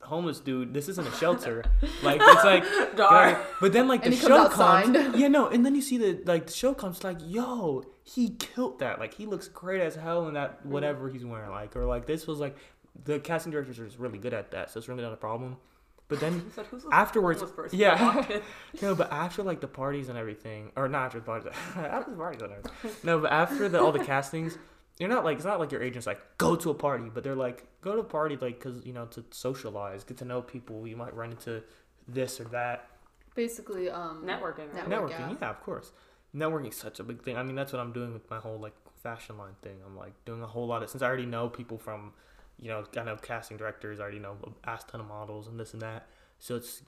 homeless 0.02 0.40
dude, 0.40 0.74
this 0.74 0.88
isn't 0.90 1.08
a 1.08 1.12
shelter. 1.18 1.64
like 2.04 2.20
it's 2.24 2.44
like, 2.44 2.64
but 3.62 3.74
then 3.74 3.88
like 3.88 4.04
the 4.04 4.16
show 4.16 4.48
comes 4.50 4.96
comes, 4.96 5.16
yeah, 5.18 5.28
no, 5.28 5.48
and 5.48 5.66
then 5.66 5.76
you 5.76 5.82
see 5.82 5.98
the 5.98 6.22
like 6.26 6.48
the 6.48 6.54
show 6.54 6.74
comes 6.74 7.04
like, 7.04 7.18
yo, 7.22 7.84
he 8.04 8.30
killed 8.40 8.80
that. 8.80 9.00
Like 9.00 9.14
he 9.14 9.26
looks 9.26 9.48
great 9.48 9.82
as 9.82 9.96
hell 9.96 10.28
in 10.28 10.34
that 10.34 10.60
Mm-hmm. 10.60 10.72
whatever 10.72 11.10
he's 11.10 11.26
wearing. 11.26 11.52
Like 11.52 11.76
or 11.76 11.86
like 11.86 12.06
this 12.06 12.26
was 12.28 12.40
like, 12.40 12.58
the 13.06 13.20
casting 13.20 13.52
directors 13.52 13.80
are 13.80 13.86
just 13.86 14.00
really 14.00 14.18
good 14.18 14.34
at 14.34 14.52
that, 14.52 14.72
so 14.72 14.78
it's 14.80 14.88
really 14.88 15.04
not 15.04 15.14
a 15.14 15.18
problem. 15.18 15.58
But 16.08 16.20
then 16.22 16.52
said, 16.56 16.66
afterwards, 16.92 17.44
yeah. 17.72 18.26
no, 18.82 18.96
but 18.96 19.12
after 19.12 19.44
like 19.44 19.62
the 19.62 19.68
parties 19.68 20.10
and 20.10 20.18
everything, 20.18 20.72
or 20.76 20.88
not 20.88 21.06
after 21.06 21.20
the 21.20 21.26
parties, 21.26 21.52
after 21.76 22.10
the 22.10 22.18
parties 22.18 22.42
and 22.42 22.52
everything. 22.52 22.92
No, 23.04 23.20
but 23.20 23.32
after 23.32 23.70
the, 23.70 23.80
all 23.80 23.92
the 23.92 24.04
castings, 24.04 24.58
you're 25.00 25.10
not 25.10 25.24
like 25.24 25.38
it's 25.38 25.46
not 25.46 25.60
like 25.60 25.72
your 25.72 25.82
agent's 25.82 26.06
like 26.06 26.20
go 26.38 26.56
to 26.58 26.70
a 26.70 26.74
party, 26.74 27.10
but 27.12 27.24
they're 27.24 27.36
like 27.36 27.66
go 27.82 27.94
to 27.94 28.02
a 28.02 28.04
party 28.04 28.38
like 28.40 28.60
because 28.60 28.86
you 28.86 28.94
know 28.94 29.06
to 29.08 29.24
socialize, 29.32 30.04
get 30.04 30.18
to 30.18 30.26
know 30.26 30.42
people. 30.42 30.86
You 30.86 30.98
might 30.98 31.16
run 31.16 31.32
into 31.32 31.64
this 32.08 32.40
or 32.40 32.44
that. 32.46 32.90
Basically, 33.34 33.90
um, 33.90 34.24
Networking, 34.26 34.74
right? 34.74 34.88
Network, 34.90 35.12
Networking, 35.12 35.20
yeah. 35.20 35.36
yeah. 35.42 35.50
of 35.50 35.62
course. 35.62 35.94
Networking 36.36 36.70
is 36.70 36.76
such 36.76 37.00
a 37.00 37.04
big 37.04 37.24
thing. 37.24 37.38
I 37.38 37.44
mean, 37.44 37.56
that's 37.56 37.72
what 37.72 37.80
I'm 37.80 37.94
doing 37.94 38.14
with 38.14 38.30
my 38.30 38.38
whole 38.38 38.60
like 38.60 38.74
fashion 39.02 39.38
line 39.38 39.56
thing. 39.62 39.78
I'm 39.86 39.96
like 39.96 40.14
doing 40.26 40.44
a 40.44 40.48
whole 40.48 40.68
lot 40.68 40.84
of 40.84 40.90
since 40.90 41.02
I 41.02 41.08
already 41.08 41.26
know 41.26 41.48
people 41.48 41.78
from, 41.78 42.12
you 42.60 42.68
know, 42.68 42.84
I 42.98 43.04
know 43.04 43.16
casting 43.16 43.56
directors. 43.56 44.00
I 44.00 44.04
already 44.04 44.20
know 44.20 44.36
a 44.44 44.70
ass 44.70 44.84
ton 44.84 45.00
of 45.00 45.08
models 45.08 45.48
and 45.48 45.60
this 45.60 45.74
and 45.74 45.82
that. 45.82 46.08
So 46.40 46.56
it's 46.58 46.84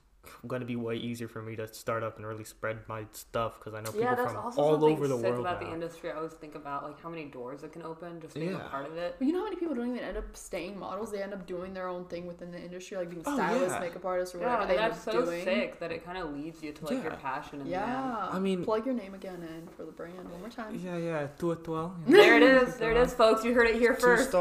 going 0.48 0.60
to 0.62 0.66
be 0.66 0.76
way 0.76 0.96
easier 0.96 1.28
for 1.28 1.42
me 1.42 1.56
to 1.56 1.72
start 1.74 2.04
up 2.04 2.18
and 2.18 2.26
really 2.26 2.44
spread 2.44 2.78
my 2.88 3.06
stuff 3.12 3.60
because 3.60 3.74
I 3.74 3.80
know 3.82 3.92
people 3.92 4.02
Yeah, 4.02 4.16
that's 4.16 4.32
from 4.34 4.44
also 4.44 4.62
all 4.62 4.72
something 4.74 4.92
over 4.94 5.08
the 5.08 5.18
sick 5.18 5.26
world 5.26 5.40
about 5.42 5.62
now. 5.62 5.68
the 5.68 5.74
industry. 5.74 6.12
I 6.12 6.16
always 6.16 6.34
think 6.34 6.56
about 6.56 6.84
like 6.84 7.02
how 7.02 7.10
many 7.10 7.26
doors 7.26 7.64
it 7.64 7.72
can 7.74 7.82
open 7.84 8.20
just 8.22 8.34
being 8.36 8.52
Yeah. 8.52 8.66
a 8.66 8.70
part 8.70 8.86
of 8.86 8.98
it. 8.98 9.16
But 9.18 9.28
you 9.28 9.34
know 9.34 9.40
how 9.40 9.46
many 9.46 9.56
people 9.58 9.76
don't 9.76 9.88
even 9.90 10.00
end 10.00 10.18
up 10.18 10.36
staying 10.36 10.78
models? 10.80 11.12
They 11.12 11.22
end 11.22 11.34
up 11.34 11.46
doing 11.48 11.74
their 11.74 11.88
own 11.88 12.06
thing 12.06 12.28
within 12.28 12.52
the 12.52 12.60
industry, 12.60 12.98
like 12.98 13.10
being 13.10 13.24
Oh, 13.26 13.36
stylists, 13.36 13.74
yeah. 13.74 13.80
makeup 13.80 14.06
artists, 14.06 14.36
or 14.36 14.40
whatever 14.40 14.62
and 14.62 14.70
they 14.72 14.78
end 14.78 14.94
that's 14.94 15.08
up 15.08 15.14
so 15.14 15.26
doing. 15.26 15.44
sick 15.44 15.80
that 15.80 15.92
it 15.92 16.06
kind 16.06 16.18
of 16.18 16.32
leads 16.34 16.62
you 16.64 16.72
to 16.72 16.86
like 16.86 17.04
your 17.04 17.14
Yeah. 17.14 17.18
passion 17.18 17.60
in 17.62 17.66
the 17.66 17.72
Yeah. 17.72 18.30
I 18.32 18.40
mean- 18.40 18.64
plug 18.64 18.86
your 18.86 18.96
name 18.96 19.14
again 19.14 19.42
in 19.44 19.68
for 19.76 19.84
the 19.86 19.92
brand 19.92 20.30
one 20.30 20.40
more 20.40 20.50
time. 20.50 20.76
Yeah, 20.76 20.98
yeah, 20.98 21.28
tu 21.38 21.56
twelve. 21.56 21.94
end. 22.06 22.16
There 22.16 22.36
it 22.38 22.44
is. 22.44 22.76
There 22.78 22.92
it 22.92 22.98
is, 22.98 23.14
folks. 23.14 23.44
You 23.44 23.54
heard 23.54 23.68
it 23.68 23.76
here 23.76 23.96
Two 23.96 24.02
first. 24.02 24.32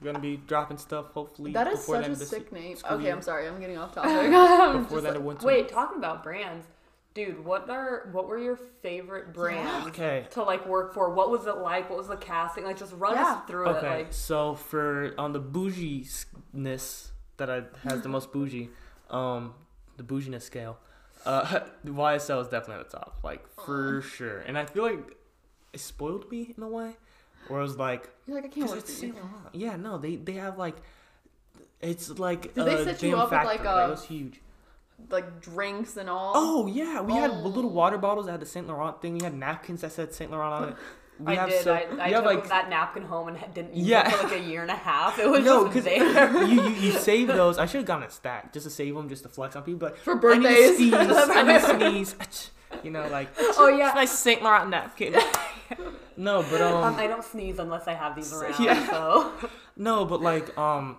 Star. 0.00 0.12
Gonna 0.12 0.22
be 0.22 0.36
dropping 0.38 0.78
stuff 0.78 1.06
hopefully. 1.12 1.52
That 1.52 1.66
is 1.68 1.80
before 1.80 1.96
such 1.96 2.04
the 2.04 2.10
a 2.10 2.12
end 2.14 2.22
of 2.22 2.28
sick 2.28 2.52
name. 2.52 2.76
Okay, 2.90 3.02
year. 3.04 3.12
I'm 3.14 3.22
sorry, 3.22 3.46
I'm 3.48 3.60
getting 3.60 3.78
off 3.78 3.94
topic. 3.94 4.12
Before 4.82 5.00
that, 5.00 5.08
like- 5.10 5.16
it 5.16 5.22
went 5.22 5.40
to 5.40 5.46
Wait, 5.46 5.68
talking 5.68 5.98
about 5.98 6.22
brands, 6.22 6.66
dude. 7.14 7.44
What 7.44 7.68
are 7.70 8.08
what 8.12 8.26
were 8.28 8.38
your 8.38 8.56
favorite 8.56 9.32
brands 9.34 9.88
Okay. 9.88 10.26
to 10.30 10.42
like 10.42 10.66
work 10.66 10.94
for? 10.94 11.12
What 11.12 11.30
was 11.30 11.46
it 11.46 11.56
like? 11.58 11.88
What 11.90 11.98
was 11.98 12.08
the 12.08 12.16
casting 12.16 12.64
like? 12.64 12.78
Just 12.78 12.92
run 12.94 13.14
Yeah. 13.14 13.32
us 13.34 13.46
through 13.46 13.68
it. 13.68 13.72
Okay, 13.76 13.96
Like, 13.98 14.12
so 14.12 14.54
for 14.54 15.14
on 15.18 15.32
the 15.32 15.40
bougie-ness 15.40 17.12
that 17.36 17.50
I 17.50 17.62
has 17.88 18.02
the 18.02 18.08
most 18.08 18.32
bougie, 18.32 18.70
um, 19.10 19.54
the 19.96 20.02
bouginess 20.02 20.42
scale, 20.44 20.78
uh, 21.26 21.60
YSL 21.86 22.40
is 22.42 22.48
definitely 22.48 22.80
at 22.84 22.90
the 22.90 22.96
top, 22.98 23.18
like 23.22 23.46
for 23.64 24.02
sure. 24.02 24.38
And 24.40 24.56
I 24.58 24.64
feel 24.66 24.82
like 24.82 25.16
it 25.72 25.80
spoiled 25.80 26.30
me 26.30 26.54
in 26.56 26.62
a 26.62 26.68
way, 26.68 26.96
where 27.50 27.60
I 27.60 27.62
was 27.62 27.76
like, 27.76 28.08
You're 28.26 28.36
like, 28.36 28.44
I 28.46 28.48
can't 28.48 28.70
work 28.70 28.86
for 28.86 29.04
you. 29.06 29.14
Yeah, 29.52 29.76
no, 29.76 29.98
they 29.98 30.16
they 30.16 30.34
have 30.34 30.56
like, 30.58 30.76
it's 31.80 32.10
like 32.18 32.54
Did 32.54 32.64
they 32.66 32.84
set 32.84 33.02
you 33.02 33.16
up 33.16 33.30
with, 33.30 33.44
like, 33.44 33.64
a- 33.64 33.86
it 33.86 33.90
was 33.90 34.04
huge. 34.04 34.40
Like 35.08 35.40
drinks 35.40 35.96
and 35.96 36.10
all. 36.10 36.32
Oh 36.36 36.66
yeah, 36.66 37.00
we 37.00 37.14
had 37.14 37.30
Oh. 37.30 37.34
little 37.48 37.70
water 37.70 37.96
bottles 37.96 38.26
that 38.26 38.32
had 38.32 38.40
the 38.40 38.46
Saint 38.46 38.68
Laurent 38.68 39.00
thing. 39.00 39.14
We 39.16 39.24
had 39.24 39.34
napkins 39.34 39.80
that 39.80 39.92
said 39.92 40.12
Saint 40.12 40.30
Laurent 40.30 40.52
on 40.52 40.68
it. 40.70 40.76
we 41.20 41.32
I 41.32 41.34
have 41.36 41.48
did. 41.48 41.62
so 41.64 41.72
I, 41.72 41.86
I 41.98 42.08
have 42.10 42.22
took 42.24 42.34
like 42.34 42.48
that 42.50 42.68
napkin 42.68 43.04
home 43.04 43.28
and 43.28 43.54
didn't 43.54 43.74
use 43.74 43.86
Yeah. 43.88 44.06
it 44.08 44.14
for 44.14 44.24
like 44.28 44.36
a 44.36 44.44
year 44.44 44.60
and 44.60 44.70
a 44.70 44.74
half. 44.76 45.18
It 45.18 45.26
was 45.28 45.42
no, 45.44 45.72
just 45.72 45.84
there. 45.86 46.42
you, 46.44 46.62
you 46.62 46.68
you 46.70 46.92
save 47.08 47.28
those. 47.28 47.56
I 47.56 47.64
should 47.64 47.78
have 47.78 47.86
gotten 47.86 48.04
a 48.06 48.10
stack 48.10 48.52
just 48.52 48.64
to 48.64 48.70
save 48.70 48.94
them, 48.94 49.08
just 49.08 49.22
to 49.22 49.30
flex 49.30 49.56
on 49.56 49.62
people. 49.62 49.88
But 49.88 49.96
For 49.98 50.12
I 50.32 50.36
need 50.36 50.48
to 50.48 50.54
birthdays. 50.54 50.76
sneeze, 50.76 50.92
I 50.94 51.42
need 51.42 51.60
to 51.60 52.14
sneeze. 52.14 52.50
You 52.84 52.90
know, 52.90 53.08
like 53.08 53.28
oh 53.56 53.68
yeah. 53.68 53.92
my 53.94 54.04
Saint 54.04 54.42
Laurent 54.42 54.68
napkin. 54.68 55.14
No, 56.26 56.34
but 56.50 56.60
um, 56.60 56.84
Um, 56.84 56.94
I 56.96 57.06
don't 57.06 57.24
sneeze 57.24 57.58
unless 57.58 57.86
I 57.88 57.94
have 57.94 58.14
these 58.16 58.32
around. 58.32 58.54
yeah. 58.64 58.86
So 58.90 59.32
No, 59.76 60.04
but 60.04 60.20
like, 60.20 60.56
um, 60.58 60.98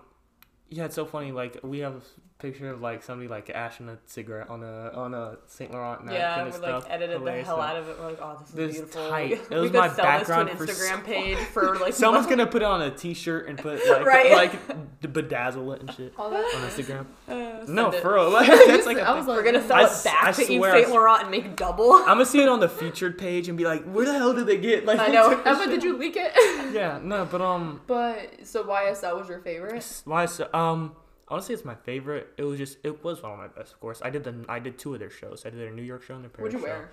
yeah, 0.68 0.86
it's 0.86 0.94
so 0.96 1.04
funny. 1.06 1.30
Like, 1.32 1.54
we 1.62 1.78
have 1.80 2.02
picture 2.42 2.68
of 2.70 2.82
like 2.82 3.02
somebody 3.02 3.28
like 3.28 3.48
ashing 3.50 3.88
a 3.88 3.96
cigarette 4.06 4.50
on 4.50 4.62
a 4.62 4.90
on 4.94 5.14
a 5.14 5.36
Saint 5.46 5.70
Laurent 5.72 6.00
napkin 6.04 6.20
yeah, 6.20 6.36
and 6.40 6.46
we 6.46 6.52
stuff. 6.52 6.82
like 6.84 6.92
edited 6.92 7.18
Hilarious 7.18 7.46
the 7.46 7.54
hell 7.54 7.56
stuff. 7.62 7.70
out 7.70 7.76
of 7.76 7.88
it. 7.88 7.98
We're 7.98 8.06
like, 8.08 8.18
oh, 8.20 8.38
this 8.40 8.48
is 8.50 8.54
This 8.54 8.72
beautiful. 8.76 9.08
tight. 9.08 9.30
We, 9.30 9.34
It 9.42 9.50
we 9.50 9.60
was 9.60 9.70
could 9.70 9.78
my 9.80 9.88
sell 9.88 10.04
background 10.04 10.48
this 10.50 10.56
to 10.56 10.62
an 10.62 10.68
Instagram 10.68 10.98
so- 11.00 11.06
page 11.12 11.38
for 11.38 11.78
like 11.78 11.94
Someone's 12.02 12.26
gonna 12.26 12.46
put 12.46 12.62
it 12.62 12.66
on 12.66 12.82
a 12.82 12.90
T-shirt 12.90 13.48
and 13.48 13.56
put 13.58 13.80
like 13.88 14.04
Right. 14.04 14.32
like 14.32 14.68
bedazzle 15.02 15.74
it 15.76 15.80
and 15.82 15.92
shit 15.94 16.12
All 16.18 16.30
that. 16.30 16.44
on 16.44 16.68
Instagram. 16.68 17.06
Uh, 17.28 17.64
No, 17.68 17.90
it. 17.90 18.02
for 18.02 18.14
real. 18.14 18.30
Like, 18.30 18.46
that's 18.48 18.86
like 18.86 18.98
a 18.98 19.02
I 19.08 19.14
was 19.16 19.26
like, 19.26 19.36
We're 19.38 19.44
gonna 19.44 19.66
sell 19.66 19.76
I 19.76 19.84
it 19.84 20.04
back 20.04 20.24
I 20.24 20.32
to 20.32 20.52
Yves. 20.52 20.72
Saint 20.72 20.90
Laurent 20.90 21.22
and 21.22 21.30
make 21.30 21.56
double. 21.56 21.92
I'm 21.92 22.06
gonna 22.06 22.26
see 22.26 22.42
it 22.42 22.48
on 22.48 22.60
the 22.60 22.68
featured 22.68 23.18
page 23.18 23.48
and 23.48 23.56
be 23.56 23.64
like, 23.64 23.84
where 23.84 24.04
the 24.04 24.12
hell 24.12 24.34
did 24.34 24.46
they 24.46 24.58
get 24.58 24.84
like? 24.84 24.98
I 24.98 25.08
know. 25.08 25.36
who 25.36 25.42
Emma, 25.48 25.66
did 25.66 25.82
you 25.84 25.96
leak 25.96 26.16
it? 26.16 26.32
Yeah, 26.74 26.98
no, 27.02 27.24
but 27.24 27.40
um, 27.40 27.80
but 27.86 28.44
so 28.46 28.64
YSL 28.64 29.18
was 29.18 29.28
your 29.28 29.40
favorite? 29.40 29.74
YSL, 30.06 30.52
um, 30.54 30.92
honestly, 31.32 31.54
it's 31.54 31.64
my 31.64 31.74
favorite. 31.74 32.28
It 32.36 32.44
was 32.44 32.58
just, 32.58 32.78
it 32.84 33.02
was 33.02 33.22
one 33.22 33.32
of 33.32 33.38
my 33.38 33.48
best. 33.48 33.72
Of 33.72 33.80
course, 33.80 34.00
I 34.04 34.10
did 34.10 34.22
the, 34.24 34.44
I 34.48 34.58
did 34.60 34.78
two 34.78 34.94
of 34.94 35.00
their 35.00 35.10
shows. 35.10 35.44
I 35.46 35.50
did 35.50 35.58
their 35.58 35.72
New 35.72 35.82
York 35.82 36.02
show 36.04 36.14
and 36.14 36.22
their 36.22 36.30
Paris 36.30 36.52
What'd 36.54 36.60
you 36.60 36.66
show. 36.66 36.72
wear? 36.72 36.90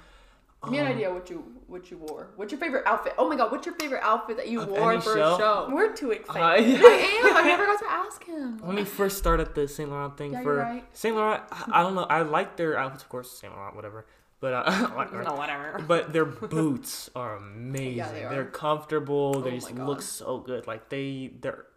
Give 0.63 0.71
me 0.73 0.79
an 0.79 0.87
Um, 0.87 0.91
idea 0.91 1.13
what 1.13 1.29
you 1.29 1.37
what 1.67 1.89
you 1.89 1.97
wore. 1.99 2.31
What's 2.35 2.51
your 2.51 2.59
favorite 2.59 2.83
outfit? 2.85 3.13
Oh 3.17 3.29
my 3.29 3.37
god, 3.37 3.49
what's 3.51 3.65
your 3.65 3.75
favorite 3.75 4.01
outfit 4.03 4.35
that 4.35 4.49
you 4.49 4.59
Of 4.61 4.67
wore 4.67 4.91
any 4.91 4.99
for 5.01 5.13
show? 5.15 5.35
a 5.35 5.37
show? 5.37 5.69
We're 5.71 5.93
too 5.93 6.11
excited. 6.11 6.81
I- 6.83 6.83
I 6.83 7.27
am. 7.29 7.37
I 7.37 7.43
never 7.43 7.65
got 7.65 7.79
to 7.79 7.89
ask 7.89 8.23
him. 8.25 8.57
Let 8.65 8.75
me 8.75 8.83
first 8.83 9.17
start 9.17 9.39
at 9.39 9.55
the 9.55 9.69
Saint 9.69 9.89
Laurent 9.89 10.17
thing 10.17 10.33
Yeah, 10.33 10.43
for 10.43 10.55
you're 10.55 10.63
right. 10.63 10.83
Saint 10.91 11.15
Laurent. 11.15 11.43
I 11.49 11.79
I 11.79 11.83
don't 11.83 11.95
know. 11.95 12.03
I 12.03 12.23
like 12.23 12.57
their 12.57 12.77
outfits, 12.77 13.03
of 13.03 13.09
course. 13.09 13.31
Saint 13.31 13.53
Laurent, 13.55 13.73
whatever. 13.77 14.05
But 14.41 14.53
uh, 14.53 14.87
whatever. 14.99 15.23
no, 15.23 15.35
whatever. 15.35 15.79
But 15.87 16.11
their 16.11 16.25
boots 16.55 17.09
are 17.15 17.37
amazing. 17.37 17.95
Yeah, 17.97 18.11
they 18.11 18.25
are 18.25 18.41
are. 18.41 18.45
comfortable. 18.45 19.39
They 19.41 19.51
Oh 19.51 19.55
just 19.61 19.73
my 19.73 19.85
look 19.85 20.01
so 20.01 20.39
good. 20.39 20.67
Like 20.67 20.89
they, 20.89 21.31
their 21.39 21.67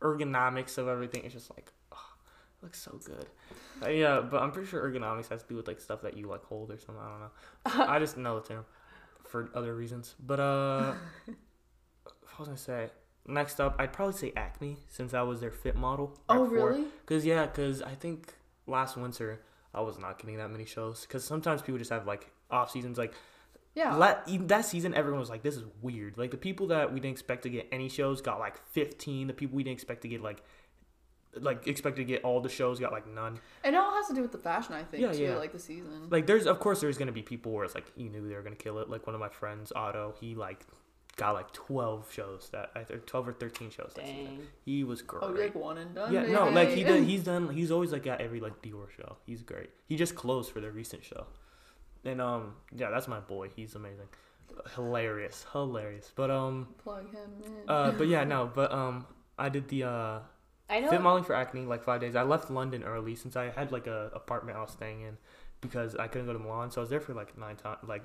ergonomics 0.00 0.78
of 0.78 0.88
everything 0.88 1.22
is 1.24 1.32
just 1.32 1.50
like, 1.50 1.66
it 1.68 1.72
looks 2.62 2.80
so 2.80 2.98
good. 3.04 3.26
Uh, 3.84 3.88
yeah, 3.88 4.20
but 4.20 4.42
I'm 4.42 4.52
pretty 4.52 4.68
sure 4.68 4.82
ergonomics 4.88 5.28
has 5.28 5.42
to 5.42 5.48
do 5.48 5.56
with 5.56 5.66
like 5.66 5.80
stuff 5.80 6.02
that 6.02 6.16
you 6.16 6.28
like 6.28 6.44
hold 6.44 6.70
or 6.70 6.78
something. 6.78 7.02
I 7.02 7.08
don't 7.08 7.20
know. 7.20 7.92
I 7.92 7.98
just 7.98 8.16
know 8.16 8.38
the 8.40 8.46
term 8.48 8.64
for 9.24 9.50
other 9.54 9.74
reasons. 9.74 10.14
But 10.24 10.40
uh, 10.40 10.94
what 11.26 12.38
was 12.38 12.48
I 12.48 12.50
gonna 12.52 12.56
say? 12.58 12.90
Next 13.26 13.60
up, 13.60 13.76
I'd 13.78 13.92
probably 13.92 14.14
say 14.16 14.32
Acne 14.36 14.76
since 14.88 15.14
I 15.14 15.22
was 15.22 15.40
their 15.40 15.52
fit 15.52 15.76
model. 15.76 16.08
right 16.28 16.36
Oh 16.38 16.48
before. 16.48 16.70
really? 16.70 16.84
Cause 17.06 17.24
yeah, 17.24 17.46
cause 17.46 17.80
I 17.82 17.94
think 17.94 18.34
last 18.66 18.96
winter 18.96 19.40
I 19.74 19.80
was 19.80 19.98
not 19.98 20.18
getting 20.18 20.38
that 20.38 20.50
many 20.50 20.64
shows. 20.64 21.06
Cause 21.06 21.24
sometimes 21.24 21.62
people 21.62 21.78
just 21.78 21.90
have 21.90 22.06
like 22.06 22.30
off 22.50 22.70
seasons. 22.72 22.98
Like 22.98 23.14
Yeah. 23.74 23.94
la- 23.94 24.18
that 24.46 24.64
season, 24.66 24.92
everyone 24.94 25.20
was 25.20 25.30
like, 25.30 25.42
"This 25.42 25.56
is 25.56 25.64
weird." 25.80 26.18
Like 26.18 26.30
the 26.32 26.36
people 26.36 26.66
that 26.68 26.92
we 26.92 26.98
didn't 27.00 27.12
expect 27.12 27.44
to 27.44 27.48
get 27.50 27.68
any 27.72 27.88
shows 27.88 28.20
got 28.20 28.38
like 28.40 28.56
fifteen. 28.72 29.28
The 29.28 29.32
people 29.34 29.56
we 29.56 29.62
didn't 29.62 29.74
expect 29.76 30.02
to 30.02 30.08
get 30.08 30.20
like 30.20 30.42
like 31.40 31.66
expected 31.66 32.02
to 32.02 32.04
get 32.04 32.22
all 32.24 32.40
the 32.40 32.48
shows 32.48 32.78
got 32.78 32.92
like 32.92 33.06
none. 33.06 33.38
and 33.64 33.74
it 33.74 33.78
all 33.78 33.92
has 33.92 34.06
to 34.08 34.14
do 34.14 34.20
with 34.22 34.32
the 34.32 34.38
fashion, 34.38 34.74
I 34.74 34.82
think, 34.84 35.02
Yeah, 35.02 35.12
too, 35.12 35.22
yeah. 35.22 35.36
like 35.36 35.52
the 35.52 35.58
season. 35.58 36.08
Like 36.10 36.26
there's 36.26 36.46
of 36.46 36.60
course 36.60 36.80
there's 36.80 36.98
gonna 36.98 37.12
be 37.12 37.22
people 37.22 37.52
where 37.52 37.64
it's 37.64 37.74
like 37.74 37.90
you 37.96 38.10
knew 38.10 38.28
they 38.28 38.34
were 38.34 38.42
gonna 38.42 38.56
kill 38.56 38.78
it. 38.80 38.90
Like 38.90 39.06
one 39.06 39.14
of 39.14 39.20
my 39.20 39.28
friends, 39.30 39.72
Otto, 39.74 40.14
he 40.20 40.34
like 40.34 40.66
got 41.16 41.32
like 41.32 41.50
twelve 41.52 42.10
shows 42.12 42.48
that 42.52 42.70
I 42.74 42.84
think 42.84 43.06
twelve 43.06 43.28
or 43.28 43.32
thirteen 43.32 43.70
shows 43.70 43.92
that 43.96 44.04
season. 44.06 44.24
Dang. 44.24 44.46
He 44.64 44.84
was 44.84 45.00
great. 45.02 45.22
oh, 45.24 45.28
like 45.32 45.54
one 45.54 45.78
and 45.78 45.94
done. 45.94 46.12
Yeah, 46.12 46.22
no, 46.26 46.48
like 46.50 46.70
he 46.70 46.84
did. 46.84 47.04
He's 47.04 47.24
done. 47.24 47.48
He's 47.50 47.70
always 47.70 47.92
like 47.92 48.02
got 48.04 48.20
every 48.20 48.40
like 48.40 48.60
Dior 48.62 48.90
show. 48.96 49.16
He's 49.26 49.42
great. 49.42 49.70
He 49.86 49.96
just 49.96 50.14
closed 50.14 50.50
for 50.52 50.60
their 50.60 50.70
recent 50.72 51.02
show, 51.04 51.26
and 52.04 52.20
um, 52.20 52.54
yeah, 52.74 52.90
that's 52.90 53.08
my 53.08 53.20
boy. 53.20 53.48
He's 53.54 53.74
amazing, 53.74 54.08
hilarious, 54.74 55.46
hilarious. 55.52 56.12
But 56.14 56.30
um, 56.30 56.68
plug 56.82 57.10
him 57.12 57.30
in. 57.44 57.68
uh, 57.68 57.92
but 57.92 58.08
yeah, 58.08 58.24
no, 58.34 58.50
but 58.54 58.72
um, 58.72 59.06
I 59.38 59.48
did 59.48 59.68
the 59.68 59.84
uh 59.84 60.18
I 60.70 60.80
know. 60.80 60.90
fit 60.90 61.00
modeling 61.00 61.24
for 61.24 61.34
acne 61.34 61.66
like 61.66 61.82
five 61.82 62.00
days. 62.00 62.16
I 62.16 62.22
left 62.22 62.50
London 62.50 62.82
early 62.82 63.14
since 63.14 63.36
I 63.36 63.50
had 63.50 63.72
like 63.72 63.86
a 63.86 64.10
apartment 64.14 64.56
I 64.56 64.62
was 64.62 64.70
staying 64.72 65.02
in 65.02 65.18
because 65.60 65.94
I 65.96 66.08
couldn't 66.08 66.26
go 66.26 66.32
to 66.32 66.38
Milan, 66.38 66.70
so 66.70 66.80
I 66.80 66.82
was 66.82 66.90
there 66.90 67.00
for 67.00 67.14
like 67.14 67.36
nine 67.38 67.56
times, 67.56 67.78
like 67.86 68.04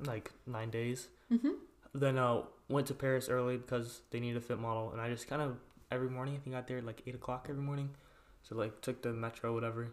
like 0.00 0.30
nine 0.46 0.70
days. 0.70 1.08
Mhm. 1.30 1.54
Then 1.94 2.18
uh 2.18 2.42
went 2.68 2.86
to 2.88 2.94
Paris 2.94 3.28
early 3.28 3.56
because 3.56 4.02
they 4.10 4.20
needed 4.20 4.36
a 4.38 4.40
fit 4.40 4.58
model, 4.58 4.92
and 4.92 5.00
I 5.00 5.08
just 5.10 5.26
kind 5.28 5.42
of 5.42 5.56
every 5.90 6.10
morning 6.10 6.34
I 6.34 6.38
think 6.38 6.54
got 6.54 6.66
there 6.68 6.78
at 6.78 6.84
like 6.84 7.02
eight 7.06 7.14
o'clock 7.14 7.46
every 7.50 7.62
morning, 7.62 7.90
so 8.42 8.54
like 8.54 8.80
took 8.80 9.02
the 9.02 9.12
metro 9.12 9.52
whatever. 9.54 9.92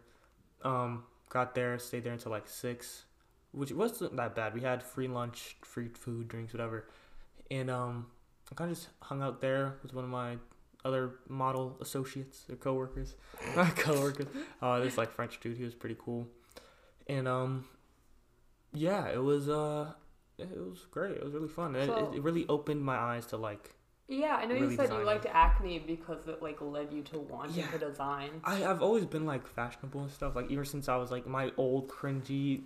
Um, 0.64 1.04
got 1.30 1.56
there, 1.56 1.78
stayed 1.80 2.04
there 2.04 2.14
until 2.14 2.32
like 2.32 2.48
six, 2.48 3.06
which 3.52 3.72
wasn't 3.72 4.16
that 4.18 4.36
bad. 4.36 4.54
We 4.54 4.62
had 4.62 4.84
free 4.84 5.08
lunch, 5.08 5.56
free 5.64 5.90
food, 5.90 6.28
drinks, 6.28 6.54
whatever, 6.54 6.88
and 7.50 7.70
um, 7.70 8.08
I 8.52 8.56
kind 8.56 8.72
of 8.72 8.78
just 8.78 8.90
hung 9.02 9.22
out 9.22 9.42
there 9.42 9.76
with 9.82 9.94
one 9.94 10.04
of 10.04 10.10
my 10.10 10.38
other 10.86 11.16
model 11.28 11.78
associates 11.82 12.46
or 12.50 12.56
coworkers, 12.56 13.16
not 13.56 13.76
coworkers. 13.76 14.28
Uh, 14.62 14.80
this 14.80 14.98
like 14.98 15.12
French 15.12 15.40
dude, 15.42 15.58
he 15.58 15.64
was 15.66 15.76
pretty 15.76 15.98
cool, 16.00 16.28
and 17.08 17.28
um, 17.28 17.66
yeah, 18.74 19.08
it 19.08 19.22
was 19.24 19.50
uh, 19.50 19.92
it 20.38 20.50
was 20.58 20.86
great. 20.92 21.18
It 21.18 21.24
was 21.24 21.34
really 21.34 21.48
fun. 21.50 21.76
It, 21.76 21.88
So- 21.88 22.12
it, 22.14 22.18
it 22.18 22.24
really 22.24 22.46
opened 22.48 22.84
my 22.84 22.96
eyes 22.98 23.26
to 23.28 23.38
like. 23.38 23.72
Yeah, 24.08 24.36
I 24.36 24.46
know 24.46 24.54
you 24.54 24.70
said 24.70 24.82
designing. 24.84 25.00
you 25.00 25.06
liked 25.08 25.26
acne 25.26 25.80
because 25.80 26.28
it 26.28 26.40
like 26.40 26.62
led 26.62 26.94
you 26.94 27.02
to 27.06 27.18
wanting 27.20 27.56
Yeah. 27.56 27.68
to 27.72 27.80
design. 27.80 28.30
I 28.44 28.64
I've 28.64 28.84
always 28.84 29.04
been 29.08 29.26
like 29.26 29.48
fashionable 29.48 30.02
and 30.02 30.12
stuff. 30.12 30.36
Like 30.36 30.52
ever 30.52 30.64
since 30.64 30.88
I 30.88 30.96
was 30.98 31.10
like 31.10 31.26
my 31.26 31.52
old 31.58 31.88
cringy 31.90 32.62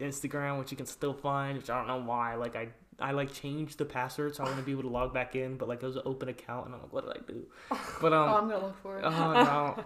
Instagram, 0.00 0.60
which 0.60 0.70
you 0.70 0.76
can 0.76 0.86
still 0.86 1.12
find, 1.14 1.58
which 1.58 1.70
I 1.70 1.78
don't 1.78 1.88
know 1.88 2.02
why. 2.08 2.36
Like 2.36 2.54
I 2.54 2.68
I 2.98 3.12
like 3.12 3.32
changed 3.32 3.78
the 3.78 3.84
password 3.84 4.34
so 4.34 4.42
I 4.44 4.46
want 4.46 4.58
to 4.58 4.64
be 4.64 4.72
able 4.72 4.82
to 4.84 4.88
log 4.88 5.12
back 5.12 5.34
in, 5.36 5.56
but 5.56 5.68
like 5.68 5.82
it 5.82 5.86
was 5.86 5.96
an 5.96 6.02
open 6.06 6.28
account, 6.30 6.66
and 6.66 6.74
I'm 6.74 6.80
like, 6.82 6.92
what 6.92 7.04
did 7.06 7.22
I 7.22 7.26
do? 7.26 7.46
But 8.00 8.12
oh, 8.12 8.22
um, 8.22 8.28
I'm 8.34 8.48
gonna 8.48 8.66
look 8.66 8.82
for 8.82 8.98
it. 8.98 9.04
oh 9.04 9.32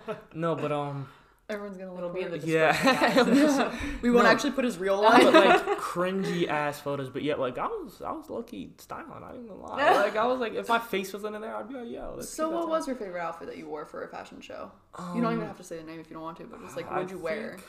no, 0.05 0.17
no, 0.35 0.55
but 0.55 0.71
um, 0.73 1.09
Everyone's 1.49 1.77
gonna 1.79 1.93
It'll 1.97 2.07
look 2.11 2.15
be 2.15 2.23
for 2.23 2.29
in 2.29 2.35
it. 2.35 2.41
the 2.43 2.49
yeah. 2.49 3.75
we 4.03 4.11
won't 4.13 4.25
No. 4.25 4.31
actually 4.31 4.53
put 4.53 4.65
his 4.65 4.79
real 4.79 5.03
life, 5.03 5.21
but 5.25 5.35
like 5.35 5.79
cringy 5.81 6.47
ass 6.49 6.79
photos, 6.79 7.11
but 7.11 7.23
yet 7.25 7.41
like 7.41 7.59
I 7.59 7.67
was 7.67 8.01
I 8.01 8.13
was 8.13 8.31
low 8.31 8.45
key 8.45 8.71
styling. 8.79 9.11
I 9.25 9.35
ain't 9.35 9.49
gonna 9.49 9.61
lie. 9.61 9.95
Like 9.95 10.15
I 10.17 10.27
was 10.27 10.39
like 10.39 10.55
if 10.55 10.69
my 10.69 10.79
face 10.79 11.13
wasn't 11.13 11.35
in 11.35 11.43
there, 11.43 11.57
I'd 11.57 11.67
be 11.69 11.75
like 11.75 11.91
yo. 11.91 12.15
let's 12.17 12.29
so, 12.29 12.51
what 12.51 12.61
that 12.61 12.69
was 12.69 12.87
your 12.87 12.95
favorite 12.95 13.21
outfit 13.21 13.49
that 13.49 13.57
you 13.57 13.67
wore 13.69 13.85
for 13.85 14.05
a 14.05 14.09
fashion 14.09 14.41
show? 14.41 14.71
time. 14.97 15.17
you 15.17 15.23
don't 15.23 15.33
Um, 15.33 15.39
even 15.39 15.49
have 15.49 15.57
to 15.57 15.65
say 15.65 15.79
the 15.79 15.83
name 15.83 15.99
if 15.99 16.09
you 16.09 16.15
don't 16.15 16.23
want 16.23 16.37
to, 16.37 16.45
but 16.45 16.63
just 16.63 16.77
like, 16.77 16.89
what'd 16.89 17.11
you 17.11 17.19
wear? 17.19 17.57
think- 17.57 17.63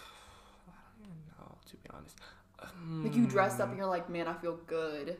I 0.67 0.71
don't 0.99 1.09
even 1.09 1.23
know, 1.39 1.55
to 1.67 1.75
be 1.77 1.89
honest. 1.91 2.17
Like 3.03 3.15
you 3.15 3.25
dressed 3.25 3.59
up 3.59 3.69
and 3.69 3.77
you're 3.79 3.87
like, 3.87 4.07
man, 4.11 4.27
I 4.27 4.33
feel 4.35 4.59
good. 4.67 5.17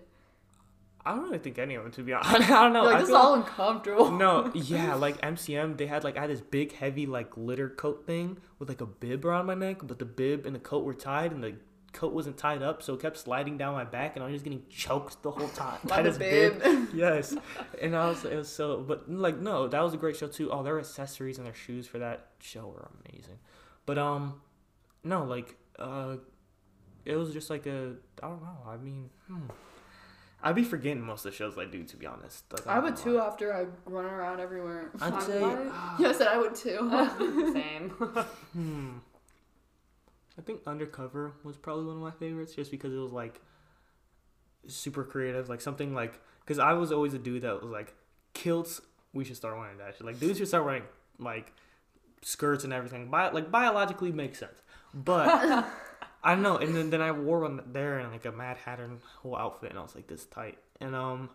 I 1.05 1.15
don't 1.15 1.23
really 1.23 1.39
think 1.39 1.57
any 1.57 1.75
of 1.75 1.83
them, 1.83 1.91
to 1.93 2.03
be 2.03 2.13
honest. 2.13 2.49
I 2.49 2.63
don't 2.63 2.73
know. 2.73 2.83
You're 2.83 2.91
like 2.91 2.99
this 3.01 3.09
is 3.09 3.15
all 3.15 3.33
uncomfortable. 3.35 4.11
no, 4.11 4.51
yeah, 4.55 4.93
like 4.95 5.19
MCM, 5.21 5.77
they 5.77 5.87
had 5.87 6.03
like 6.03 6.17
I 6.17 6.21
had 6.21 6.29
this 6.29 6.41
big 6.41 6.73
heavy 6.73 7.05
like 7.05 7.31
glitter 7.31 7.69
coat 7.69 8.05
thing 8.05 8.37
with 8.59 8.69
like 8.69 8.81
a 8.81 8.85
bib 8.85 9.25
around 9.25 9.45
my 9.47 9.55
neck, 9.55 9.77
but 9.83 9.99
the 9.99 10.05
bib 10.05 10.45
and 10.45 10.55
the 10.55 10.59
coat 10.59 10.83
were 10.83 10.93
tied, 10.93 11.31
and 11.31 11.43
the 11.43 11.55
coat 11.93 12.13
wasn't 12.13 12.37
tied 12.37 12.61
up, 12.61 12.81
so 12.81 12.93
it 12.93 13.01
kept 13.01 13.17
sliding 13.17 13.57
down 13.57 13.73
my 13.73 13.83
back, 13.83 14.15
and 14.15 14.23
I 14.23 14.27
was 14.27 14.35
just 14.35 14.43
getting 14.45 14.63
choked 14.69 15.21
the 15.23 15.31
whole 15.31 15.49
time 15.49 15.79
By 15.83 16.01
this 16.03 16.17
bib. 16.17 16.61
yes, 16.93 17.35
and 17.81 17.95
I 17.95 18.07
was 18.07 18.23
it 18.23 18.35
was 18.35 18.47
so, 18.49 18.81
but 18.81 19.11
like 19.11 19.37
no, 19.39 19.67
that 19.67 19.81
was 19.81 19.93
a 19.93 19.97
great 19.97 20.15
show 20.15 20.27
too. 20.27 20.51
Oh, 20.51 20.63
their 20.63 20.79
accessories 20.79 21.37
and 21.37 21.47
their 21.47 21.53
shoes 21.53 21.87
for 21.87 21.99
that 21.99 22.27
show 22.39 22.67
were 22.67 22.89
amazing, 23.09 23.39
but 23.85 23.97
um, 23.97 24.39
no, 25.03 25.23
like 25.25 25.55
uh, 25.79 26.17
it 27.05 27.15
was 27.15 27.33
just 27.33 27.49
like 27.49 27.65
a 27.65 27.95
I 28.21 28.27
don't 28.27 28.41
know. 28.43 28.57
I 28.67 28.77
mean, 28.77 29.09
hmm. 29.27 29.39
I'd 30.43 30.56
be 30.56 30.63
forgetting 30.63 31.01
most 31.04 31.25
of 31.25 31.32
the 31.32 31.38
shows 31.38 31.58
I 31.58 31.65
do, 31.65 31.84
to 31.84 31.97
be 31.97 32.06
honest. 32.08 32.45
Like, 32.51 32.65
I 32.67 32.77
I'm 32.77 32.84
would 32.84 32.95
too 32.95 33.19
after 33.19 33.54
I 33.54 33.65
run 33.86 34.06
around 34.06 34.39
everywhere. 34.39 34.91
I'd 34.99 35.21
say. 35.23 35.39
like- 35.39 35.58
ah, 35.71 35.95
yeah, 35.99 36.10
I 36.10 36.12
said 36.13 36.27
I 36.27 36.38
would 36.38 36.56
too. 36.56 36.77
Same. 37.54 37.89
Hmm. 38.54 38.89
I 40.38 40.41
think 40.41 40.62
Undercover 40.65 41.34
was 41.43 41.58
probably 41.58 41.86
one 41.86 41.97
of 41.97 42.01
my 42.01 42.12
favorites 42.12 42.56
just 42.56 42.71
because 42.71 42.93
it 42.93 42.97
was 42.97 43.12
like 43.12 43.39
super 44.67 45.04
creative, 45.04 45.49
like 45.49 45.62
something 45.62 45.93
like 45.93 46.19
because 46.43 46.58
I 46.60 46.73
was 46.73 46.91
always 46.91 47.13
a 47.13 47.19
dude 47.19 47.43
that 47.43 47.62
was 47.62 47.69
like 47.71 47.93
kilts. 48.34 48.82
We 49.13 49.23
should 49.25 49.36
start 49.36 49.58
wearing 49.58 49.77
that 49.77 49.95
shit. 49.95 50.06
Like 50.06 50.19
dudes 50.19 50.39
should 50.39 50.47
start 50.47 50.65
wearing 50.65 50.84
like 51.19 51.54
skirts 52.23 52.63
and 52.63 52.73
everything. 52.73 53.10
Bi- 53.12 53.30
like 53.32 53.51
biologically 53.51 54.12
makes 54.12 54.39
sense, 54.39 54.62
but 54.93 55.65
I 56.23 56.34
don't 56.34 56.43
know. 56.43 56.57
And 56.57 56.75
then, 56.75 56.89
then 56.91 57.01
I 57.01 57.12
wore 57.12 57.39
one 57.41 57.62
there 57.71 57.99
and 57.99 58.12
like 58.12 58.25
a 58.25 58.31
Mad 58.31 58.57
Hatter 58.57 58.89
whole 59.21 59.36
outfit, 59.36 59.69
and 59.71 59.79
I 59.79 59.81
was 59.81 59.95
like 59.95 60.07
this 60.07 60.25
tight. 60.25 60.57
And 60.79 60.95
um, 60.95 61.29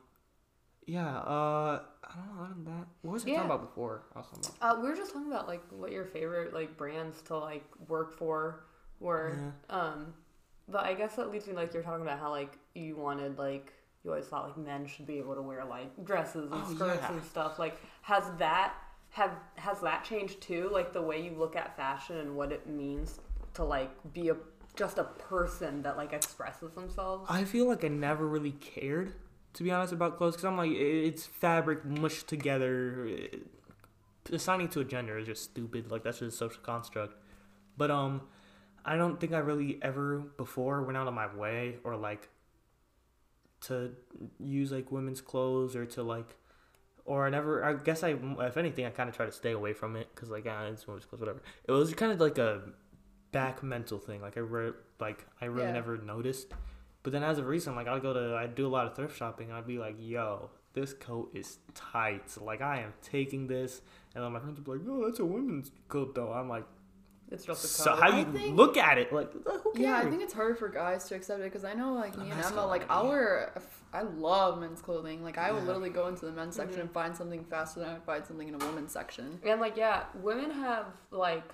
yeah. 0.87 1.17
Uh, 1.19 1.81
I 2.05 2.15
don't 2.15 2.37
know. 2.37 2.43
Other 2.45 2.55
than 2.55 2.65
that, 2.67 2.87
what 3.03 3.13
was 3.13 3.25
I 3.25 3.29
Yeah. 3.29 3.35
talking 3.39 3.51
about 3.51 3.69
before? 3.69 4.03
I 4.15 4.19
was 4.19 4.29
talking 4.29 4.45
about. 4.61 4.77
Uh, 4.79 4.81
we 4.81 4.89
were 4.89 4.97
just 4.97 5.13
talking 5.13 5.29
about 5.31 5.49
like 5.49 5.63
what 5.71 5.91
your 5.93 6.05
favorite 6.05 6.55
like 6.55 6.77
brands 6.77 7.21
to 7.23 7.37
like 7.39 7.65
work 7.89 8.17
for 8.17 8.65
were. 9.01 9.37
Yeah. 9.71 9.77
Um, 9.77 10.15
but 10.69 10.85
I 10.85 10.95
guess 10.95 11.17
that 11.17 11.31
leads 11.31 11.47
me 11.47 11.55
like 11.55 11.75
you're 11.75 11.83
talking 11.83 12.03
about 12.03 12.19
how 12.19 12.31
like 12.31 12.59
you 12.75 12.97
wanted 12.97 13.39
like 13.39 13.73
you 14.05 14.11
always 14.11 14.27
thought 14.27 14.45
like 14.47 14.57
men 14.57 14.87
should 14.87 15.07
be 15.07 15.19
able 15.19 15.35
to 15.35 15.43
wear 15.43 15.65
like 15.65 16.05
dresses 16.05 16.53
and 16.53 16.63
Oh, 16.65 16.75
skirts 16.75 17.01
yeah. 17.03 17.13
and 17.13 17.25
stuff. 17.25 17.59
Like, 17.59 17.81
has 18.03 18.25
that 18.39 18.75
have 19.11 19.33
has 19.57 19.81
that 19.81 20.05
changed 20.05 20.41
too? 20.41 20.69
Like 20.73 20.93
the 20.93 21.03
way 21.03 21.21
you 21.23 21.33
look 21.33 21.57
at 21.57 21.77
fashion 21.77 22.19
and 22.19 22.37
what 22.37 22.53
it 22.53 22.69
means 22.69 23.19
to 23.55 23.65
like 23.65 23.91
be 24.13 24.29
a 24.29 24.37
just 24.77 24.99
a 24.99 25.05
person 25.05 25.83
that 25.83 25.97
like 25.97 26.13
expresses 26.13 26.73
themselves. 26.73 27.27
I 27.29 27.45
feel 27.45 27.67
like 27.67 27.85
I 27.85 27.89
never 27.89 28.27
really 28.27 28.53
cared, 28.53 29.15
to 29.55 29.63
be 29.63 29.71
honest, 29.71 29.93
about 29.93 30.17
clothes 30.19 30.35
because 30.35 30.45
I'm 30.45 30.57
like, 30.57 30.71
it's 30.71 31.27
fabric 31.27 31.85
mushed 31.85 32.29
together. 32.29 33.09
Assigning 34.31 34.69
to 34.71 34.81
a 34.81 34.85
gender 34.85 35.19
is 35.19 35.27
just 35.27 35.45
stupid. 35.45 35.91
Like 35.91 36.05
that's 36.05 36.19
just 36.19 36.35
a 36.35 36.37
social 36.37 36.63
construct. 36.63 37.15
But 37.77 37.91
um, 37.91 38.23
I 38.85 38.97
don't 38.97 39.19
think 39.19 39.33
I 39.33 39.39
really 39.39 39.79
ever 39.83 40.19
before 40.37 40.83
went 40.83 40.97
out 40.97 41.09
of 41.09 41.15
my 41.15 41.35
way 41.35 41.77
or 41.83 41.97
like 41.97 42.29
to 43.63 43.93
use 44.39 44.71
like 44.73 44.93
women's 44.93 45.21
clothes 45.21 45.75
or 45.75 45.87
to 45.87 46.03
like. 46.03 46.37
Or 47.05 47.25
I 47.25 47.31
never. 47.31 47.65
I 47.65 47.75
guess 47.75 48.03
I, 48.03 48.17
if 48.41 48.57
anything, 48.57 48.85
I 48.85 48.91
kind 48.91 49.09
of 49.09 49.15
try 49.15 49.27
to 49.27 49.33
stay 49.33 49.53
away 49.53 49.73
from 49.73 49.95
it 49.95 50.09
because 50.13 50.29
like, 50.29 50.45
ah, 50.49 50.65
it's 50.65 50.89
women's 50.89 51.05
clothes, 51.05 51.21
whatever. 51.21 51.41
It 51.65 51.71
was 51.71 51.95
kind 51.95 52.11
of 52.11 52.21
like 52.21 52.37
a 52.39 52.63
back 53.37 53.63
mental 53.63 53.99
thing. 53.99 54.21
Like 54.23 54.37
I 54.37 54.41
re- 54.41 54.73
like 55.01 55.27
I 55.41 55.47
really 55.47 55.67
Yeah. 55.69 55.73
never 55.73 55.97
noticed. 55.99 56.53
But 57.03 57.13
then 57.13 57.23
as 57.23 57.39
of 57.39 57.47
recent, 57.47 57.77
like 57.77 57.87
I'd 57.89 58.03
go 58.03 58.13
to 58.13 58.37
I 58.37 58.47
do 58.47 58.67
a 58.67 58.73
lot 58.77 58.87
of 58.87 58.95
thrift 58.97 59.17
shopping 59.17 59.49
and 59.49 59.57
I'd 59.57 59.67
be 59.67 59.79
like, 59.79 59.97
yo, 59.99 60.51
this 60.73 60.93
coat 60.93 61.31
is 61.35 61.59
tight. 61.75 62.37
Like 62.41 62.61
I 62.63 62.81
am 62.81 62.93
taking 63.03 63.47
this 63.47 63.81
and 64.15 64.25
then 64.25 64.33
my 64.33 64.41
friends 64.41 64.59
would 64.59 64.65
be 64.65 64.73
like, 64.73 64.81
Oh, 64.89 65.05
that's 65.07 65.21
a 65.21 65.25
women's 65.25 65.71
coat 65.89 66.15
though. 66.15 66.33
I'm 66.33 66.49
like 66.49 66.65
It's 67.31 67.45
just 67.45 67.65
a 67.65 67.67
So 67.69 67.95
how 67.97 68.17
you 68.17 68.25
think- 68.25 68.57
look 68.57 68.77
at 68.77 68.99
it, 68.99 69.13
like 69.13 69.33
who 69.33 69.73
cares? 69.73 69.79
Yeah, 69.87 69.99
I 69.99 70.07
think 70.11 70.23
it's 70.23 70.33
harder 70.35 70.55
for 70.55 70.69
guys 70.69 71.05
to 71.09 71.15
accept 71.17 71.41
it 71.41 71.45
because 71.45 71.65
I 71.65 71.75
know, 71.75 71.93
like 71.95 72.17
me 72.19 72.31
and 72.31 72.41
Emma, 72.45 72.67
like 72.67 72.83
idea. 72.83 72.93
I'll 72.95 73.09
wear. 73.09 73.53
a 73.55 73.59
f- 73.59 73.83
I 73.93 74.03
love 74.03 74.59
men's 74.61 74.81
clothing. 74.83 75.23
Like 75.25 75.39
I 75.39 75.51
will 75.53 75.63
literally 75.63 75.91
go 75.91 76.07
into 76.09 76.27
the 76.27 76.33
men's 76.33 76.55
section 76.57 76.79
Mhm. 76.79 76.83
and 76.83 76.91
find 76.93 77.17
something 77.17 77.45
faster 77.45 77.81
than 77.81 77.89
I 77.89 77.93
would 77.95 78.03
find 78.03 78.25
something 78.27 78.47
in 78.49 78.55
a 78.55 78.59
women's 78.59 78.93
section. 78.93 79.41
And 79.45 79.61
like, 79.61 79.77
yeah, 79.77 80.05
women 80.29 80.51
have 80.51 80.87
like 81.11 81.45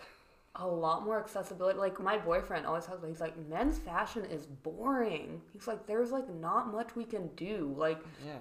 a 0.57 0.67
lot 0.67 1.05
more 1.05 1.19
accessibility. 1.19 1.79
Like 1.79 1.99
my 2.01 2.19
boyfriend 2.19 2.67
always 2.67 2.85
talks 2.85 2.99
about, 2.99 3.09
he's 3.09 3.21
like, 3.21 3.37
men's 3.49 3.79
fashion 3.79 4.25
is 4.27 4.47
boring. 4.47 5.41
He's 5.53 5.67
like, 5.67 5.87
there's 5.87 6.11
like 6.13 6.29
not 6.35 6.71
much 6.71 6.95
we 6.95 7.05
can 7.05 7.29
do. 7.37 7.75
Like 7.77 7.99
yeah. 8.25 8.33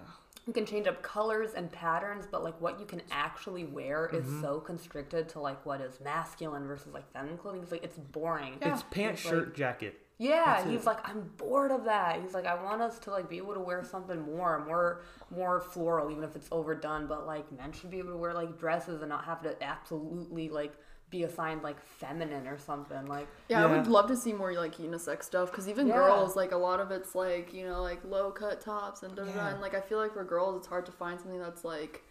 you 0.45 0.52
can 0.54 0.65
change 0.65 0.88
up 0.88 1.02
colors 1.02 1.52
and 1.56 1.71
patterns, 1.71 2.28
but 2.30 2.43
like 2.43 2.60
what 2.60 2.80
you 2.80 2.86
can 2.86 3.02
actually 3.12 3.63
wear 3.63 4.10
is 4.13 4.26
Mm-hmm. 4.26 4.41
so 4.41 4.60
constricted 4.60 5.30
to 5.30 5.39
like 5.39 5.65
what 5.65 5.80
is 5.80 6.00
masculine 6.02 6.67
versus 6.67 6.93
like 6.93 7.10
feminine 7.13 7.38
clothing. 7.38 7.62
He's 7.62 7.71
like, 7.71 7.84
it's 7.84 7.97
boring. 7.97 8.56
Yeah. 8.62 8.74
It's 8.74 8.84
pants, 8.84 9.24
like- 9.26 9.34
shirt, 9.34 9.56
jacket. 9.56 9.97
Yeah, 10.17 10.43
That's 10.58 10.69
he's 10.69 10.82
it. 10.82 10.86
like, 10.86 11.10
I'm 11.10 11.32
bored 11.38 11.71
of 11.71 11.86
that. 11.86 12.21
He's 12.21 12.36
like, 12.36 12.45
I 12.45 12.54
want 12.62 12.80
us 12.80 13.00
to 13.00 13.10
like 13.10 13.28
be 13.28 13.38
able 13.38 13.56
to 13.56 13.60
wear 13.60 13.84
something 13.84 14.21
more, 14.21 14.63
more, 14.67 15.02
more 15.36 15.60
floral, 15.60 16.12
even 16.12 16.24
if 16.24 16.36
it's 16.36 16.47
overdone. 16.52 17.08
But 17.08 17.26
like, 17.26 17.52
men 17.52 17.71
should 17.71 17.89
be 17.89 17.97
able 17.97 18.12
to 18.12 18.17
wear 18.17 18.32
like 18.36 18.60
dresses 18.60 19.02
and 19.02 19.10
not 19.10 19.26
have 19.26 19.41
to 19.41 19.56
absolutely 19.63 20.47
like 20.50 20.74
be 21.12 21.24
assigned 21.24 21.62
like 21.62 21.80
feminine 22.00 22.47
or 22.47 22.58
something. 22.58 23.06
Like, 23.06 23.28
Yeah, 23.50 23.63
I 23.63 23.65
would 23.67 23.86
love 23.88 24.08
to 24.08 24.15
see 24.15 24.34
more 24.34 24.54
like 24.54 24.78
unisex 24.78 25.24
stuff 25.24 25.52
because 25.52 25.67
even 25.69 25.88
Yeah. 25.88 25.95
girls, 25.95 26.36
like 26.36 26.52
a 26.54 26.58
lot 26.58 26.80
of 26.80 26.89
it's 26.89 27.13
like 27.13 27.54
you 27.54 27.65
know 27.65 27.82
like 27.84 28.00
low 28.06 28.32
cut 28.32 28.62
tops 28.62 29.04
and 29.04 29.13
da 29.15 29.26
da 29.26 29.32
da. 29.32 29.36
Yeah. 29.38 29.50
And 29.52 29.62
like 29.62 29.76
I 29.76 29.82
feel 29.82 29.97
like 30.00 30.13
for 30.13 30.24
girls, 30.24 30.56
it's 30.58 30.67
hard 30.67 30.86
to 30.88 30.91
find 30.91 31.19
something 31.19 31.39
that's 31.39 31.63
like 31.65 32.02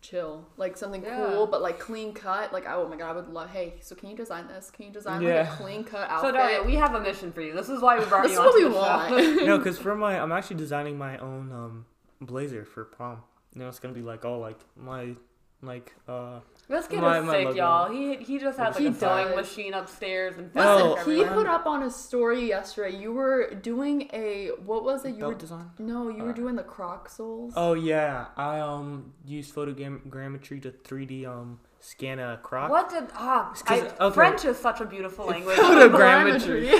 chill, 0.00 0.44
like 0.56 0.76
something 0.76 1.02
Yeah. 1.02 1.14
cool 1.16 1.46
but 1.46 1.62
like 1.62 1.78
clean 1.78 2.12
cut. 2.12 2.52
Like 2.52 2.64
oh 2.66 2.88
my 2.88 2.96
god, 2.96 3.10
I 3.10 3.12
would 3.16 3.28
love. 3.28 3.50
Hey, 3.50 3.74
so 3.80 3.94
can 3.94 4.08
you 4.10 4.16
design 4.16 4.48
this? 4.48 4.70
Can 4.70 4.86
you 4.86 4.92
design 4.92 5.22
like 5.22 5.46
a 5.46 5.50
clean 5.56 5.84
cut 5.84 6.08
outfit 6.10 6.34
so 6.34 6.40
outfit? 6.40 6.52
Daria, 6.52 6.62
we 6.64 6.74
have 6.76 6.94
a 6.94 7.00
mission 7.00 7.32
for 7.32 7.40
you. 7.42 7.52
This 7.54 7.68
is 7.68 7.80
why 7.82 7.98
we 7.98 8.04
brought 8.06 8.24
this 8.24 8.32
you 8.32 8.38
is 8.40 8.44
what 8.46 8.54
onto 8.54 8.66
we 8.66 8.72
the 8.72 8.74
show. 8.74 9.34
want. 9.36 9.46
no, 9.46 9.58
because 9.58 9.78
for 9.78 9.94
my 9.94 10.18
I'm 10.18 10.32
actually 10.32 10.56
designing 10.56 10.98
my 10.98 11.18
own 11.18 11.52
um 11.52 11.86
blazer 12.20 12.64
for 12.64 12.84
prom. 12.84 13.22
You 13.54 13.60
know, 13.60 13.68
it's 13.68 13.78
gonna 13.78 13.94
be 13.94 14.02
like 14.02 14.24
all 14.24 14.38
like 14.40 14.58
my 14.76 15.14
like 15.62 15.94
uh 16.08 16.40
This 16.68 16.86
kid 16.86 17.00
My- 17.00 17.18
is 17.18 17.24
my 17.26 17.32
sick, 17.32 17.44
logo. 17.46 17.56
y'all. 17.58 17.90
He 17.90 18.16
he 18.16 18.38
just 18.38 18.56
has 18.58 18.74
like 18.74 18.82
He 18.82 18.86
a 18.88 18.94
sewing 18.94 19.34
machine 19.36 19.74
upstairs 19.74 20.36
and. 20.38 20.50
Listen, 20.54 20.96
fabric 20.96 21.16
he 21.18 21.24
put 21.24 21.46
up 21.46 21.66
on 21.66 21.82
a 21.82 21.90
story 21.90 22.48
yesterday. 22.48 22.96
You 22.96 23.12
were 23.12 23.52
doing 23.54 24.08
a 24.12 24.50
what 24.64 24.84
was 24.84 25.04
it? 25.04 25.10
You 25.14 25.20
belt 25.20 25.34
were 25.34 25.38
design. 25.40 25.70
no, 25.78 26.08
you 26.08 26.22
were 26.22 26.32
doing 26.32 26.54
the 26.56 26.62
Croc 26.62 27.08
soles. 27.10 27.52
Oh 27.56 27.74
yeah, 27.74 28.26
I 28.36 28.60
um 28.60 29.12
use 29.26 29.50
photogrammetry 29.52 30.62
to 30.62 30.70
3D 30.70 31.26
um 31.26 31.58
scan 31.80 32.20
a 32.20 32.38
croc. 32.42 32.70
What 32.70 32.88
did 32.88 33.04
ah? 33.16 33.52
I, 33.66 33.80
okay. 34.00 34.14
French 34.14 34.44
is 34.44 34.56
such 34.56 34.80
a 34.80 34.84
beautiful 34.86 35.26
language. 35.26 35.56
Photogrammetry. 35.58 36.70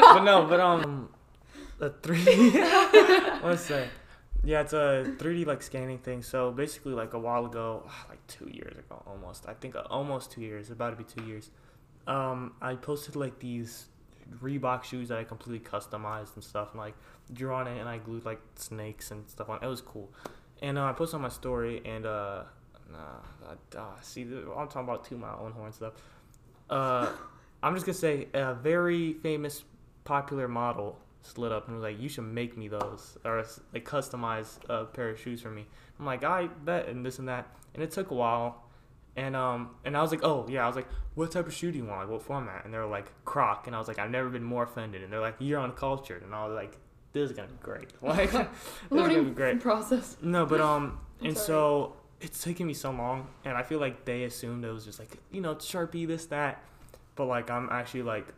but 0.00 0.24
no, 0.24 0.46
but 0.46 0.58
um, 0.60 1.08
the 1.78 1.90
3D. 1.90 3.42
Let's 3.44 3.62
say, 3.62 3.88
yeah, 4.44 4.60
it's 4.60 4.72
a 4.72 5.04
3D 5.18 5.46
like 5.46 5.62
scanning 5.62 5.98
thing. 5.98 6.22
So 6.22 6.50
basically, 6.50 6.92
like 6.92 7.14
a 7.14 7.18
while 7.18 7.46
ago, 7.46 7.88
like 8.08 8.24
two 8.26 8.48
years 8.48 8.76
ago, 8.78 9.02
almost. 9.06 9.46
I 9.48 9.54
think 9.54 9.74
uh, 9.76 9.82
almost 9.90 10.30
two 10.30 10.40
years. 10.40 10.70
About 10.70 10.90
to 10.90 10.96
be 10.96 11.04
two 11.04 11.24
years. 11.24 11.50
Um, 12.06 12.54
I 12.62 12.74
posted 12.74 13.16
like 13.16 13.38
these 13.40 13.86
Reebok 14.42 14.84
shoes 14.84 15.08
that 15.08 15.18
I 15.18 15.24
completely 15.24 15.68
customized 15.68 16.34
and 16.36 16.44
stuff, 16.44 16.70
and 16.72 16.80
like 16.80 16.94
drew 17.32 17.52
on 17.52 17.66
it, 17.66 17.78
and 17.78 17.88
I 17.88 17.98
glued 17.98 18.24
like 18.24 18.40
snakes 18.54 19.10
and 19.10 19.28
stuff 19.28 19.48
on. 19.48 19.58
it. 19.62 19.66
Was 19.66 19.80
cool. 19.80 20.12
And 20.62 20.78
uh, 20.78 20.84
I 20.84 20.92
posted 20.92 21.16
on 21.16 21.22
my 21.22 21.28
story, 21.28 21.82
and 21.84 22.06
uh, 22.06 22.44
nah, 22.90 23.78
uh, 23.78 24.00
see, 24.00 24.22
I'm 24.22 24.68
talking 24.68 24.82
about 24.82 25.04
two 25.04 25.18
my 25.18 25.34
own 25.34 25.52
horn 25.52 25.72
stuff. 25.72 25.94
Uh, 26.70 27.10
I'm 27.62 27.74
just 27.74 27.86
gonna 27.86 27.98
say 27.98 28.28
a 28.34 28.54
very 28.54 29.14
famous, 29.14 29.64
popular 30.04 30.46
model 30.46 31.00
slid 31.22 31.52
up 31.52 31.66
and 31.66 31.76
was 31.76 31.82
like, 31.82 32.00
"You 32.00 32.08
should 32.08 32.24
make 32.24 32.56
me 32.56 32.68
those 32.68 33.18
or 33.24 33.44
like 33.72 33.84
customize 33.84 34.58
a 34.68 34.84
pair 34.84 35.10
of 35.10 35.20
shoes 35.20 35.40
for 35.40 35.50
me." 35.50 35.66
I'm 35.98 36.06
like, 36.06 36.24
"I 36.24 36.46
bet," 36.46 36.88
and 36.88 37.04
this 37.04 37.18
and 37.18 37.28
that, 37.28 37.46
and 37.74 37.82
it 37.82 37.90
took 37.90 38.10
a 38.10 38.14
while. 38.14 38.64
And 39.16 39.34
um 39.34 39.70
and 39.84 39.96
I 39.96 40.02
was 40.02 40.12
like, 40.12 40.22
oh 40.22 40.46
yeah, 40.48 40.62
I 40.62 40.68
was 40.68 40.76
like, 40.76 40.86
what 41.16 41.32
type 41.32 41.48
of 41.48 41.52
shoe 41.52 41.72
do 41.72 41.78
you 41.78 41.84
want? 41.84 42.02
Like 42.02 42.08
what 42.08 42.22
format? 42.22 42.64
And 42.64 42.72
they 42.72 42.78
were 42.78 42.86
like, 42.86 43.06
Croc. 43.24 43.66
And 43.66 43.74
I 43.74 43.80
was 43.80 43.88
like, 43.88 43.98
I've 43.98 44.12
never 44.12 44.28
been 44.28 44.44
more 44.44 44.62
offended. 44.62 45.02
And 45.02 45.12
they're 45.12 45.20
like, 45.20 45.34
you're 45.40 45.60
uncultured. 45.60 46.22
And 46.22 46.32
I 46.32 46.46
was 46.46 46.54
like, 46.54 46.76
this 47.12 47.28
is 47.30 47.36
gonna 47.36 47.48
be 47.48 47.54
great. 47.60 47.92
Like 48.02 48.30
this 48.30 48.40
is 48.40 48.46
gonna 48.90 49.22
be 49.22 49.30
great. 49.30 49.60
process. 49.60 50.16
No, 50.22 50.46
but 50.46 50.60
um, 50.60 51.00
and 51.20 51.36
sorry. 51.36 51.46
so 51.46 51.96
it's 52.20 52.44
taking 52.44 52.68
me 52.68 52.74
so 52.74 52.92
long, 52.92 53.26
and 53.44 53.56
I 53.56 53.64
feel 53.64 53.80
like 53.80 54.04
they 54.04 54.22
assumed 54.22 54.64
it 54.64 54.70
was 54.70 54.84
just 54.84 55.00
like 55.00 55.16
you 55.32 55.40
know 55.40 55.56
Sharpie 55.56 56.06
this 56.06 56.26
that, 56.26 56.62
but 57.16 57.24
like 57.24 57.50
I'm 57.50 57.68
actually 57.72 58.02
like 58.02 58.32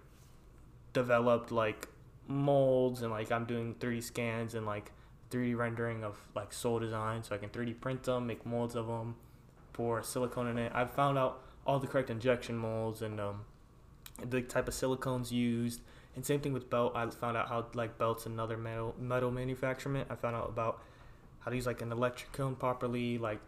developed 0.95 1.53
like 1.53 1.89
molds 2.31 3.03
and 3.03 3.11
like 3.11 3.31
I'm 3.33 3.45
doing 3.45 3.75
3D 3.75 4.03
scans 4.03 4.55
and 4.55 4.65
like 4.65 4.93
3D 5.31 5.57
rendering 5.57 6.05
of 6.05 6.17
like 6.35 6.53
sole 6.53 6.79
design, 6.79 7.23
so 7.23 7.35
I 7.35 7.39
can 7.39 7.51
3D 7.51 7.81
print 7.81 8.05
them, 8.05 8.27
make 8.27 8.47
molds 8.47 8.75
of 8.75 8.87
them, 8.87 9.17
pour 9.73 10.03
silicone 10.03 10.49
in 10.49 10.59
it. 10.59 10.73
I've 10.75 10.93
found 10.93 11.19
out 11.19 11.43
all 11.67 11.79
the 11.79 11.87
correct 11.87 12.11
injection 12.11 12.57
molds 12.57 13.03
and 13.03 13.21
um, 13.21 13.45
the 14.29 14.43
type 14.43 14.69
of 14.69 14.75
silicones 14.75 15.31
used. 15.31 15.81
And 16.17 16.25
same 16.25 16.41
thing 16.41 16.53
with 16.53 16.69
belt. 16.69 16.93
I 16.97 17.09
found 17.09 17.37
out 17.37 17.49
how 17.49 17.67
like 17.75 17.97
belts 17.99 18.27
and 18.27 18.41
other 18.41 18.57
metal 18.57 18.95
metal 18.99 19.31
manufacturing. 19.31 20.05
I 20.11 20.15
found 20.17 20.35
out 20.35 20.49
about 20.49 20.83
how 21.41 21.51
to 21.51 21.57
use 21.57 21.67
like 21.67 21.83
an 21.83 21.93
electric 21.93 22.33
cone 22.33 22.57
properly, 22.57 23.19
like 23.19 23.41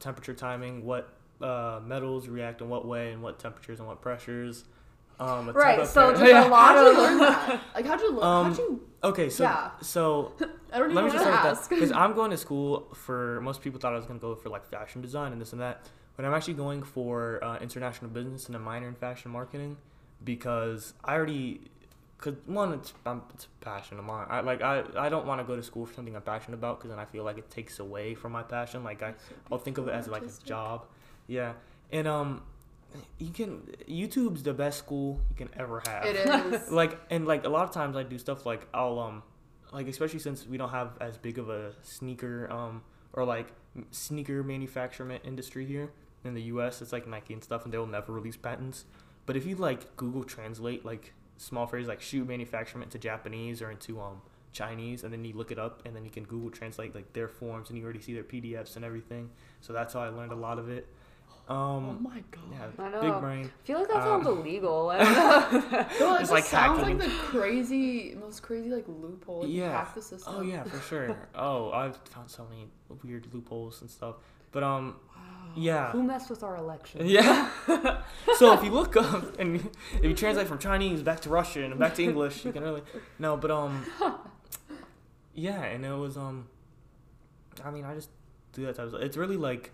temperature 0.00 0.34
timing, 0.34 0.84
what 0.84 1.14
uh, 1.40 1.80
metals 1.84 2.28
react 2.28 2.60
in 2.60 2.68
what 2.68 2.86
way 2.86 3.12
and 3.12 3.22
what 3.22 3.38
temperatures 3.38 3.78
and 3.78 3.88
what 3.88 4.00
pressures. 4.00 4.64
Um, 5.20 5.50
Right, 5.50 5.86
so 5.86 6.12
pair- 6.14 6.26
just 6.32 6.46
a 6.46 6.50
lot 6.50 6.74
you 6.76 6.98
learn 7.02 7.18
that? 7.18 7.60
Like 7.74 7.86
how'd 7.86 8.00
you 8.00 8.12
learn? 8.12 8.24
Um, 8.24 8.46
how'd 8.48 8.58
you? 8.58 8.80
okay, 9.04 9.30
so 9.30 9.44
Yeah. 9.44 9.70
so 9.80 10.32
I 10.72 10.78
don't 10.78 10.90
even 10.90 10.96
let 10.96 11.04
me 11.04 11.10
just 11.10 11.22
start 11.24 11.44
with 11.44 11.52
ask. 11.58 11.68
that 11.70 11.74
because 11.76 11.92
I'm 12.02 12.14
going 12.14 12.30
to 12.32 12.36
school 12.36 12.88
for 12.94 13.40
most 13.40 13.62
people 13.62 13.78
thought 13.80 13.92
I 13.92 13.96
was 13.96 14.06
going 14.06 14.18
to 14.18 14.26
go 14.26 14.34
for 14.34 14.48
like 14.48 14.64
fashion 14.66 15.00
design 15.02 15.32
and 15.32 15.40
this 15.40 15.52
and 15.52 15.60
that, 15.60 15.86
but 16.16 16.24
I'm 16.24 16.34
actually 16.34 16.54
going 16.54 16.82
for 16.82 17.42
uh, 17.44 17.58
international 17.58 18.10
business 18.10 18.46
and 18.46 18.56
a 18.56 18.58
minor 18.58 18.88
in 18.88 18.94
fashion 18.94 19.30
marketing 19.30 19.76
because 20.24 20.94
I 21.04 21.14
already. 21.14 21.60
Cause 22.18 22.34
one, 22.46 22.72
it's 22.72 22.94
um, 23.04 23.22
it's 23.34 23.44
a 23.60 23.64
passion 23.64 23.98
of 23.98 24.04
mine. 24.06 24.26
I 24.30 24.40
like 24.40 24.62
I, 24.62 24.82
I 24.96 25.10
don't 25.10 25.26
want 25.26 25.40
to 25.42 25.44
go 25.44 25.56
to 25.56 25.62
school 25.62 25.84
for 25.84 25.92
something 25.92 26.16
I'm 26.16 26.22
passionate 26.22 26.56
about 26.56 26.78
because 26.78 26.88
then 26.88 26.98
I 26.98 27.04
feel 27.04 27.22
like 27.22 27.36
it 27.36 27.50
takes 27.50 27.80
away 27.80 28.14
from 28.14 28.32
my 28.32 28.42
passion. 28.42 28.82
Like 28.82 29.02
I 29.02 29.12
I'll 29.52 29.58
think 29.58 29.76
of 29.76 29.88
it 29.88 29.92
as 29.92 30.08
like 30.08 30.22
a 30.22 30.30
job. 30.46 30.86
Yeah, 31.26 31.52
and 31.92 32.08
um, 32.08 32.42
you 33.18 33.30
can 33.30 33.60
YouTube's 33.88 34.42
the 34.42 34.54
best 34.54 34.78
school 34.78 35.20
you 35.30 35.36
can 35.36 35.48
ever 35.58 35.82
have. 35.86 36.04
It 36.04 36.16
is. 36.52 36.70
like 36.70 36.98
and 37.10 37.26
like 37.26 37.44
a 37.44 37.48
lot 37.48 37.64
of 37.64 37.72
times 37.72 37.96
I 37.96 38.02
do 38.02 38.18
stuff 38.18 38.46
like 38.46 38.66
I'll 38.72 38.98
um 38.98 39.22
like 39.72 39.88
especially 39.88 40.20
since 40.20 40.46
we 40.46 40.56
don't 40.56 40.70
have 40.70 40.92
as 41.00 41.16
big 41.16 41.38
of 41.38 41.48
a 41.48 41.72
sneaker 41.82 42.50
um 42.50 42.82
or 43.12 43.24
like 43.24 43.52
sneaker 43.90 44.42
manufacturement 44.42 45.24
industry 45.24 45.66
here 45.66 45.90
in 46.24 46.34
the 46.34 46.42
US 46.42 46.80
it's 46.80 46.92
like 46.92 47.06
Nike 47.06 47.34
and 47.34 47.42
stuff 47.42 47.64
and 47.64 47.72
they'll 47.72 47.86
never 47.86 48.12
release 48.12 48.36
patents. 48.36 48.84
But 49.26 49.36
if 49.36 49.46
you 49.46 49.56
like 49.56 49.96
Google 49.96 50.24
translate 50.24 50.84
like 50.84 51.12
small 51.36 51.66
phrases 51.66 51.88
like 51.88 52.00
shoe 52.00 52.24
manufacturement 52.24 52.90
to 52.92 52.98
Japanese 52.98 53.60
or 53.60 53.70
into 53.70 54.00
um 54.00 54.22
Chinese 54.52 55.02
and 55.02 55.12
then 55.12 55.24
you 55.24 55.34
look 55.34 55.50
it 55.50 55.58
up 55.58 55.82
and 55.84 55.96
then 55.96 56.04
you 56.04 56.10
can 56.10 56.24
Google 56.24 56.50
translate 56.50 56.94
like 56.94 57.12
their 57.12 57.26
forms 57.26 57.70
and 57.70 57.78
you 57.78 57.84
already 57.84 58.00
see 58.00 58.14
their 58.14 58.22
PDFs 58.22 58.76
and 58.76 58.84
everything. 58.84 59.30
So 59.60 59.72
that's 59.72 59.94
how 59.94 60.00
I 60.00 60.08
learned 60.10 60.30
a 60.30 60.36
lot 60.36 60.58
of 60.60 60.68
it 60.68 60.86
Oh 61.46 61.54
Um, 61.76 62.02
my 62.02 62.22
god. 62.30 62.42
yeah, 62.52 62.84
I 62.84 62.88
know. 62.88 63.00
big 63.02 63.20
brain. 63.20 63.44
I 63.62 63.66
feel 63.66 63.78
like 63.80 63.88
that 63.88 64.02
sounds 64.02 64.26
Um, 64.26 64.38
illegal. 64.38 64.90
I 64.90 64.98
don't 64.98 65.72
know. 65.72 65.86
No, 66.00 66.14
it 66.16 66.20
just 66.20 66.32
like 66.32 66.44
sounds 66.44 66.80
hacking. 66.80 66.98
like 66.98 67.06
the 67.08 67.14
crazy, 67.16 68.14
most 68.18 68.42
crazy 68.42 68.70
like 68.70 68.86
loophole. 68.88 69.42
Like, 69.42 69.50
Yeah. 69.50 69.72
hack 69.72 69.94
the 69.94 70.00
system. 70.02 70.34
Oh 70.36 70.40
yeah, 70.42 70.62
for 70.64 70.78
sure. 70.80 71.16
oh, 71.34 71.70
I've 71.72 71.96
found 72.08 72.30
so 72.30 72.46
many 72.48 72.68
weird 73.02 73.26
loopholes 73.34 73.80
and 73.82 73.90
stuff. 73.90 74.14
But 74.52 74.62
um, 74.62 74.96
yeah. 75.54 75.90
Who 75.92 76.02
messed 76.02 76.30
with 76.30 76.42
our 76.42 76.56
election? 76.56 77.02
Yeah. 77.06 77.50
so 78.38 78.54
if 78.54 78.64
you 78.64 78.70
look 78.70 78.96
up 78.96 79.38
and 79.38 79.56
if 79.96 80.02
you 80.04 80.14
translate 80.14 80.46
from 80.48 80.58
Chinese 80.58 81.02
back 81.02 81.20
to 81.22 81.28
Russian 81.28 81.64
and 81.72 81.78
back 81.78 81.94
to 81.96 82.02
English, 82.04 82.44
you 82.46 82.52
can 82.52 82.62
really 82.62 82.82
no. 83.18 83.36
But 83.36 83.50
um, 83.50 83.84
yeah, 85.34 85.62
and 85.62 85.84
it 85.84 85.92
was 85.92 86.16
um, 86.16 86.48
I 87.64 87.70
mean, 87.70 87.84
I 87.84 87.94
just 87.94 88.08
do 88.52 88.64
that 88.66 88.76
type 88.76 88.84
of 88.86 88.90
stuff. 88.92 89.02
It's 89.02 89.16
really 89.16 89.36
like 89.36 89.72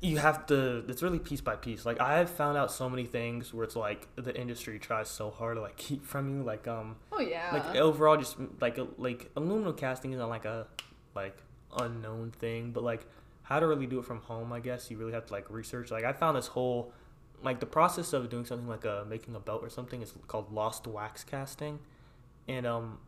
you 0.00 0.18
have 0.18 0.46
to. 0.46 0.84
It's 0.88 1.02
really 1.02 1.18
piece 1.18 1.40
by 1.40 1.56
piece. 1.56 1.84
Like 1.84 2.00
I 2.00 2.18
have 2.18 2.30
found 2.30 2.56
out 2.56 2.70
so 2.70 2.88
many 2.88 3.04
things 3.06 3.52
where 3.52 3.64
it's 3.64 3.76
like 3.76 4.06
the 4.16 4.34
industry 4.38 4.78
tries 4.78 5.08
so 5.08 5.30
hard 5.30 5.56
to 5.56 5.60
like 5.60 5.76
keep 5.86 6.04
from 6.06 6.28
you. 6.28 6.42
Like 6.42 6.68
um, 6.68 6.96
Oh 7.12 7.20
yeah. 7.20 7.50
like 7.52 7.76
overall 7.76 8.16
just 8.16 8.36
like 8.60 8.78
like 8.96 9.30
aluminum 9.36 9.74
casting 9.74 10.12
isn't 10.12 10.28
like 10.28 10.44
a 10.44 10.66
like 11.14 11.36
unknown 11.80 12.30
thing 12.30 12.70
but 12.72 12.82
like 12.82 13.04
how 13.42 13.60
to 13.60 13.66
really 13.66 13.86
do 13.86 13.98
it 13.98 14.04
from 14.04 14.20
home 14.20 14.52
i 14.54 14.58
guess 14.60 14.90
you 14.90 14.96
really 14.96 15.12
have 15.12 15.26
to 15.26 15.32
like 15.34 15.50
research 15.50 15.90
like 15.90 16.02
i 16.04 16.12
found 16.14 16.34
this 16.36 16.46
whole 16.46 16.92
like 17.42 17.60
the 17.60 17.66
process 17.66 18.14
of 18.14 18.30
doing 18.30 18.44
something 18.46 18.66
like 18.68 18.86
a 18.86 19.04
making 19.08 19.34
a 19.34 19.40
belt 19.40 19.60
or 19.62 19.68
something 19.68 20.00
is 20.00 20.14
called 20.28 20.50
lost 20.50 20.86
wax 20.86 21.24
casting 21.24 21.78
and 22.48 22.66
um 22.66 22.98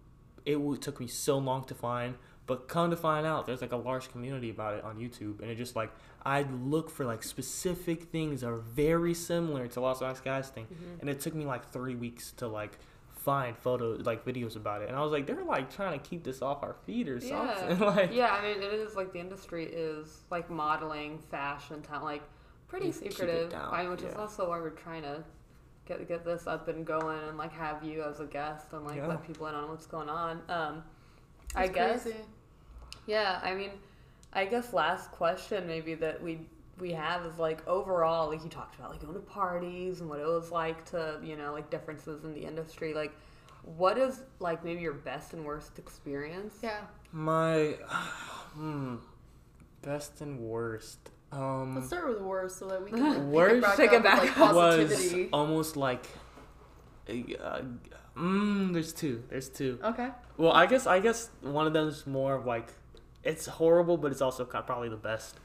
it 0.45 0.55
w- 0.55 0.77
took 0.77 1.01
me 1.01 1.07
so 1.07 1.39
long 1.39 1.65
to 1.65 1.75
find 1.75 2.17
but 2.51 2.67
come 2.69 2.91
to 2.91 2.97
find 2.97 3.25
out 3.31 3.47
there's 3.47 3.63
like 3.67 3.73
a 3.81 3.83
large 3.91 4.07
community 4.15 4.51
about 4.57 4.73
it 4.79 4.83
on 4.85 4.95
youtube 5.05 5.37
and 5.41 5.49
it 5.53 5.57
just 5.65 5.75
like 5.77 5.91
i 6.37 6.39
look 6.75 6.91
for 6.97 7.05
like 7.13 7.23
specific 7.23 7.99
things 8.15 8.41
that 8.43 8.49
are 8.49 8.63
very 8.85 9.15
similar 9.15 9.65
to 9.75 9.79
lost 9.81 10.03
wax 10.03 10.21
casting 10.21 10.67
Mhm. 10.67 11.01
and 11.01 11.07
it 11.09 11.19
took 11.21 11.35
me 11.41 11.45
like 11.55 11.65
three 11.77 11.95
weeks 12.07 12.25
to 12.41 12.47
like 12.61 12.75
find 13.29 13.57
photos 13.67 14.05
like 14.07 14.25
videos 14.25 14.57
about 14.57 14.79
it 14.83 14.89
and 14.89 14.97
i 14.99 15.03
was 15.07 15.13
like 15.13 15.27
they're 15.27 15.45
like 15.57 15.67
trying 15.79 15.95
to 15.99 16.09
keep 16.11 16.25
this 16.25 16.41
off 16.43 16.63
our 16.63 16.75
feet 16.87 17.07
or 17.09 17.19
Yeah. 17.19 17.55
something 17.57 17.87
like 17.95 18.11
yeah, 18.13 18.31
I 18.33 18.41
mean, 18.43 18.59
it 18.63 18.73
is 18.73 18.97
like 18.97 19.13
the 19.13 19.21
industry 19.21 19.65
is 19.67 20.07
like 20.31 20.47
modeling, 20.51 21.19
fashion, 21.31 21.83
talent, 21.83 22.05
like 22.05 22.23
pretty 22.69 22.87
You 22.87 22.93
keep 22.93 23.07
it 23.07 23.13
secretive. 23.13 23.55
I 23.55 23.83
mean, 23.83 23.91
which 23.91 24.03
is 24.03 24.15
also 24.15 24.49
why 24.51 24.59
we're 24.65 24.71
trying 24.87 25.03
to 25.03 25.23
get 25.87 26.09
get 26.09 26.25
this 26.25 26.47
up 26.47 26.69
and 26.69 26.87
going 26.87 27.19
and 27.29 27.37
like 27.37 27.53
have 27.53 27.79
you 27.85 28.03
as 28.03 28.21
a 28.21 28.27
guest 28.39 28.73
and 28.73 28.85
like 28.87 28.97
Yeah. 28.97 29.09
let 29.13 29.21
people 29.29 29.47
in 29.49 29.55
on 29.55 29.69
what's 29.69 29.87
going 29.87 30.09
on. 30.09 30.41
Um, 30.49 30.75
I 31.55 31.65
It's 31.65 31.75
guess. 31.75 32.03
crazy. 32.05 32.17
Yeah, 33.11 33.41
I 33.43 33.55
mean, 33.55 33.71
I 34.33 34.45
guess 34.45 34.73
last 34.73 35.11
question 35.11 35.67
maybe 35.67 35.95
that 35.95 36.23
we 36.23 36.41
we 36.79 36.93
have 36.93 37.27
is 37.27 37.39
like 37.39 37.67
overall, 37.67 38.29
like 38.31 38.43
you 38.45 38.49
talked 38.49 38.77
about 38.79 38.91
like 38.93 39.01
going 39.03 39.15
to 39.15 39.21
parties 39.21 40.01
and 40.01 40.09
what 40.09 40.21
it 40.21 40.27
was 40.27 40.51
like 40.53 40.85
to 40.93 41.19
you 41.23 41.37
know 41.37 41.53
like 41.53 41.71
differences 41.71 42.25
in 42.25 42.33
the 42.35 42.45
industry. 42.45 42.95
Like, 42.95 43.13
what 43.65 43.99
is 43.99 44.23
like 44.39 44.65
maybe 44.65 44.81
your 44.81 44.93
best 44.95 45.33
and 45.35 45.45
worst 45.45 45.79
experience? 45.79 46.55
Yeah. 46.63 46.81
my 47.13 47.75
hmm 48.55 48.97
best 49.83 50.21
and 50.21 50.39
worst 50.41 51.11
um 51.33 51.75
Let's 51.75 51.87
start 51.89 52.07
with 52.09 52.19
the 52.19 52.25
worst 52.25 52.59
so 52.59 52.69
that 52.69 52.85
we 52.85 52.91
can 52.91 53.01
like, 53.15 53.35
Worst? 53.35 53.77
pick 53.77 53.93
it 53.93 54.03
back 54.03 54.21
Take 54.21 54.29
it 54.29 54.37
back 54.37 54.39
with, 54.39 54.39
like, 54.39 54.55
was 54.55 55.29
almost 55.33 55.77
like 55.77 56.07
uh, 57.09 57.63
mm, 58.17 58.73
there's 58.73 58.93
two 58.93 59.23
there's 59.31 59.49
two 59.49 59.79
Okay. 59.83 60.09
well 60.37 60.53
i 60.53 60.67
guess 60.67 60.87
i 60.87 61.01
guess 61.01 61.31
one 61.41 61.67
of 61.67 61.73
them 61.73 61.89
is 61.89 62.07
more 62.07 62.35
of 62.35 62.47
like 62.47 62.69
it's 63.25 63.47
horrible 63.47 63.97
but 63.97 64.11
it's 64.13 64.21
also 64.23 64.45
probably 64.45 64.89
the 64.89 64.97
best. 64.97 65.37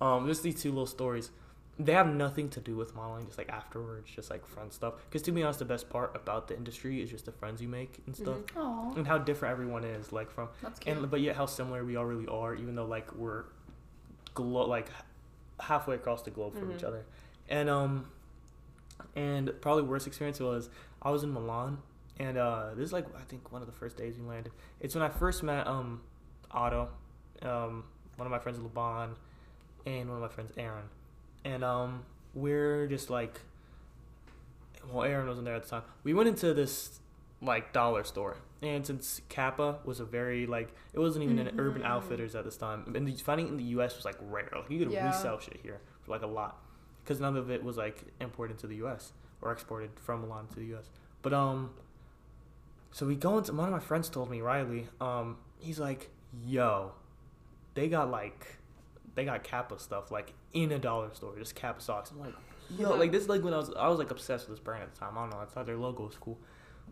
Um 0.00 0.24
there's 0.26 0.40
these 0.40 0.60
two 0.62 0.70
little 0.70 0.86
stories. 0.86 1.30
They 1.80 1.92
have 1.92 2.08
nothing 2.08 2.48
to 2.50 2.60
do 2.60 2.74
with 2.74 2.94
modeling 2.96 3.26
just 3.26 3.38
like 3.38 3.48
afterwards 3.50 4.10
just 4.14 4.30
like 4.30 4.44
fun 4.46 4.70
stuff. 4.70 4.94
Because 5.08 5.22
to 5.22 5.32
be 5.32 5.42
honest 5.42 5.58
the 5.60 5.64
best 5.64 5.88
part 5.88 6.14
about 6.16 6.48
the 6.48 6.56
industry 6.56 7.00
is 7.02 7.08
just 7.10 7.24
the 7.26 7.32
friends 7.32 7.60
you 7.62 7.68
make 7.68 7.98
and 8.06 8.16
stuff. 8.16 8.38
Oh, 8.56 8.92
and 8.96 9.06
how 9.06 9.18
different 9.18 9.52
everyone 9.52 9.84
is 9.84 10.12
like 10.12 10.30
from 10.30 10.48
that's 10.62 10.78
cute. 10.80 10.96
and 10.96 11.10
but 11.10 11.20
yet 11.20 11.36
how 11.36 11.46
similar 11.46 11.84
we 11.84 11.96
all 11.96 12.04
really 12.06 12.26
are 12.26 12.54
even 12.54 12.74
though 12.74 12.86
like 12.86 13.12
we're 13.14 13.44
glo- 14.34 14.66
like 14.66 14.88
halfway 15.60 15.94
across 15.96 16.22
the 16.22 16.30
globe 16.30 16.56
from 16.58 16.72
each 16.72 16.80
Mhm. 16.82 16.88
other. 16.88 17.04
And 17.48 17.68
um 17.70 18.06
and 19.14 19.52
probably 19.60 19.84
worst 19.84 20.06
experience 20.06 20.40
was 20.40 20.68
i 21.02 21.10
was 21.10 21.22
in 21.22 21.32
milan 21.32 21.78
and 22.18 22.36
uh 22.36 22.70
this 22.74 22.84
is 22.86 22.92
like 22.92 23.06
i 23.16 23.22
think 23.28 23.52
one 23.52 23.62
of 23.62 23.66
the 23.66 23.72
first 23.74 23.96
days 23.96 24.18
we 24.18 24.26
landed. 24.26 24.52
It's 24.80 24.94
when 24.94 25.02
i 25.02 25.08
first 25.08 25.42
met 25.42 25.66
um 25.66 26.00
otto 26.50 26.88
um 27.42 27.84
one 28.16 28.26
of 28.26 28.30
my 28.30 28.38
friends 28.38 28.58
laban 28.58 29.10
and 29.86 30.08
one 30.08 30.16
of 30.16 30.22
my 30.22 30.28
friends 30.28 30.52
aaron. 30.56 30.84
And 31.44 31.62
um 31.64 32.02
we're 32.34 32.86
just 32.86 33.10
like 33.10 33.40
well 34.92 35.04
aaron 35.04 35.26
wasn't 35.28 35.44
there 35.46 35.54
at 35.56 35.62
the 35.64 35.68
time. 35.68 35.82
We 36.04 36.14
went 36.14 36.28
into 36.28 36.54
this 36.54 37.00
like 37.40 37.72
dollar 37.72 38.04
store. 38.04 38.36
And 38.62 38.84
since 38.84 39.20
kappa 39.28 39.78
was 39.84 40.00
a 40.00 40.04
very 40.04 40.46
like 40.46 40.74
it 40.92 40.98
wasn't 40.98 41.24
even 41.24 41.38
an 41.38 41.58
urban 41.58 41.82
outfitters 41.84 42.34
at 42.34 42.44
this 42.44 42.56
time. 42.56 42.92
And 42.94 43.06
the, 43.06 43.12
finding 43.16 43.46
it 43.46 43.50
in 43.50 43.56
the 43.56 43.64
us 43.64 43.94
was 43.96 44.04
like 44.04 44.16
rare. 44.20 44.48
Like 44.54 44.70
you 44.70 44.78
could 44.84 44.92
Yeah. 44.92 45.06
resell 45.06 45.38
shit 45.38 45.60
here 45.62 45.80
for 46.02 46.10
like 46.10 46.22
a 46.22 46.26
lot. 46.26 46.60
Because 47.04 47.20
none 47.20 47.36
of 47.36 47.50
it 47.50 47.62
was 47.64 47.76
like 47.76 48.02
imported 48.20 48.58
to 48.58 48.66
the 48.66 48.76
us 48.82 49.12
or 49.40 49.52
exported 49.52 49.90
from 49.96 50.22
milan 50.22 50.48
to 50.48 50.56
the 50.56 50.74
us 50.74 50.90
but 51.22 51.32
um 51.32 51.70
so 52.90 53.06
we 53.06 53.14
go 53.14 53.38
into 53.38 53.52
one 53.52 53.68
of 53.68 53.72
my 53.72 53.78
friends 53.78 54.08
told 54.08 54.28
me 54.28 54.40
riley 54.40 54.88
um 55.00 55.36
he's 55.60 55.78
like 55.78 56.10
yo 56.44 56.90
they 57.78 57.88
got 57.88 58.10
like 58.10 58.56
they 59.14 59.24
got 59.24 59.44
kappa 59.44 59.78
stuff 59.78 60.10
like 60.10 60.32
in 60.52 60.72
a 60.72 60.78
dollar 60.78 61.14
store 61.14 61.38
just 61.38 61.54
kappa 61.54 61.80
socks. 61.80 62.10
I'm 62.10 62.18
like 62.20 62.34
yo 62.78 62.94
like 62.96 63.12
this 63.12 63.22
is 63.22 63.28
like 63.28 63.42
when 63.42 63.54
i 63.54 63.56
was 63.56 63.70
i 63.78 63.88
was 63.88 63.98
like 63.98 64.10
obsessed 64.10 64.48
with 64.48 64.58
this 64.58 64.62
brand 64.64 64.82
at 64.82 64.92
the 64.92 64.98
time. 65.00 65.16
I 65.16 65.22
don't 65.22 65.30
know 65.30 65.38
i 65.38 65.44
thought 65.44 65.66
their 65.66 65.76
logo 65.76 66.04
was 66.06 66.16
cool. 66.16 66.38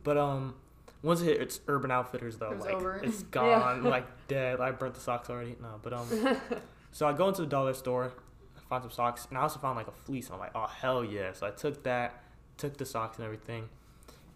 But 0.05 0.17
um 0.17 0.55
once 1.03 1.21
it 1.21 1.25
hit 1.27 1.41
it's 1.43 1.61
urban 1.69 1.91
outfitters 1.91 2.37
though 2.39 2.53
It 2.53 2.61
like 2.61 2.75
over. 2.75 2.97
it's 3.03 3.21
Yeah. 3.23 3.27
gone 3.31 3.85
like 3.85 4.07
dead. 4.29 4.61
I 4.61 4.71
burnt 4.71 4.95
the 4.95 5.01
socks 5.01 5.29
already. 5.29 5.57
No 5.61 5.79
but 5.83 5.93
um 5.93 6.09
so 6.93 7.07
i 7.09 7.13
go 7.13 7.29
into 7.29 7.43
the 7.43 7.49
dollar 7.49 7.75
store 7.75 8.13
I 8.57 8.61
find 8.69 8.83
some 8.83 8.91
socks 8.91 9.27
and 9.29 9.37
i 9.39 9.43
also 9.43 9.59
found 9.59 9.77
like 9.77 9.89
a 9.89 9.93
fleece. 9.93 10.27
And 10.27 10.35
i'm 10.35 10.41
like 10.41 10.53
oh 10.55 10.67
hell 10.67 11.05
yeah. 11.05 11.33
So 11.33 11.47
i 11.47 11.51
took 11.51 11.83
that 11.83 12.23
took 12.57 12.77
the 12.77 12.87
socks 12.87 13.17
and 13.19 13.25
everything. 13.27 13.69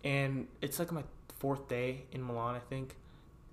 And 0.04 0.46
it's 0.60 0.78
like 0.78 0.90
my 0.92 1.04
fourth 1.38 1.68
day 1.68 2.04
in 2.12 2.22
milan 2.22 2.54
i 2.56 2.60
think. 2.60 2.96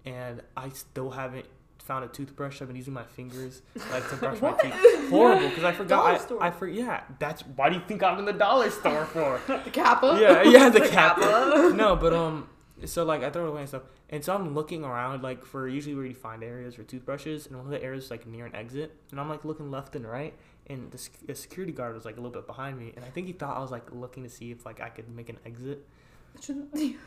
And 0.06 0.42
i 0.58 0.70
still 0.70 1.12
haven't 1.12 1.46
found 1.88 2.04
a 2.06 2.08
toothbrush 2.10 2.62
i've 2.62 2.68
been 2.68 2.76
using 2.76 2.94
my 2.94 3.04
fingers 3.04 3.62
like 3.92 4.08
to 4.10 4.16
brush 4.18 4.42
my 4.42 4.52
teeth 4.62 5.10
horrible 5.10 5.48
because 5.50 5.64
i 5.64 5.72
forgot 5.72 6.04
Dollar 6.04 6.16
I, 6.16 6.18
store. 6.18 6.44
I 6.44 6.52
for 6.52 6.68
yeah 6.68 7.04
that's 7.18 7.42
why 7.56 7.70
do 7.70 7.76
you 7.76 7.82
think 7.88 8.04
i'm 8.04 8.20
in 8.20 8.26
the 8.26 8.34
dollar 8.34 8.70
store 8.70 9.06
for 9.06 9.40
the 9.48 9.72
kappa. 9.72 10.18
yeah, 10.20 10.44
yeah, 10.44 10.70
the 10.70 10.80
The 10.88 10.88
kappa. 10.90 11.22
Kappa. 11.22 11.76
no, 11.76 11.96
but 11.96 12.14
um, 12.14 12.50
so 12.86 13.04
like 13.04 13.24
I 13.24 13.30
throw 13.30 13.46
it 13.46 13.50
away 13.50 13.62
and 13.62 13.70
stuff, 13.70 13.84
and 14.10 14.24
so 14.24 14.36
I'm 14.36 14.54
looking 14.54 14.84
around 14.84 15.24
like 15.24 15.46
for 15.46 15.68
usually 15.68 15.96
where 15.96 16.06
you 16.06 16.14
find 16.14 16.44
areas 16.44 16.76
for 16.76 16.84
toothbrushes, 16.84 17.48
and 17.48 17.56
one 17.56 17.66
of 17.66 17.72
the 17.72 17.82
areas 17.84 18.06
is 18.06 18.12
like 18.12 18.28
near 18.28 18.46
an 18.46 18.54
exit, 18.56 18.96
and 19.12 19.20
I'm 19.20 19.30
like 19.30 19.44
looking 19.46 19.72
left 19.72 19.96
and 19.96 20.06
right, 20.06 20.34
and 20.68 20.92
the, 20.92 21.10
the 21.26 21.36
security 21.36 21.72
guard 21.74 21.96
was 21.96 22.06
like 22.06 22.18
a 22.18 22.22
little 22.22 22.32
bit 22.40 22.46
behind 22.46 22.78
me, 22.78 22.94
and 22.96 23.04
I 23.04 23.10
think 23.10 23.26
he 23.28 23.34
thought 23.34 23.58
I 23.58 23.62
was 23.62 23.72
like 23.72 23.92
looking 23.92 24.24
to 24.24 24.30
see 24.30 24.52
if 24.52 24.66
like 24.66 24.80
I 24.82 24.90
could 24.90 25.10
make 25.10 25.30
an 25.30 25.40
exit, 25.46 25.88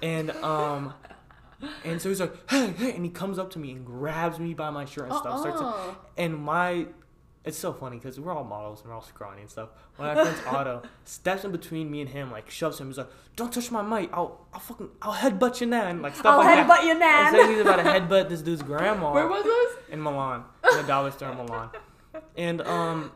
and 0.03 0.31
um. 0.43 0.95
And 1.85 2.01
so 2.01 2.09
he's 2.09 2.21
like, 2.21 2.35
hey, 2.51 2.69
hey, 2.77 2.93
and 2.95 3.05
he 3.05 3.11
comes 3.11 3.39
up 3.39 3.51
to 3.51 3.59
me 3.59 3.73
and 3.73 3.85
grabs 3.85 4.39
me 4.39 4.55
by 4.55 4.71
my 4.71 4.85
shirt 4.85 5.09
and 5.11 5.15
stuff. 5.17 5.41
Starts 5.41 5.61
to, 5.61 5.67
Uh-uh. 5.67 5.95
and 6.17 6.37
my, 6.37 6.87
it's 7.45 7.59
so 7.59 7.73
funny 7.73 7.97
because 7.99 8.19
we're 8.21 8.33
all 8.35 8.45
models 8.45 8.81
and 8.81 8.89
we're 8.89 8.95
all 8.95 9.03
scrawny 9.03 9.43
and 9.43 9.51
stuff. 9.51 9.71
My 9.99 10.15
friends, 10.15 10.39
Otto, 10.47 10.83
steps 11.05 11.45
in 11.45 11.53
between 11.53 11.91
me 11.91 12.01
and 12.01 12.09
him, 12.11 12.31
like 12.31 12.51
shoves 12.51 12.79
him. 12.81 12.87
He's 12.89 12.99
like, 12.99 13.09
"Don't 13.37 13.53
touch 13.53 13.71
my 13.71 13.83
mic. 13.83 14.11
I'll, 14.13 14.47
I'll 14.55 14.61
fucking, 14.61 14.89
I'll 15.03 15.13
headbutt 15.15 15.61
you 15.61 15.67
now." 15.67 15.87
And 15.87 16.01
like 16.03 16.15
stuff 16.15 16.27
I'll 16.27 16.39
like 16.39 16.67
that. 16.67 16.67
headbutt 16.67 16.85
you, 16.85 16.91
And 16.93 17.01
Nan. 17.01 17.33
saying 17.33 17.51
he's 17.51 17.61
about 17.61 17.77
to 17.77 17.83
headbutt 17.83 18.29
this 18.31 18.41
dude's 18.43 18.63
grandma 18.63 19.13
Where 19.15 19.27
was 19.29 19.45
this? 19.45 19.77
in 19.93 20.03
Milan, 20.03 20.45
in 20.71 20.77
the 20.79 20.83
dollar 20.85 21.11
store 21.11 21.31
in 21.33 21.37
Milan. 21.39 21.71
And 22.37 22.61
um, 22.63 23.13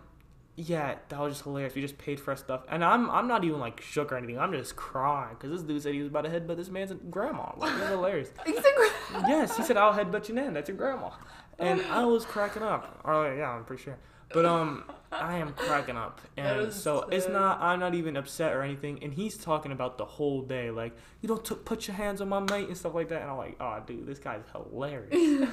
yeah, 0.57 0.97
that 1.09 1.19
was 1.21 1.33
just 1.35 1.45
hilarious. 1.45 1.75
We 1.75 1.81
just 1.83 1.99
paid 1.99 2.21
for 2.21 2.31
our 2.31 2.37
stuff, 2.37 2.63
and 2.69 2.85
I'm 2.85 3.11
I'm 3.11 3.27
not 3.27 3.45
even 3.45 3.59
like 3.61 3.81
shook 3.81 4.13
or 4.13 4.17
anything. 4.17 4.39
I'm 4.39 4.53
just 4.53 4.77
crying 4.77 5.37
because 5.39 5.51
this 5.51 5.63
dude 5.63 5.83
said 5.83 5.95
he 5.95 5.99
was 6.01 6.09
about 6.09 6.23
to 6.25 6.31
headbutt 6.31 6.57
this 6.57 6.69
man's 6.71 6.93
grandma. 7.11 7.53
Like, 7.57 7.73
it's 7.79 7.89
hilarious. 7.89 8.31
You 8.47 8.61
think- 8.61 8.93
yes, 9.29 9.57
he 9.57 9.63
said 9.63 9.77
I'll 9.77 9.93
headbutt 9.93 10.29
you 10.29 10.35
then. 10.35 10.55
That's 10.55 10.69
your 10.69 10.77
grandma. 10.79 11.11
And 11.59 11.81
I 11.83 12.05
was 12.05 12.25
cracking 12.25 12.63
up. 12.63 13.01
Or 13.05 13.35
yeah, 13.35 13.51
I'm 13.51 13.65
pretty 13.65 13.83
sure. 13.83 13.97
But 14.33 14.47
um, 14.47 14.85
I 15.13 15.37
am 15.37 15.53
cracking 15.53 15.97
up, 15.97 16.21
and 16.37 16.73
so 16.73 17.09
it's 17.13 17.29
not. 17.29 17.61
I'm 17.61 17.79
not 17.79 17.95
even 17.95 18.17
upset 18.17 18.53
or 18.53 18.63
anything. 18.63 18.99
And 19.03 19.13
he's 19.15 19.37
talking 19.37 19.71
about 19.71 19.97
the 19.99 20.05
whole 20.05 20.43
day, 20.43 20.71
like 20.73 20.97
you 21.21 21.29
don't 21.29 21.45
t- 21.45 21.55
put 21.55 21.87
your 21.87 21.97
hands 21.97 22.21
on 22.21 22.29
my 22.29 22.41
mate 22.41 22.67
and 22.69 22.77
stuff 22.77 22.95
like 22.95 23.09
that. 23.11 23.23
And 23.23 23.31
I'm 23.31 23.37
like, 23.37 23.57
oh, 23.61 23.81
dude, 23.87 24.07
this 24.07 24.19
guy's 24.19 24.43
hilarious. 24.53 25.49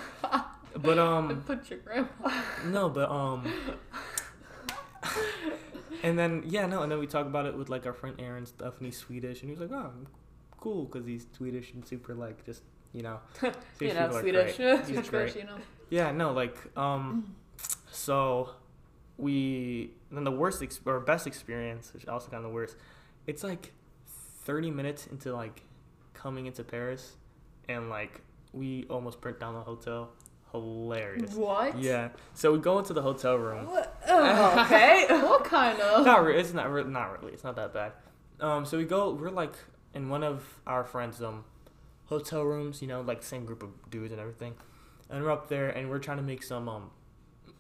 but 0.76 0.98
um, 0.98 1.44
Put 1.46 1.70
your 1.70 1.80
grandma. 1.80 2.08
no, 2.66 2.90
but 2.90 3.10
um. 3.12 3.52
And 6.04 6.18
then 6.18 6.44
yeah 6.46 6.66
no 6.66 6.82
and 6.84 6.92
then 6.92 7.00
we 7.00 7.08
talk 7.08 7.26
about 7.26 7.46
it 7.46 7.56
with 7.58 7.70
like 7.70 7.86
our 7.86 7.94
friend 7.94 8.16
Aaron 8.20 8.46
stuff 8.46 8.78
and 8.78 8.86
he's 8.86 8.98
Swedish 8.98 9.42
and 9.42 9.50
he 9.50 9.58
was 9.58 9.70
like 9.70 9.72
oh 9.72 9.92
cool 10.60 10.86
because 10.86 11.06
he's 11.06 11.26
Swedish 11.36 11.74
and 11.74 11.86
super 11.86 12.14
like 12.14 12.46
just 12.46 12.64
you 12.94 13.02
know 13.02 13.20
You 13.42 13.52
Swedish 13.78 13.96
know, 13.96 14.20
Swedish. 14.20 14.88
He's 14.88 15.10
great. 15.10 15.36
you 15.42 15.44
know. 15.44 15.58
Yeah, 15.92 16.12
no, 16.12 16.32
like, 16.32 16.58
um, 16.78 17.36
so 17.92 18.52
we 19.18 19.92
then 20.10 20.24
the 20.24 20.32
worst 20.32 20.64
ex- 20.64 20.80
or 20.86 21.02
best 21.02 21.28
experience, 21.28 21.94
which 21.94 22.08
also 22.08 22.30
kind 22.32 22.44
of 22.46 22.50
the 22.50 22.56
worst. 22.56 22.78
It's 23.28 23.44
like 23.44 23.74
thirty 24.44 24.72
minutes 24.72 25.08
into 25.08 25.34
like 25.34 25.64
coming 26.14 26.46
into 26.46 26.64
Paris, 26.64 27.18
and 27.68 27.90
like 27.90 28.22
we 28.54 28.86
almost 28.90 29.20
burnt 29.20 29.40
down 29.40 29.54
the 29.54 29.62
hotel. 29.62 30.12
Hilarious. 30.52 31.34
What? 31.34 31.78
Yeah. 31.80 32.10
So 32.34 32.52
we 32.54 32.60
go 32.60 32.78
into 32.80 32.94
the 32.94 33.02
hotel 33.02 33.36
room. 33.38 33.68
Oh, 34.08 34.62
okay. 34.66 35.08
What 35.10 35.46
kind 35.46 35.80
of? 35.80 36.06
Not 36.06 36.26
re- 36.26 36.40
it's 36.40 36.54
not 36.54 36.72
re- 36.72 36.84
not 36.84 37.20
really. 37.22 37.34
It's 37.34 37.44
not 37.44 37.56
that 37.56 37.74
bad. 37.74 37.94
Um, 38.40 38.66
so 38.66 38.78
we 38.78 38.84
go. 38.86 39.12
We're 39.14 39.30
like 39.30 39.54
in 39.94 40.10
one 40.10 40.24
of 40.24 40.44
our 40.68 40.84
friends' 40.84 41.22
um 41.22 41.46
hotel 42.08 42.44
rooms. 42.44 42.82
You 42.82 42.88
know, 42.90 43.02
like 43.02 43.24
same 43.24 43.46
group 43.46 43.64
of 43.64 43.70
dudes 43.90 44.12
and 44.12 44.20
everything. 44.20 44.56
And 45.10 45.24
we're 45.24 45.32
up 45.32 45.48
there 45.48 45.70
and 45.70 45.90
we're 45.90 46.00
trying 46.00 46.18
to 46.18 46.24
make 46.24 46.44
some 46.44 46.68
um 46.68 46.92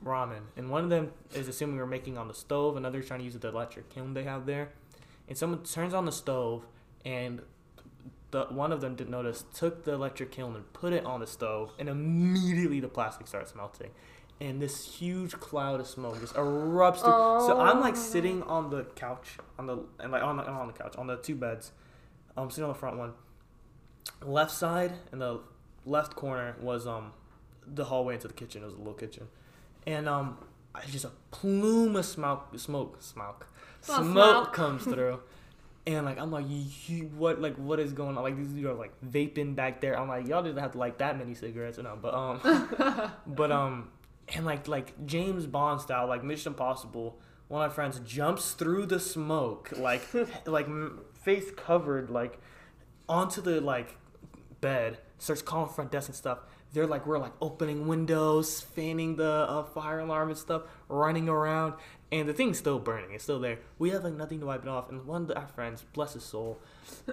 ramen. 0.03 0.41
And 0.57 0.69
one 0.69 0.83
of 0.83 0.89
them 0.89 1.11
is 1.33 1.47
assuming 1.47 1.77
we're 1.77 1.85
making 1.85 2.17
on 2.17 2.27
the 2.27 2.33
stove. 2.33 2.75
Another's 2.75 3.07
trying 3.07 3.19
to 3.19 3.25
use 3.25 3.35
the 3.35 3.47
electric 3.47 3.89
kiln 3.89 4.13
they 4.13 4.23
have 4.23 4.45
there. 4.45 4.69
And 5.29 5.37
someone 5.37 5.63
turns 5.63 5.93
on 5.93 6.05
the 6.05 6.11
stove 6.11 6.65
and. 7.05 7.41
The, 8.31 8.45
one 8.45 8.71
of 8.71 8.79
them 8.81 8.95
didn't 8.95 9.11
notice, 9.11 9.43
took 9.53 9.83
the 9.83 9.91
electric 9.93 10.31
kiln 10.31 10.55
and 10.55 10.71
put 10.73 10.93
it 10.93 11.05
on 11.05 11.19
the 11.19 11.27
stove, 11.27 11.73
and 11.77 11.89
immediately 11.89 12.79
the 12.79 12.87
plastic 12.87 13.27
starts 13.27 13.53
melting 13.53 13.91
and 14.41 14.59
this 14.59 14.95
huge 14.95 15.33
cloud 15.33 15.79
of 15.79 15.85
smoke 15.87 16.19
just 16.19 16.33
erupts. 16.33 17.01
Through. 17.01 17.45
So 17.47 17.61
I'm 17.61 17.79
like 17.79 17.95
sitting 17.95 18.41
on 18.43 18.71
the 18.71 18.85
couch 18.95 19.37
on 19.59 19.67
the 19.67 19.77
and 19.99 20.11
like 20.11 20.23
on 20.23 20.37
the, 20.37 20.43
on 20.49 20.67
the 20.67 20.73
couch 20.73 20.95
on 20.97 21.07
the 21.07 21.17
two 21.17 21.35
beds. 21.35 21.71
I'm 22.35 22.49
sitting 22.49 22.63
on 22.63 22.71
the 22.73 22.79
front 22.79 22.97
one. 22.97 23.13
Left 24.23 24.51
side 24.51 24.93
and 25.11 25.21
the 25.21 25.41
left 25.85 26.15
corner 26.15 26.55
was 26.59 26.87
um 26.87 27.13
the 27.67 27.85
hallway 27.85 28.15
into 28.15 28.27
the 28.27 28.33
kitchen. 28.33 28.63
It 28.63 28.65
was 28.65 28.73
a 28.73 28.77
little 28.79 28.93
kitchen, 28.93 29.27
and 29.85 30.09
um 30.09 30.39
I 30.73 30.81
just 30.87 31.05
a 31.05 31.11
plume 31.29 31.95
of 31.95 32.05
smoke 32.05 32.57
smoke 32.57 32.97
smoke 33.01 33.47
Oh, 33.89 34.01
smoke 34.01 34.11
smoke. 34.13 34.53
comes 34.53 34.83
through. 34.83 35.19
And 35.87 36.05
like 36.05 36.19
I'm 36.19 36.31
like, 36.31 36.45
what 37.17 37.41
like 37.41 37.55
what 37.55 37.79
is 37.79 37.93
going 37.93 38.15
on? 38.15 38.23
Like 38.23 38.37
these 38.37 38.49
dudes 38.49 38.67
are 38.67 38.73
like 38.73 38.93
vaping 39.01 39.55
back 39.55 39.81
there. 39.81 39.97
I'm 39.99 40.07
like, 40.07 40.27
y'all 40.27 40.43
didn't 40.43 40.61
have 40.61 40.73
to 40.73 40.77
like 40.77 40.99
that 40.99 41.17
many 41.17 41.33
cigarettes, 41.33 41.79
or 41.79 41.83
no? 41.83 41.97
But 41.99 42.13
um, 42.13 43.11
but 43.27 43.51
um, 43.51 43.89
and 44.29 44.45
like 44.45 44.67
like 44.67 45.05
James 45.05 45.47
Bond 45.47 45.81
style, 45.81 46.07
like 46.07 46.23
Mission 46.23 46.53
Impossible. 46.53 47.19
One 47.47 47.63
of 47.63 47.69
my 47.69 47.75
friends 47.75 47.99
jumps 48.05 48.53
through 48.53 48.85
the 48.85 48.99
smoke, 48.99 49.71
like 49.75 50.07
like 50.45 50.67
m- 50.67 51.01
face 51.23 51.51
covered, 51.57 52.09
like 52.09 52.39
onto 53.09 53.41
the 53.41 53.59
like 53.59 53.97
bed. 54.61 54.99
Starts 55.17 55.41
calling 55.41 55.69
front 55.69 55.91
desk 55.91 56.09
and 56.09 56.15
stuff. 56.15 56.39
They're 56.73 56.87
like 56.87 57.05
we're 57.05 57.19
like 57.19 57.33
opening 57.41 57.87
windows, 57.87 58.61
fanning 58.61 59.15
the 59.17 59.29
uh, 59.29 59.63
fire 59.63 59.99
alarm 59.99 60.29
and 60.29 60.37
stuff, 60.37 60.63
running 60.87 61.27
around, 61.27 61.73
and 62.11 62.27
the 62.27 62.33
thing's 62.33 62.57
still 62.57 62.79
burning. 62.79 63.11
It's 63.13 63.23
still 63.23 63.39
there. 63.39 63.59
We 63.79 63.91
have 63.91 64.03
like 64.03 64.13
nothing 64.13 64.39
to 64.41 64.45
wipe 64.45 64.63
it 64.63 64.67
off. 64.69 64.89
And 64.89 65.05
one 65.05 65.29
of 65.29 65.37
our 65.37 65.47
friends, 65.47 65.83
bless 65.93 66.13
his 66.13 66.23
soul, 66.23 66.59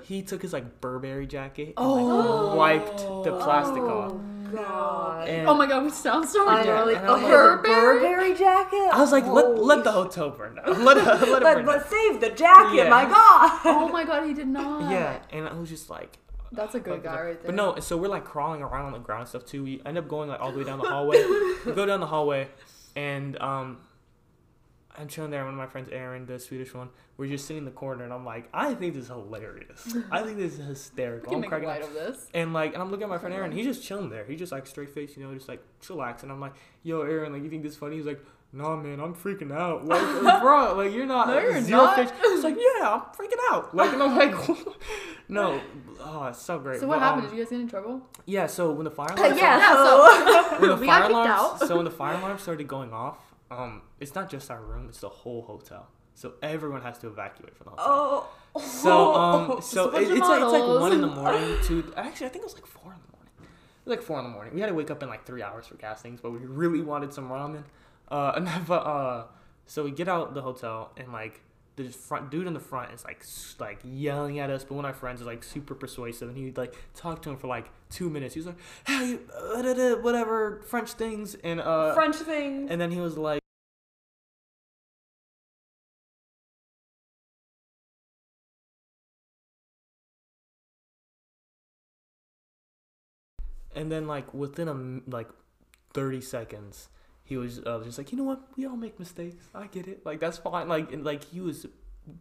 he 0.03 0.23
took 0.23 0.43
his 0.43 0.53
like 0.53 0.81
Burberry 0.81 1.27
jacket 1.27 1.75
and 1.77 1.87
like, 2.09 2.57
wiped 2.57 2.99
the 2.99 3.37
plastic 3.41 3.83
off. 3.83 4.15
God. 4.53 5.29
And 5.29 5.47
Oh 5.47 5.55
my 5.55 5.67
god, 5.67 5.85
we 5.85 5.91
sound 5.91 6.27
so 6.29 6.49
I 6.49 6.65
Yeah, 6.65 6.71
really. 6.81 6.95
and 6.95 7.07
Oh, 7.07 7.13
like- 7.15 7.23
Burberry? 7.27 8.01
Burberry 8.01 8.35
jacket. 8.35 8.89
I 8.93 8.99
was 9.01 9.13
like, 9.13 9.27
let, 9.27 9.45
Holy 9.45 9.61
let 9.61 9.85
the 9.85 9.93
hotel 9.93 10.31
burn 10.31 10.55
down. 10.57 10.85
Let, 10.85 10.97
it- 10.97 11.05
let 11.05 11.23
it 11.23 11.29
But, 11.31 11.43
burn 11.43 11.57
down. 11.57 11.65
but 11.67 11.89
save 11.89 12.21
the 12.21 12.31
jacket, 12.31 12.77
Yeah. 12.77 12.89
my 12.89 13.05
God. 13.05 13.61
Oh 13.67 13.89
my 13.89 14.05
god, 14.05 14.27
he 14.27 14.33
did 14.35 14.49
not. 14.49 14.91
Yeah, 14.91 15.19
and 15.31 15.47
I 15.47 15.53
was 15.55 15.69
just 15.69 15.91
like, 15.91 16.19
That's 16.51 16.75
a 16.75 16.81
good 16.81 17.03
guy 17.03 17.21
right 17.23 17.41
there. 17.43 17.47
But 17.47 17.55
no, 17.55 17.79
so 17.79 17.97
we're 17.99 18.09
like 18.09 18.25
crawling 18.25 18.63
around 18.63 18.87
on 18.87 18.93
the 18.93 18.99
ground 19.01 19.21
and 19.21 19.29
stuff 19.29 19.45
too. 19.45 19.63
We 19.65 19.83
end 19.85 19.99
up 19.99 20.09
going 20.09 20.29
like 20.31 20.41
all 20.41 20.51
the 20.51 20.59
way 20.59 20.65
down 20.65 20.79
the 20.79 20.89
hallway. 20.89 21.23
we 21.67 21.73
go 21.73 21.85
down 21.85 22.01
the 22.01 22.07
hallway, 22.07 22.49
and 22.97 23.39
um, 23.43 23.77
I'm 24.99 25.07
chilling 25.09 25.31
there. 25.31 25.45
One 25.45 25.55
of 25.55 25.59
my 25.59 25.67
friends, 25.67 25.89
Aaron, 25.93 26.27
the 26.27 26.39
Swedish 26.39 26.75
one, 26.75 26.89
we're 27.17 27.29
just 27.29 27.47
sitting 27.47 27.59
in 27.59 27.65
the 27.65 27.71
corner, 27.71 28.03
and 28.05 28.13
I'm 28.13 28.25
like, 28.25 28.49
I 28.53 28.75
think 28.75 28.95
this 28.95 29.05
is 29.05 29.09
hilarious. 29.09 29.97
I 30.11 30.23
think 30.23 30.39
this 30.39 30.59
is 30.59 30.67
hysterical. 30.67 31.33
can 31.33 31.45
I'm 31.45 31.49
cracking 31.49 31.69
light 31.69 31.83
up. 31.83 31.89
of 31.89 31.95
this. 31.95 32.27
And 32.35 32.53
like, 32.53 32.75
and 32.75 32.83
I'm 32.83 32.91
looking 32.91 33.05
at 33.05 33.09
my 33.09 33.19
friend 33.19 33.35
Aaron. 33.35 33.53
He's 33.53 33.67
just 33.67 33.83
chilling 33.85 34.11
there. 34.11 34.25
He's 34.25 34.39
just 34.39 34.51
like 34.53 34.67
straight 34.67 34.91
face, 34.91 35.17
you 35.17 35.25
know, 35.25 35.33
just 35.35 35.49
like 35.49 35.63
chillax. 35.83 36.23
And 36.25 36.33
I'm 36.33 36.41
like, 36.41 36.55
Yo, 36.83 37.03
Aaron, 37.03 37.33
like, 37.33 37.43
you 37.43 37.51
think 37.51 37.63
this 37.63 37.77
funny? 37.77 37.97
He's 37.97 38.07
like, 38.07 38.21
Nah, 38.51 38.77
man, 38.77 38.99
I'm 38.99 39.15
freaking 39.15 39.53
out. 39.53 39.85
Like, 39.87 40.01
bro, 40.43 40.75
like 40.75 40.93
you're 40.93 41.05
not. 41.07 41.29
No, 41.29 41.39
you're 41.39 41.61
zero 41.61 41.83
not. 41.83 41.97
Face. 41.97 42.11
He's 42.23 42.43
like, 42.43 42.57
Yeah, 42.57 42.89
I'm 42.95 43.01
freaking 43.15 43.37
out. 43.51 43.75
Like, 43.75 43.93
and 43.93 44.03
I'm 44.03 44.17
like, 44.17 44.35
No, 45.29 45.61
oh, 46.01 46.25
it's 46.29 46.41
so 46.41 46.59
great. 46.59 46.81
So 46.81 46.87
what 46.87 46.95
But, 46.99 47.05
happened? 47.05 47.25
um, 47.27 47.31
Did 47.31 47.37
you 47.39 47.45
guys 47.45 47.51
get 47.51 47.61
in 47.61 47.69
trouble? 47.69 48.01
yeah, 48.25 48.47
so 48.47 48.73
when 48.73 48.85
the 48.85 48.91
fire 48.91 49.13
Uh, 49.13 49.17
alarm 49.17 49.37
yeah, 49.37 49.75
so- 49.75 50.59
when 50.61 50.71
the 50.71 50.77
We 50.77 50.87
fire 50.87 51.01
got 51.01 51.03
kicked 51.09 51.11
alarms 51.13 51.63
out. 51.63 51.69
so 51.69 51.77
when 51.77 51.85
the 51.85 51.91
fire 51.91 52.15
alarm 52.17 52.39
started 52.39 52.67
going 52.67 52.93
off, 52.93 53.19
um, 53.51 53.83
it's 54.01 54.15
not 54.15 54.31
just 54.31 54.51
our 54.51 54.61
room, 54.61 54.87
it's 54.89 55.01
the 55.01 55.09
whole 55.09 55.43
hotel. 55.43 55.89
So 56.15 56.35
everyone 56.43 56.83
has 56.83 56.99
to 56.99 57.07
evacuate 57.07 57.57
from 57.57 57.67
the 57.67 57.71
hotel. 57.81 58.29
Oh. 58.57 58.61
So 58.61 59.15
um, 59.15 59.63
so 59.63 59.91
it, 59.91 60.11
it's 60.11 60.21
like 60.21 60.43
it's 60.43 60.53
like 60.53 60.81
one 60.81 60.93
in 60.93 61.01
the 61.01 61.07
morning. 61.07 61.57
To 61.65 61.93
actually, 61.97 62.27
I 62.27 62.31
think 62.31 62.43
it 62.43 62.47
was 62.47 62.55
like 62.55 62.67
four 62.67 62.93
in 62.93 62.99
the 62.99 63.17
morning. 63.17 63.33
It 63.41 63.89
was 63.89 63.97
like 63.97 64.03
four 64.03 64.19
in 64.19 64.25
the 64.25 64.31
morning. 64.31 64.55
We 64.55 64.61
had 64.61 64.67
to 64.67 64.75
wake 64.75 64.91
up 64.91 65.03
in 65.03 65.09
like 65.09 65.25
three 65.25 65.43
hours 65.43 65.67
for 65.67 65.77
castings, 65.77 66.21
but 66.21 66.33
we 66.33 66.39
really 66.39 66.81
wanted 66.81 67.13
some 67.13 67.29
ramen. 67.29 67.65
Uh, 68.09 68.33
and 68.37 68.47
then, 68.47 68.65
but 68.67 68.85
uh, 68.85 69.25
so 69.67 69.85
we 69.85 69.93
get 69.93 70.09
out 70.09 70.35
the 70.35 70.43
hotel 70.43 70.91
and 70.97 71.13
like 71.13 71.41
the 71.79 71.89
front 71.91 72.31
dude 72.31 72.47
in 72.47 72.53
the 72.55 72.61
front 72.61 72.93
is 72.93 73.05
like 73.05 73.25
like 73.61 73.81
yelling 73.85 74.39
at 74.39 74.51
us, 74.51 74.65
but 74.65 74.75
one 74.75 74.85
of 74.85 74.91
our 74.91 74.95
friends 74.95 75.21
is 75.21 75.27
like 75.27 75.43
super 75.45 75.75
persuasive, 75.75 76.29
and 76.29 76.37
he 76.37 76.53
like 76.53 76.75
talked 76.95 77.25
to 77.25 77.31
him 77.31 77.37
for 77.37 77.47
like 77.47 77.71
two 77.91 78.11
minutes. 78.11 78.35
He 78.35 78.41
was 78.41 78.47
like, 78.49 78.57
"Hey, 78.87 79.19
uh, 79.35 79.97
whatever 79.97 80.61
French 80.67 80.93
things," 80.93 81.35
and 81.37 81.61
uh, 81.61 81.95
French 81.95 82.17
things. 82.17 82.71
and 82.71 82.81
then 82.81 82.91
he 82.91 83.01
was 83.01 83.17
like. 83.17 83.41
And 93.75 93.93
then, 93.93 94.07
like 94.07 94.33
within 94.35 94.69
a 94.69 95.11
like 95.11 95.29
thirty 95.93 96.21
seconds, 96.21 96.89
he 97.29 97.37
was 97.37 97.61
uh, 97.67 97.81
just 97.85 97.99
like, 97.99 98.11
you 98.11 98.17
know 98.17 98.25
what? 98.25 98.41
We 98.57 98.65
all 98.65 98.77
make 98.77 98.99
mistakes. 98.99 99.45
I 99.55 99.67
get 99.67 99.87
it. 99.87 100.05
Like 100.07 100.19
that's 100.19 100.39
fine. 100.39 100.67
Like 100.67 100.93
and 100.93 101.05
like 101.05 101.25
he 101.25 101.41
was 101.41 101.67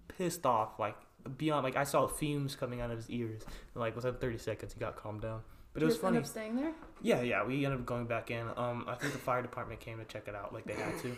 pissed 0.09 0.45
off. 0.45 0.77
Like 0.77 0.97
beyond. 1.37 1.63
Like 1.63 1.77
I 1.77 1.85
saw 1.85 2.07
fumes 2.07 2.57
coming 2.57 2.81
out 2.81 2.91
of 2.91 2.97
his 2.97 3.09
ears. 3.09 3.43
And, 3.73 3.81
like 3.81 3.95
within 3.95 4.15
thirty 4.15 4.37
seconds, 4.37 4.73
he 4.73 4.79
got 4.81 4.97
calmed 4.97 5.21
down. 5.21 5.41
But 5.73 5.83
it 5.83 5.85
was 5.85 5.97
funny. 5.97 6.17
End 6.17 6.25
up 6.25 6.29
staying 6.29 6.55
there. 6.57 6.73
Yeah, 7.01 7.21
yeah, 7.21 7.45
we 7.45 7.63
ended 7.63 7.79
up 7.79 7.85
going 7.85 8.05
back 8.05 8.31
in. 8.31 8.47
Um, 8.57 8.83
I 8.87 8.95
think 8.95 9.13
the 9.13 9.19
fire 9.19 9.41
department 9.41 9.79
came 9.79 9.99
to 9.99 10.05
check 10.05 10.27
it 10.27 10.35
out, 10.35 10.53
like 10.53 10.65
they 10.65 10.73
had 10.73 10.99
to. 11.03 11.15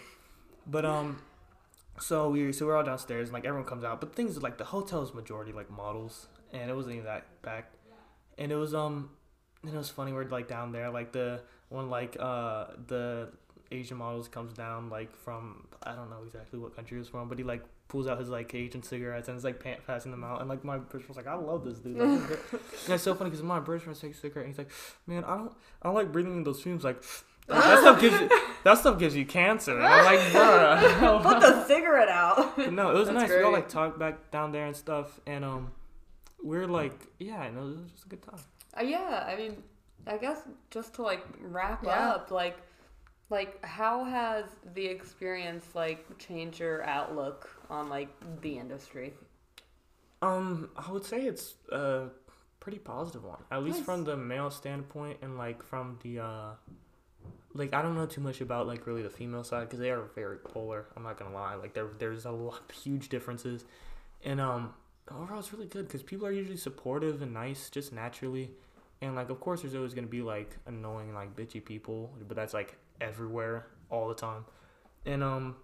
But 0.68 0.86
um, 0.86 1.22
so 2.00 2.30
we 2.30 2.52
so 2.52 2.68
we're 2.68 2.78
all 2.78 2.84
downstairs, 2.84 3.30
and 3.30 3.34
like 3.34 3.46
everyone 3.46 3.68
comes 3.68 3.84
out. 3.84 4.00
But 4.00 4.16
things 4.16 4.40
like 4.44 4.60
the 4.60 4.66
hotel's 4.66 5.16
majority 5.16 5.52
like 5.52 5.72
models, 5.72 6.28
and 6.54 6.70
it 6.70 6.76
wasn't 6.76 6.96
even 6.96 7.06
that 7.06 7.42
packed. 7.42 7.76
And 8.38 8.52
it 8.52 8.56
was 8.56 8.76
um, 8.76 9.10
and 9.64 9.74
it 9.74 9.78
was 9.78 9.90
funny. 9.90 10.14
We're 10.14 10.26
like 10.26 10.48
down 10.48 10.74
there, 10.74 10.92
like 10.92 11.12
the 11.12 11.42
one 11.70 11.90
like 11.90 12.18
uh 12.20 12.66
the 12.88 13.32
Asian 13.72 13.98
models 13.98 14.28
comes 14.28 14.54
down 14.54 14.90
like 14.90 15.16
from 15.16 15.68
I 15.84 15.94
don't 15.94 16.10
know 16.10 16.24
exactly 16.26 16.60
what 16.60 16.76
country 16.76 16.96
he 16.96 17.00
was 17.00 17.08
from, 17.10 17.30
but 17.30 17.38
he 17.38 17.44
like 17.44 17.64
pulls 17.88 18.08
out 18.08 18.20
his 18.20 18.30
like 18.30 18.54
Asian 18.54 18.84
cigarettes 18.84 19.28
and 19.28 19.38
is 19.38 19.44
like 19.44 19.64
pa- 19.64 19.82
passing 19.88 20.12
them 20.12 20.24
out. 20.24 20.40
And 20.42 20.50
like 20.50 20.64
my 20.64 20.78
British 20.78 21.08
was 21.08 21.18
like, 21.18 21.28
I 21.28 21.36
love 21.36 21.64
this 21.66 21.80
dude. 21.80 21.98
Like, 21.98 22.08
and 22.86 22.94
it's 22.94 23.04
so 23.04 23.14
funny 23.16 23.30
because 23.30 23.44
my 23.44 23.60
British 23.60 23.84
friend 23.84 24.00
takes 24.00 24.18
a 24.18 24.22
cigarette 24.22 24.46
and 24.48 24.54
he's 24.56 24.58
like, 24.58 24.72
Man, 25.08 25.24
I 25.24 25.38
don't 25.38 25.54
I 25.82 25.88
don't 25.88 25.96
like 25.96 26.12
breathing 26.12 26.38
in 26.38 26.44
those 26.44 26.62
fumes. 26.62 26.84
Like 26.84 27.02
that 27.48 27.80
stuff 27.80 28.00
gives 28.02 28.20
you 28.20 28.30
that 28.64 28.78
stuff 28.78 29.00
gives 29.00 29.16
you 29.16 29.26
cancer. 29.26 29.78
And 29.78 29.86
I'm 29.88 30.06
like, 30.06 30.20
bruh. 30.20 31.24
Put 31.24 31.40
the 31.40 31.66
cigarette 31.66 32.10
out. 32.10 32.56
But 32.58 32.74
no, 32.74 32.92
it 32.92 32.94
was 32.96 33.08
That's 33.08 33.20
nice. 33.22 33.30
We 33.30 33.44
all 33.44 33.52
like 33.52 33.70
talked 33.70 33.98
back 33.98 34.30
down 34.32 34.52
there 34.52 34.66
and 34.68 34.76
stuff, 34.76 35.20
and 35.26 35.44
um, 35.46 35.72
we're 36.44 36.68
like, 36.68 37.08
yeah, 37.20 37.50
no, 37.54 37.62
it 37.62 37.66
was 37.66 37.92
just 37.92 38.06
a 38.06 38.10
good 38.10 38.22
time. 38.22 38.40
Uh, 38.78 38.84
yeah, 38.84 39.26
I 39.28 39.36
mean, 39.36 39.64
I 40.06 40.18
guess 40.18 40.42
just 40.70 40.94
to 40.96 41.02
like 41.04 41.26
wrap 41.42 41.84
Yeah. 41.84 42.10
up, 42.12 42.32
like, 42.32 42.58
like 43.30 43.64
how 43.66 44.04
has 44.04 44.46
the 44.74 44.86
experience 44.86 45.66
like 45.76 46.18
changed 46.18 46.60
your 46.60 46.84
outlook 46.84 47.50
on 47.70 47.90
like 47.90 48.10
the 48.42 48.58
industry? 48.58 49.14
Um, 50.22 50.70
I 50.76 50.92
would 50.92 51.06
say 51.06 51.22
it's 51.22 51.56
a 51.72 52.08
pretty 52.60 52.80
positive 52.80 53.24
one, 53.24 53.40
at 53.52 53.64
least 53.64 53.78
Nice. 53.78 53.86
from 53.86 54.04
the 54.04 54.18
male 54.18 54.52
standpoint, 54.52 55.20
and 55.22 55.38
like 55.38 55.64
from 55.64 55.98
the 56.04 56.20
uh, 56.20 56.50
like 57.54 57.74
I 57.74 57.82
don't 57.82 57.96
know 57.96 58.06
too 58.06 58.22
much 58.22 58.42
about 58.42 58.68
like 58.68 58.86
really 58.86 59.02
the 59.02 59.10
female 59.10 59.44
side 59.44 59.62
because 59.62 59.80
they 59.80 59.92
are 59.92 60.10
very 60.16 60.38
polar. 60.38 60.88
I'm 60.98 61.04
not 61.04 61.18
gonna 61.18 61.34
lie, 61.34 61.56
like 61.56 61.74
there 61.74 61.88
there's 62.00 62.26
a 62.26 62.32
lot 62.32 62.72
huge 62.72 63.10
differences, 63.10 63.64
and 64.26 64.42
um, 64.42 64.74
overall 65.10 65.40
it's 65.40 65.54
really 65.54 65.68
good 65.68 65.88
because 65.88 66.04
people 66.04 66.28
are 66.28 66.32
usually 66.32 66.58
supportive 66.58 67.22
and 67.22 67.34
nice 67.34 67.70
just 67.70 67.94
naturally, 67.94 68.52
and 69.02 69.16
like 69.16 69.30
of 69.30 69.40
course 69.40 69.62
there's 69.62 69.76
always 69.76 69.94
gonna 69.94 70.08
be 70.08 70.22
like 70.22 70.58
annoying 70.66 71.14
like 71.14 71.36
bitchy 71.36 71.64
people, 71.64 72.12
but 72.28 72.36
that's 72.36 72.54
like 72.54 72.76
everywhere 73.02 73.68
all 73.90 74.08
the 74.08 74.16
time, 74.16 74.46
and 75.06 75.24
um. 75.24 75.56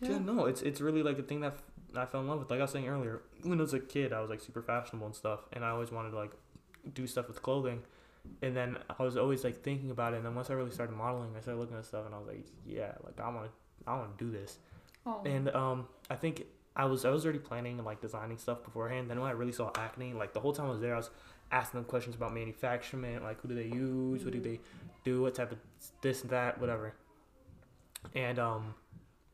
Yeah. 0.00 0.12
Yeah. 0.12 0.18
no, 0.18 0.46
it's 0.46 0.62
it's 0.62 0.80
really 0.80 1.02
like 1.02 1.18
a 1.18 1.22
thing 1.22 1.40
that 1.40 1.58
I 1.94 2.06
fell 2.06 2.20
in 2.20 2.28
love 2.28 2.38
with. 2.38 2.50
Like 2.50 2.58
I 2.58 2.62
was 2.62 2.70
saying 2.70 2.88
earlier, 2.88 3.22
when 3.42 3.58
I 3.58 3.62
was 3.62 3.74
a 3.74 3.80
kid, 3.80 4.12
I 4.12 4.20
was 4.20 4.30
like 4.30 4.40
super 4.40 4.62
fashionable 4.62 5.06
and 5.06 5.14
stuff, 5.14 5.40
and 5.52 5.64
I 5.64 5.70
always 5.70 5.90
wanted 5.90 6.10
to 6.10 6.16
like 6.16 6.32
do 6.94 7.06
stuff 7.06 7.28
with 7.28 7.42
clothing. 7.42 7.82
And 8.42 8.56
then 8.56 8.78
I 8.98 9.02
was 9.02 9.16
always 9.16 9.44
like 9.44 9.62
thinking 9.62 9.90
about 9.90 10.12
it. 10.12 10.18
And 10.18 10.26
then 10.26 10.34
once 10.34 10.50
I 10.50 10.54
really 10.54 10.70
started 10.70 10.94
modeling, 10.94 11.30
I 11.36 11.40
started 11.40 11.60
looking 11.60 11.76
at 11.76 11.84
stuff, 11.84 12.06
and 12.06 12.14
I 12.14 12.18
was 12.18 12.28
like, 12.28 12.46
yeah, 12.66 12.92
like 13.04 13.20
I 13.20 13.28
want 13.28 13.46
to 13.46 13.90
I 13.90 13.96
want 13.96 14.16
to 14.16 14.24
do 14.24 14.30
this. 14.30 14.58
Oh. 15.06 15.22
And 15.24 15.48
um, 15.50 15.88
I 16.10 16.16
think 16.16 16.44
I 16.76 16.84
was 16.84 17.04
I 17.04 17.10
was 17.10 17.24
already 17.24 17.38
planning 17.38 17.78
and 17.78 17.86
like 17.86 18.00
designing 18.00 18.38
stuff 18.38 18.62
beforehand. 18.62 19.10
Then 19.10 19.20
when 19.20 19.28
I 19.28 19.32
really 19.32 19.52
saw 19.52 19.70
acne, 19.76 20.12
like 20.12 20.32
the 20.32 20.40
whole 20.40 20.52
time 20.52 20.66
I 20.66 20.70
was 20.70 20.80
there, 20.80 20.94
I 20.94 20.98
was 20.98 21.10
asking 21.50 21.80
them 21.80 21.84
questions 21.84 22.14
about 22.14 22.32
manufacturing, 22.32 23.22
like 23.22 23.40
who 23.40 23.48
do 23.48 23.54
they 23.54 23.64
use, 23.64 24.24
what 24.24 24.32
do 24.32 24.40
they 24.40 24.60
do, 25.04 25.22
what 25.22 25.34
type 25.34 25.52
of 25.52 25.58
this 26.02 26.22
and 26.22 26.30
that, 26.30 26.60
whatever. 26.60 26.94
And 28.14 28.38
um, 28.38 28.74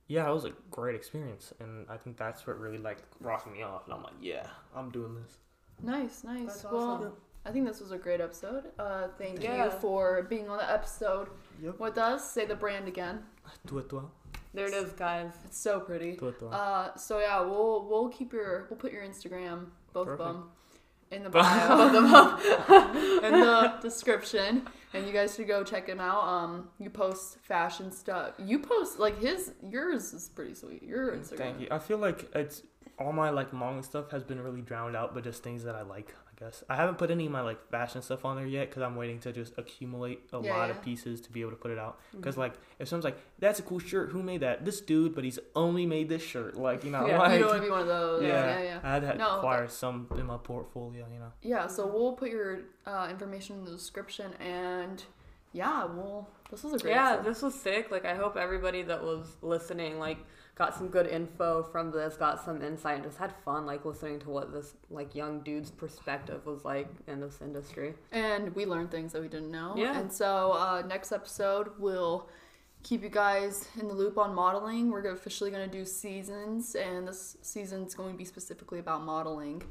yeah, 0.08 0.28
it 0.28 0.32
was 0.32 0.44
a 0.44 0.52
great 0.70 0.94
experience, 0.94 1.52
and 1.60 1.86
I 1.88 1.96
think 1.96 2.16
that's 2.16 2.46
what 2.46 2.58
really 2.58 2.78
like 2.78 2.98
rocked 3.20 3.50
me 3.50 3.62
off. 3.62 3.84
And 3.86 3.94
I'm 3.94 4.02
like, 4.02 4.14
yeah, 4.20 4.46
I'm 4.74 4.90
doing 4.90 5.14
this. 5.14 5.38
Nice, 5.82 6.24
nice. 6.24 6.46
That's 6.46 6.64
well, 6.64 6.90
awesome. 6.90 7.12
I 7.44 7.50
think 7.52 7.66
this 7.66 7.80
was 7.80 7.92
a 7.92 7.98
great 7.98 8.20
episode. 8.20 8.64
Uh, 8.78 9.08
thank 9.18 9.42
you 9.42 9.70
for 9.80 10.24
being 10.28 10.48
on 10.48 10.58
the 10.58 10.68
episode 10.70 11.28
Yep. 11.62 11.78
with 11.78 11.96
us. 11.96 12.28
Say 12.32 12.44
the 12.44 12.56
brand 12.56 12.88
again. 12.88 13.22
Tua 13.68 13.82
tua, 13.84 14.04
There 14.52 14.66
it 14.66 14.74
is, 14.74 14.92
guys. 14.94 15.30
It's 15.44 15.58
so 15.58 15.78
pretty. 15.78 16.16
tua 16.16 16.32
tua. 16.32 16.48
Uh, 16.48 16.96
so 16.96 17.20
yeah, 17.20 17.40
we'll 17.40 17.86
we'll 17.88 18.08
keep 18.08 18.32
your 18.32 18.66
we'll 18.68 18.78
put 18.78 18.92
your 18.92 19.04
Instagram 19.04 19.66
both 19.92 20.06
Perfect. 20.08 20.28
of 20.28 20.34
them 20.34 20.50
in 21.12 21.22
the 21.22 21.30
bio, 21.30 21.68
both 21.76 21.94
of 21.94 22.10
them 22.66 22.96
in 23.24 23.40
the 23.40 23.74
description, 23.82 24.66
and 24.95 25.07
you 25.07 25.12
guys 25.12 25.34
should 25.34 25.49
go 25.49 25.62
check 25.64 25.87
him 25.87 26.01
out. 26.01 26.24
Um, 26.24 26.68
you 26.78 26.91
post 26.91 27.39
fashion 27.43 27.91
stuff. 27.91 28.34
You 28.39 28.59
post 28.59 28.99
like 28.99 29.20
his 29.20 29.53
yours 29.62 30.12
is 30.12 30.28
pretty 30.28 30.55
sweet. 30.55 30.82
Your 30.82 31.12
Instagram. 31.12 31.39
Thank 31.39 31.61
you. 31.61 31.68
I 31.70 31.78
feel 31.78 31.99
like 31.99 32.28
it's 32.34 32.62
all 32.99 33.12
my 33.12 33.30
like 33.30 33.53
modeling 33.53 33.82
stuff 33.82 34.11
has 34.11 34.24
been 34.24 34.41
really 34.41 34.62
drowned 34.62 34.97
out, 34.97 35.14
but 35.14 35.24
just 35.24 35.43
things 35.43 35.64
that 35.64 35.74
I 35.74 35.82
like. 35.82 36.14
I 36.39 36.45
guess 36.45 36.62
I 36.68 36.76
haven't 36.76 36.99
put 36.99 37.11
any 37.11 37.26
of 37.26 37.32
my 37.32 37.41
like 37.41 37.70
fashion 37.70 38.03
stuff 38.03 38.24
on 38.26 38.37
there 38.37 38.47
yet 38.47 38.68
because 38.68 38.82
I'm 38.82 38.95
waiting 38.97 39.18
to 39.20 39.32
just 39.32 39.55
accumulate 39.57 40.20
a 40.32 40.41
Yeah, 40.43 40.55
lot 40.57 40.66
yeah. 40.66 40.70
of 40.72 40.82
pieces 40.82 41.20
to 41.22 41.32
be 41.32 41.41
able 41.41 41.53
to 41.53 41.57
put 41.57 41.70
it 41.70 41.78
out. 41.78 41.99
Mm-hmm. 42.09 42.18
Because 42.18 42.37
like 42.37 42.55
if 42.78 42.89
someone's 42.89 43.05
like, 43.05 43.18
"That's 43.39 43.59
a 43.59 43.62
cool 43.62 43.78
shirt. 43.78 44.11
Who 44.11 44.22
made 44.22 44.41
that? 44.43 44.64
This 44.64 44.80
dude, 44.80 45.14
but 45.14 45.24
he's 45.24 45.39
only 45.55 45.87
made 45.87 46.09
this 46.11 46.22
shirt." 46.22 46.57
Like 46.57 46.84
you 46.84 46.91
know, 46.91 47.07
Yeah, 47.07 47.18
like 47.18 47.32
you 47.32 47.39
don't 47.39 47.49
want 47.49 47.61
to 47.62 47.64
be 47.66 47.70
one 47.70 47.80
of 47.80 47.87
those. 47.87 48.22
yeah, 48.22 48.59
Yeah, 48.59 48.62
yeah. 48.62 48.80
I 48.82 48.91
had 48.93 49.03
to 49.12 49.14
No, 49.16 49.37
acquire 49.39 49.66
some 49.68 50.09
in 50.18 50.26
my 50.26 50.37
portfolio. 50.37 51.07
You 51.12 51.18
know. 51.20 51.32
Yeah, 51.43 51.66
so 51.68 51.87
we'll 51.87 52.12
put 52.12 52.30
your 52.30 52.61
uh, 52.87 53.09
information 53.11 53.57
in 53.61 53.64
the 53.64 53.70
description, 53.70 54.32
and 54.34 55.03
yeah, 55.53 55.84
we'll. 55.87 56.28
This 56.51 56.62
was 56.62 56.74
a 56.74 56.78
great. 56.78 56.91
Yeah, 56.93 57.14
episode. 57.14 57.30
this 57.30 57.43
was 57.43 57.55
sick. 57.55 57.91
Like, 57.91 58.05
I 58.05 58.14
hope 58.14 58.37
everybody 58.37 58.82
that 58.82 59.03
was 59.03 59.37
listening, 59.43 59.99
like, 59.99 60.18
got 60.57 60.74
some 60.74 60.88
good 60.88 61.07
info 61.07 61.62
from 61.62 61.90
this, 61.90 62.16
got 62.16 62.42
some 62.44 62.62
insight, 62.62 62.94
and 62.96 63.04
just 63.04 63.18
had 63.18 63.32
fun, 63.44 63.66
like, 63.66 63.84
listening 63.84 64.18
to 64.20 64.30
what 64.30 64.52
this, 64.52 64.74
like, 64.90 65.14
young 65.14 65.40
dude's 65.40 65.70
perspective 65.70 66.44
was 66.46 66.64
like 66.64 66.88
in 67.07 67.20
this 67.20 67.38
industry. 67.42 67.94
and 68.11 68.54
we 68.57 68.64
learned 68.64 68.90
things 68.90 69.12
that 69.12 69.20
we 69.20 69.28
didn't 69.28 69.50
know. 69.50 69.74
Yeah. 69.76 69.98
And 69.98 70.11
so 70.11 70.52
uh, 70.52 70.82
next 70.86 71.12
episode 71.12 71.68
we'll 71.78 72.28
keep 72.82 73.02
you 73.02 73.09
guys 73.11 73.68
in 73.80 73.86
the 73.88 73.94
loop 73.94 74.16
on 74.16 74.34
modeling. 74.34 74.90
We're 74.90 75.04
officially 75.12 75.50
going 75.50 75.68
to 75.68 75.78
do 75.78 75.84
seasons, 75.84 76.74
and 76.74 77.07
this 77.07 77.36
season's 77.42 77.94
going 77.94 78.12
to 78.12 78.18
be 78.18 78.24
specifically 78.24 78.78
about 78.78 79.02
modeling. 79.04 79.62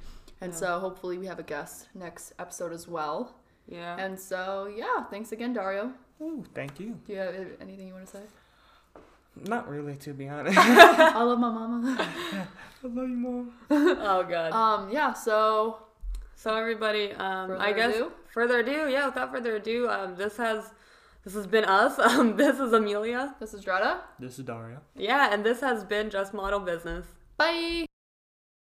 And 0.42 0.52
Yeah. 0.52 0.58
so 0.60 0.80
hopefully 0.80 1.18
we 1.18 1.26
have 1.26 1.40
a 1.40 1.44
guest 1.44 1.88
next 1.96 2.34
episode 2.38 2.72
as 2.74 2.88
well. 2.88 3.36
Yeah. 3.68 3.96
And 3.98 4.20
so 4.20 4.72
yeah, 4.76 5.04
thanks 5.06 5.32
again, 5.32 5.54
Dario. 5.54 5.94
Ooh, 6.22 6.44
thank 6.54 6.80
you. 6.80 7.00
Do 7.08 7.14
you 7.14 7.20
have 7.20 7.36
anything 7.60 7.88
you 7.88 7.94
want 7.94 8.06
to 8.06 8.12
say? 8.18 8.24
Not 9.44 9.68
really, 9.70 9.96
to 9.98 10.14
be 10.14 10.28
honest. 10.30 10.58
I 10.58 11.22
love 11.22 11.40
my 11.40 11.50
mama. 11.50 11.98
I 12.00 12.88
love 12.88 13.10
you, 13.10 13.18
mom. 13.18 13.52
oh, 13.70 14.24
God. 14.24 14.52
um, 14.54 14.90
yeah. 14.92 15.14
So 15.14 15.78
So 16.36 16.56
everybody, 16.56 17.12
um, 17.14 17.58
I 17.60 17.74
guess 17.74 17.96
ado? 17.96 18.12
further 18.34 18.60
ado, 18.60 18.88
yeah. 18.90 19.08
Without 19.08 19.32
further 19.32 19.56
ado, 19.56 19.90
um, 19.90 20.16
this 20.16 20.38
has 20.38 20.72
this 21.24 21.34
has 21.34 21.48
been 21.48 21.66
us. 21.66 21.98
Um, 22.00 22.38
this 22.38 22.60
is 22.60 22.72
Amelia. 22.74 23.36
this 23.40 23.54
is 23.54 23.64
Drada. 23.66 24.00
This 24.20 24.38
is 24.40 24.46
Daria. 24.46 24.82
Yeah, 24.96 25.34
and 25.34 25.44
this 25.46 25.60
has 25.62 25.84
been 25.84 26.10
just 26.10 26.34
model 26.34 26.60
business. 26.60 27.06
Bye. 27.38 27.86